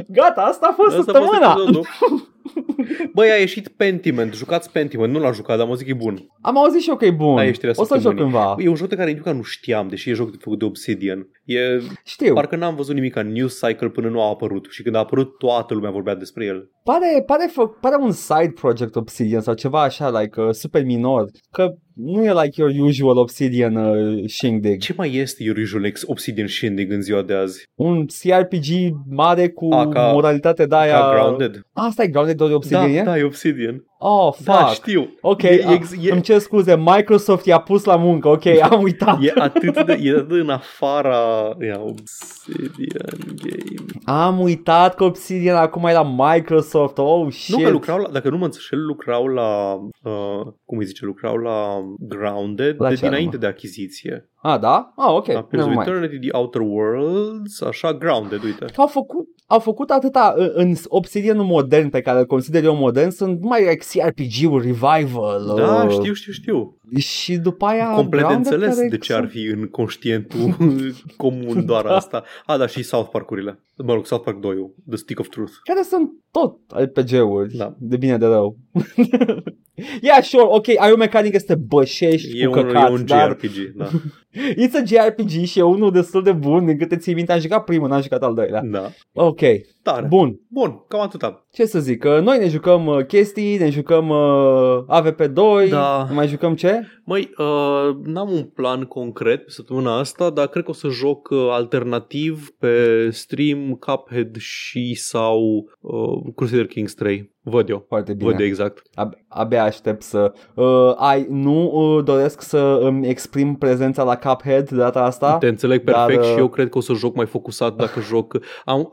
Gata, 0.08 0.42
asta 0.42 0.68
a 0.72 0.74
fost 0.74 0.98
Asta 0.98 1.12
a 1.12 1.22
fost 1.22 1.32
săptămâna. 1.34 1.52
episodul. 1.58 1.86
Băi, 3.16 3.30
a 3.32 3.36
ieșit 3.36 3.68
Pentiment, 3.68 4.34
jucați 4.34 4.72
Pentiment, 4.72 5.14
nu 5.14 5.20
l-am 5.20 5.34
jucat, 5.34 5.58
dar 5.58 5.68
mă 5.68 5.76
zic 5.76 5.86
că 5.86 5.92
e 5.92 5.96
bun. 5.96 6.28
Am 6.42 6.58
auzit 6.58 6.82
și 6.82 6.90
eu 6.90 6.96
că 6.96 7.06
e 7.06 7.12
bun. 7.12 7.38
Aia 7.38 7.48
e 7.50 7.52
știrea 7.52 7.74
o 7.78 7.84
să-l 7.84 8.00
joc 8.00 8.12
săptămânii. 8.12 8.22
cândva. 8.42 8.56
E 8.64 8.70
un 8.70 8.76
joc 8.76 8.88
de 8.90 8.96
care 8.96 9.10
nici 9.10 9.18
măcar 9.18 9.34
nu 9.34 9.42
știam, 9.42 9.88
deși 9.88 10.10
e 10.10 10.14
joc 10.14 10.42
făcut 10.42 10.60
de 10.60 10.66
Obsidian. 10.66 11.28
E, 11.46 11.60
Știu. 12.04 12.34
parcă 12.34 12.56
n-am 12.56 12.76
văzut 12.76 12.96
nimic 12.96 13.16
în 13.16 13.32
News 13.32 13.60
Cycle 13.60 13.90
până 13.90 14.10
nu 14.10 14.22
a 14.22 14.28
apărut 14.28 14.68
și 14.70 14.82
când 14.84 14.96
a 14.96 15.00
apărut 15.00 15.38
toată 15.38 15.74
lumea 15.74 15.92
vorbea 15.92 16.16
despre 16.16 16.46
el. 16.46 16.70
Pare, 16.84 17.24
pare, 17.26 17.50
fă- 17.52 17.80
pare 17.82 17.96
un 18.00 18.12
side 18.12 18.52
project 18.56 18.96
Obsidian 18.96 19.42
sau 19.42 19.54
ceva 19.54 19.82
așa, 19.82 20.20
like, 20.20 20.42
uh, 20.42 20.52
super 20.52 20.84
minor. 20.86 21.26
Că 21.52 21.74
nu 21.96 22.24
e 22.26 22.34
like 22.44 22.62
your 22.62 22.88
usual 22.88 23.18
Obsidian 23.18 23.76
uh, 23.76 24.28
shindig. 24.28 24.80
Ce 24.82 24.94
mai 24.98 25.16
este 25.16 25.54
Usual 25.62 25.86
Ex 25.86 26.04
Obsidian 26.06 26.48
Shindig 26.48 26.92
în 26.92 27.02
ziua 27.02 27.22
de 27.22 27.34
azi? 27.34 27.64
Un 27.76 28.06
CRPG 28.06 28.96
mare 29.10 29.50
cu 29.50 29.74
A, 29.74 29.88
ca- 29.88 30.12
moralitate 30.12 30.66
de 30.66 30.76
aia... 30.76 31.00
Ca 31.00 31.12
Grounded? 31.14 31.66
Asta 31.74 32.04
e 32.04 32.08
Grounded 32.08 32.38
de 32.38 32.44
Obsidian, 32.44 32.92
da, 32.94 33.00
e? 33.00 33.04
da, 33.04 33.18
e 33.18 33.24
Obsidian. 33.24 33.84
Oh, 34.06 34.34
fuck. 34.34 34.46
Da, 34.46 34.66
știu. 34.74 35.14
Ok, 35.22 35.42
E, 35.42 35.48
e, 35.48 35.66
ex, 35.72 35.92
e, 36.02 36.12
îmi 36.12 36.22
cer 36.22 36.40
scuze, 36.40 36.78
Microsoft 36.78 37.46
i-a 37.46 37.60
pus 37.60 37.84
la 37.84 37.96
muncă, 37.96 38.28
ok, 38.28 38.46
am 38.46 38.82
uitat. 38.82 39.24
e 39.24 39.32
atât 39.36 39.86
de, 39.86 40.00
e 40.02 40.10
atât 40.10 40.28
de 40.28 40.34
în 40.36 40.50
afara 40.50 41.58
ia, 41.68 41.82
Obsidian 41.82 43.20
Game. 43.44 43.73
Am 44.06 44.40
uitat 44.40 44.96
că 44.96 45.04
Obsidian 45.04 45.56
acum 45.56 45.86
e 45.86 45.94
la 45.94 46.16
Microsoft, 46.18 46.98
oh 46.98 47.32
shit. 47.32 47.56
Nu 47.56 47.64
că 47.64 47.70
lucrau 47.70 47.98
la, 47.98 48.10
dacă 48.10 48.30
nu 48.30 48.38
mă 48.38 48.46
înșel, 48.46 48.86
lucrau 48.86 49.28
la, 49.28 49.74
uh, 50.04 50.42
cum 50.66 50.78
îi 50.78 50.86
zice, 50.86 51.06
lucrau 51.06 51.36
la 51.38 51.84
Grounded 52.00 52.76
La 52.80 52.90
de 52.90 52.96
ce 52.96 53.02
dinainte 53.02 53.28
anume? 53.36 53.40
de 53.40 53.48
achiziție. 53.48 54.30
Ah, 54.42 54.60
da? 54.60 54.94
Ah, 54.96 55.10
ok, 55.14 55.28
Da, 55.28 55.42
Pillars 55.42 55.68
never 55.68 55.68
of 55.68 55.86
mind. 55.86 55.88
Eternity, 55.88 56.28
The 56.28 56.38
Outer 56.38 56.62
Worlds, 56.62 57.62
așa, 57.62 57.94
Grounded, 57.94 58.44
uite. 58.44 58.66
Că 58.66 58.82
au 58.82 58.88
făcut, 58.88 59.28
au 59.48 59.60
făcut 59.60 59.90
atâta 59.90 60.34
în- 60.38 60.52
în 60.54 60.74
Obsidian 60.88 61.38
modern 61.46 61.90
pe 61.90 62.02
care 62.02 62.20
îl 62.20 62.26
consider 62.26 62.64
eu 62.64 62.76
modern, 62.76 63.10
sunt 63.10 63.42
numai 63.42 63.60
like 63.62 63.86
CRPG-uri, 63.94 64.66
revival. 64.66 65.54
Da, 65.58 65.84
uh, 65.84 65.90
știu, 65.92 66.14
știu, 66.14 66.32
știu. 66.32 66.78
Și 66.98 67.38
după 67.38 67.66
aia 67.66 67.92
Complet 67.96 68.22
de 68.22 68.28
Grounded 68.28 68.52
înțeles 68.54 68.76
care 68.76 68.88
de 68.90 68.98
ce 68.98 69.14
ar 69.14 69.28
fi 69.28 69.40
în 69.46 69.68
conștientul 69.68 70.56
comun 71.18 71.66
doar 71.66 71.84
Da. 71.84 71.96
asta. 71.96 72.24
A, 72.46 72.58
da, 72.58 72.68
și 72.68 72.84
South 72.84 73.10
Park-urile. 73.12 73.60
Mă 73.78 73.94
rog, 73.94 74.06
South 74.06 74.24
Park 74.24 74.40
2 74.40 74.72
The 74.88 74.98
Stick 74.98 75.20
of 75.20 75.28
Truth. 75.30 75.52
care 75.64 75.82
sunt 75.82 76.12
tot 76.32 76.58
RPG-uri, 76.76 77.56
Da. 77.58 77.76
de 77.80 77.98
bine 77.98 78.18
de 78.18 78.26
rău. 78.26 78.58
yeah, 80.02 80.24
sure, 80.24 80.44
ok, 80.48 80.68
ai 80.68 80.92
o 80.92 80.96
mecanică 80.96 81.38
să 81.38 81.46
te 81.46 81.56
bășești 81.56 82.42
E 82.42 82.46
cu 82.46 82.60
un, 82.60 82.66
căcat, 82.66 82.90
e 82.90 82.94
un 82.94 83.06
dar 83.06 83.30
JRPG, 83.30 83.74
da. 83.76 83.90
it's 84.64 84.74
a 84.74 84.84
JRPG 84.86 85.30
și 85.46 85.60
e 85.60 85.62
unul 85.62 85.92
destul 85.92 86.24
de 86.24 86.32
bun, 86.32 86.66
din 86.66 86.78
câte 86.78 86.98
ții 86.98 87.14
minte, 87.14 87.32
am 87.32 87.40
jucat 87.40 87.64
primul, 87.64 87.88
n-am 87.88 88.02
jucat 88.02 88.24
al 88.24 88.34
doilea. 88.34 88.62
da. 88.62 88.92
Ok, 89.14 89.42
Tare. 89.84 90.06
bun. 90.08 90.40
Bun, 90.48 90.84
cam 90.88 91.00
atâta. 91.02 91.46
Ce 91.52 91.66
să 91.66 91.80
zic, 91.80 92.04
uh, 92.04 92.22
noi 92.22 92.38
ne 92.38 92.48
jucăm 92.48 92.86
uh, 92.86 93.06
chestii, 93.06 93.58
ne 93.58 93.70
jucăm 93.70 94.10
uh, 94.10 94.84
AVP2, 95.02 95.70
Da. 95.70 96.08
mai 96.14 96.28
jucăm 96.28 96.56
ce? 96.56 96.82
Măi, 97.06 97.30
uh, 97.38 97.96
n-am 98.04 98.32
un 98.32 98.44
plan 98.44 98.84
concret 98.84 99.44
pe 99.44 99.50
săptămâna 99.50 99.98
asta, 100.00 100.30
dar 100.30 100.48
cred 100.48 100.64
că 100.64 100.70
o 100.70 100.74
să 100.74 100.88
joc 100.88 101.30
uh, 101.30 101.48
alternativ 101.52 102.50
pe 102.60 103.08
stream 103.12 103.74
Cuphead 103.80 104.36
și 104.38 104.94
sau 104.94 105.40
uh, 105.80 106.34
Crusader 106.36 106.66
Kings 106.66 106.94
3. 106.94 107.32
Văd 107.42 107.70
eu. 107.70 107.86
Foarte 107.88 108.14
bine. 108.14 108.30
Văd 108.30 108.40
eu 108.40 108.46
exact. 108.46 108.82
Ab- 108.96 109.18
abia 109.28 109.64
aștept 109.64 110.02
să... 110.02 110.34
Uh, 110.56 110.94
ai, 110.96 111.28
nu 111.30 111.72
uh, 111.74 112.04
doresc 112.04 112.42
să 112.42 112.80
îmi 112.82 113.08
exprim 113.08 113.56
prezența 113.56 114.04
la 114.04 114.16
Cuphead 114.18 114.70
de 114.70 114.76
data 114.76 115.04
asta? 115.04 115.38
Te 115.38 115.48
înțeleg 115.48 115.84
Dar, 115.84 116.06
perfect 116.06 116.26
și 116.26 116.32
uh, 116.32 116.38
eu 116.38 116.48
cred 116.48 116.70
că 116.70 116.78
o 116.78 116.82
să 116.82 116.94
joc 116.94 117.16
mai 117.16 117.26
focusat 117.26 117.76
dacă 117.76 118.00
joc. 118.00 118.38
Am, 118.66 118.92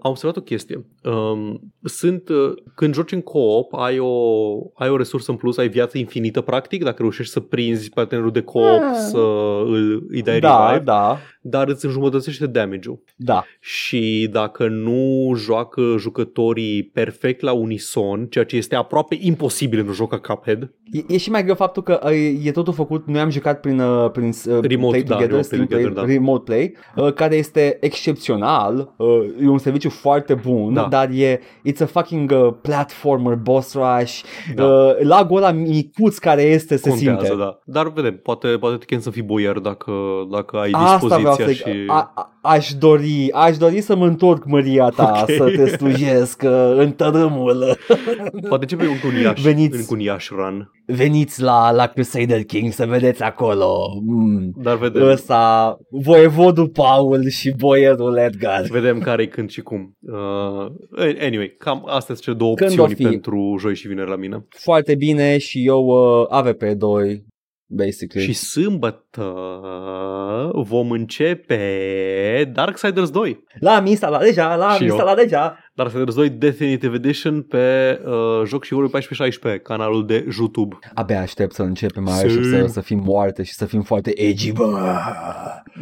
am 0.00 0.10
observat 0.10 0.36
o 0.36 0.40
chestie. 0.40 0.84
Um, 1.04 1.72
sunt, 1.84 2.28
uh, 2.28 2.52
când 2.74 2.94
joci 2.94 3.12
în 3.12 3.20
co-op, 3.20 3.74
ai 3.74 3.98
o, 3.98 4.12
ai 4.74 4.88
o 4.88 4.96
resursă 4.96 5.30
în 5.30 5.36
plus, 5.36 5.56
ai 5.56 5.68
viață 5.68 5.98
infinită 5.98 6.40
practic, 6.40 6.84
dacă 6.84 6.96
reușești 6.98 7.32
să 7.32 7.40
prinzi 7.40 7.90
partenerul 7.90 8.30
de 8.32 8.42
co-op, 8.42 8.80
Ah. 8.80 8.96
să 9.10 9.18
îl, 9.66 10.06
îi 10.08 10.22
dai 10.22 10.40
Da, 10.40 10.66
revive, 10.66 10.84
da, 10.84 11.18
dar 11.42 11.68
îți 11.68 11.84
înjumătățește 11.84 12.46
damage-ul. 12.46 13.02
da. 13.16 13.44
Și 13.60 14.28
dacă 14.32 14.68
nu 14.68 15.32
joacă 15.36 15.94
jucătorii 15.98 16.82
perfect 16.82 17.40
la 17.40 17.52
unison, 17.52 18.26
ceea 18.26 18.44
ce 18.44 18.56
este 18.56 18.74
aproape 18.74 19.18
imposibil 19.20 19.78
în 19.78 19.86
un 19.86 19.92
joc 19.92 20.10
ca 20.10 20.34
Cuphead, 20.34 20.70
E, 20.92 21.04
e 21.08 21.16
și 21.16 21.30
mai 21.30 21.42
greu 21.42 21.54
faptul 21.54 21.82
că 21.82 22.00
uh, 22.04 22.44
e 22.44 22.50
totul 22.50 22.72
făcut, 22.72 23.06
noi 23.06 23.20
am 23.20 23.30
jucat 23.30 23.60
prin, 23.60 23.80
uh, 23.80 24.10
prin 24.10 24.26
uh, 24.28 24.58
Remote, 24.62 24.90
Play 24.90 25.02
da, 25.02 25.14
Together, 25.14 25.28
remote 25.28 25.42
Steam 25.42 25.66
play 25.66 25.80
Play, 25.80 25.82
together, 25.82 25.92
da. 25.92 26.12
Remote 26.12 26.42
Play, 26.44 26.76
uh, 27.06 27.12
care 27.12 27.36
este 27.36 27.76
excepțional, 27.80 28.94
uh, 28.96 29.19
e 29.42 29.48
un 29.48 29.58
serviciu 29.58 29.90
foarte 29.90 30.34
bun, 30.34 30.74
Da. 30.74 30.86
dar 30.90 31.08
e 31.12 31.40
it's 31.68 31.80
a 31.82 31.86
fucking 31.86 32.30
uh, 32.30 32.48
platformer, 32.62 33.34
boss 33.34 33.74
rush, 33.74 34.20
Da. 34.54 34.64
uh, 34.64 34.90
lagul 35.00 35.36
ăla 35.36 35.50
micuț 35.50 36.18
care 36.18 36.42
este 36.42 36.76
se 36.76 36.88
contează, 36.88 37.24
simte. 37.24 37.36
da. 37.38 37.58
Dar 37.64 37.92
vedem, 37.92 38.20
poate, 38.22 38.48
poate 38.48 38.76
te 38.76 38.84
chem 38.84 39.00
să 39.00 39.10
fii 39.10 39.22
boier 39.22 39.58
dacă, 39.58 39.92
dacă 40.30 40.56
ai 40.56 40.70
Asta 40.72 41.06
vreau 41.06 41.20
dispoziția 41.20 41.46
să 41.46 41.52
și... 41.52 41.84
a, 41.86 42.12
a, 42.14 42.32
aș 42.42 42.72
dori, 42.72 43.30
aș 43.32 43.56
dori 43.56 43.80
să 43.80 43.96
mă 43.96 44.06
întorc 44.06 44.44
măria 44.44 44.88
ta, 44.88 45.18
Ok. 45.20 45.30
să 45.36 45.44
te 45.56 45.66
slujesc 45.76 46.42
uh, 46.44 46.72
în 46.76 46.90
tărâmul. 46.92 47.76
Poate 48.48 48.62
începe 48.62 48.86
un 48.86 48.98
cuniaș, 49.10 49.42
Veniți. 49.42 49.76
în 49.78 49.84
cuniaș 49.84 50.28
run. 50.28 50.70
Veniți 50.86 51.42
la, 51.42 51.70
la 51.72 51.86
Crusader 51.86 52.44
King 52.44 52.72
să 52.72 52.86
vedeți 52.86 53.22
acolo. 53.22 54.00
Mm. 54.06 54.52
Dar 54.62 54.76
vedem, 54.76 55.06
Ăsta, 55.08 55.76
voievodul 55.90 56.68
Paul 56.68 57.28
și 57.28 57.50
boierul 57.56 58.16
Edgar. 58.16 58.62
vedem 58.70 58.98
care-i 59.10 59.28
când 59.28 59.50
și 59.50 59.60
cum. 59.60 59.96
Uh, 60.00 60.66
anyway, 61.20 61.54
cam 61.58 61.82
astea 61.86 62.14
sunt 62.14 62.20
cele 62.20 62.36
două 62.36 62.54
Când 62.54 62.70
opțiuni 62.70 62.92
o 62.92 62.96
fi? 62.96 63.02
pentru 63.02 63.56
joi 63.58 63.74
și 63.74 63.88
vineri 63.88 64.08
la 64.08 64.16
mine. 64.16 64.46
Foarte 64.48 64.94
bine 64.94 65.38
și 65.38 65.66
eu 65.66 65.84
uh, 65.84 66.26
AVP2, 66.42 67.16
basically. 67.66 68.26
Și 68.26 68.32
sâmbătă 68.32 69.34
vom 70.54 70.90
începe 70.90 72.50
Darksiders 72.52 73.10
2. 73.10 73.44
L-am 73.60 73.86
instalat 73.86 74.22
deja, 74.22 74.54
l-am 74.56 74.76
Și 74.76 74.82
eu. 74.82 74.88
instalat 74.88 75.16
deja. 75.16 75.58
Darksiders 75.74 76.14
2 76.14 76.30
Definitive 76.30 76.94
Edition 76.96 77.42
pe 77.42 78.00
uh, 78.04 78.42
Joc 78.46 78.64
și 78.64 78.72
Vorbe 78.72 78.86
1416, 78.86 79.60
canalul 79.62 80.06
de 80.06 80.26
YouTube. 80.38 80.78
Abia 80.94 81.20
aștept 81.20 81.54
să 81.54 81.62
începem, 81.62 82.02
mai 82.02 82.12
Sim. 82.12 82.26
aștept 82.26 82.44
să, 82.46 82.66
să 82.66 82.80
fim 82.80 83.02
moarte 83.04 83.42
și 83.42 83.52
să 83.52 83.64
fim 83.64 83.82
foarte 83.82 84.20
edgy. 84.22 84.52
Bă. 84.52 84.96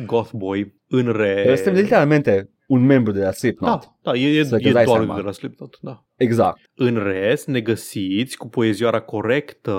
Goth 0.06 0.30
Boy 0.32 0.74
în 0.88 1.12
re... 1.16 1.52
Suntem 1.54 1.74
literalmente 1.74 2.50
un 2.68 2.84
membru 2.84 3.12
de 3.12 3.20
la 3.20 3.32
Slipknot. 3.32 3.82
Da, 3.82 3.96
da, 4.02 4.14
e, 4.14 4.38
e, 4.38 4.44
Să 4.44 4.56
e 4.60 4.72
dai 4.72 4.84
doar 4.84 4.98
seama. 4.98 5.14
de 5.14 5.20
la 5.20 5.32
Slipknot, 5.32 5.78
da. 5.80 6.02
Exact. 6.16 6.58
În 6.74 7.02
rest, 7.02 7.46
ne 7.46 7.60
găsiți 7.60 8.36
cu 8.36 8.48
poezioara 8.48 9.00
corectă 9.00 9.70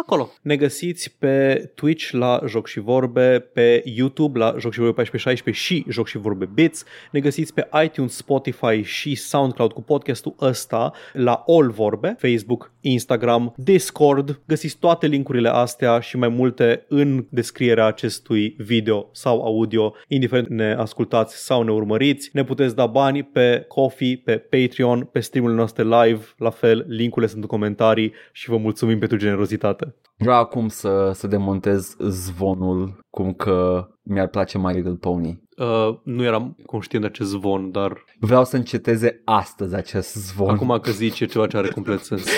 acolo. 0.00 0.30
Ne 0.42 0.56
găsiți 0.56 1.16
pe 1.18 1.70
Twitch 1.74 2.10
la 2.10 2.40
Joc 2.46 2.66
și 2.66 2.80
Vorbe, 2.80 3.38
pe 3.38 3.82
YouTube 3.84 4.38
la 4.38 4.54
Joc 4.58 4.72
și 4.72 4.78
Vorbe 4.78 4.94
1416 5.00 5.64
și 5.64 5.84
Joc 5.88 6.06
și 6.06 6.18
Vorbe 6.18 6.50
Bits. 6.54 6.84
Ne 7.12 7.20
găsiți 7.20 7.54
pe 7.54 7.68
iTunes, 7.84 8.16
Spotify 8.16 8.82
și 8.82 9.14
SoundCloud 9.14 9.72
cu 9.72 9.82
podcastul 9.82 10.34
ăsta 10.40 10.92
la 11.12 11.44
All 11.46 11.70
Vorbe, 11.70 12.16
Facebook, 12.18 12.72
Instagram, 12.80 13.54
Discord. 13.56 14.40
Găsiți 14.46 14.78
toate 14.78 15.06
linkurile 15.06 15.48
astea 15.48 16.00
și 16.00 16.16
mai 16.16 16.28
multe 16.28 16.84
în 16.88 17.26
descrierea 17.30 17.86
acestui 17.86 18.54
video 18.58 19.08
sau 19.12 19.42
audio, 19.42 19.94
indiferent 20.08 20.48
ne 20.48 20.74
ascultați 20.78 21.44
sau 21.44 21.62
ne 21.62 21.72
urmăriți. 21.72 22.30
Ne 22.32 22.44
puteți 22.44 22.74
da 22.74 22.86
bani 22.86 22.98
pe 23.32 23.64
Coffee, 23.68 24.22
pe 24.24 24.36
Patreon, 24.36 25.04
pe 25.12 25.20
streamurile 25.20 25.58
noastre 25.58 25.82
live, 25.82 26.24
la 26.36 26.50
fel, 26.50 26.84
linkurile 26.88 27.30
sunt 27.30 27.42
în 27.42 27.48
comentarii 27.48 28.12
și 28.32 28.48
vă 28.48 28.56
mulțumim 28.56 28.98
pentru 28.98 29.16
generozitate. 29.16 29.94
Vreau 30.16 30.38
acum 30.38 30.68
să, 30.68 31.10
să 31.14 31.26
demontez 31.26 31.96
zvonul 31.98 33.06
cum 33.10 33.32
că 33.32 33.88
mi-ar 34.02 34.28
place 34.28 34.58
My 34.58 34.72
Little 34.72 34.96
Pony. 35.00 35.42
Uh, 35.56 35.98
nu 36.04 36.24
eram 36.24 36.56
conștient 36.66 37.04
de 37.04 37.10
acest 37.10 37.30
zvon, 37.30 37.70
dar 37.70 38.04
Vreau 38.18 38.44
să 38.44 38.56
înceteze 38.56 39.22
astăzi 39.24 39.74
acest 39.74 40.14
zvon. 40.14 40.48
acum 40.48 40.78
că 40.82 40.90
zici 40.90 41.20
e 41.20 41.26
ceva 41.26 41.46
ce 41.46 41.56
are 41.56 41.68
complet 41.68 41.98
sens. 42.00 42.24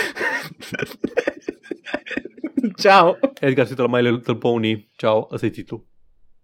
Ciao! 2.82 3.16
Edgar, 3.40 3.64
se 3.64 3.70
uită 3.70 3.82
la 3.82 3.98
My 3.98 4.08
Little 4.10 4.34
Pony. 4.34 4.90
Ciao, 4.96 5.28
ăsta 5.32 5.46
e 5.46 5.50
titlul. 5.50 5.86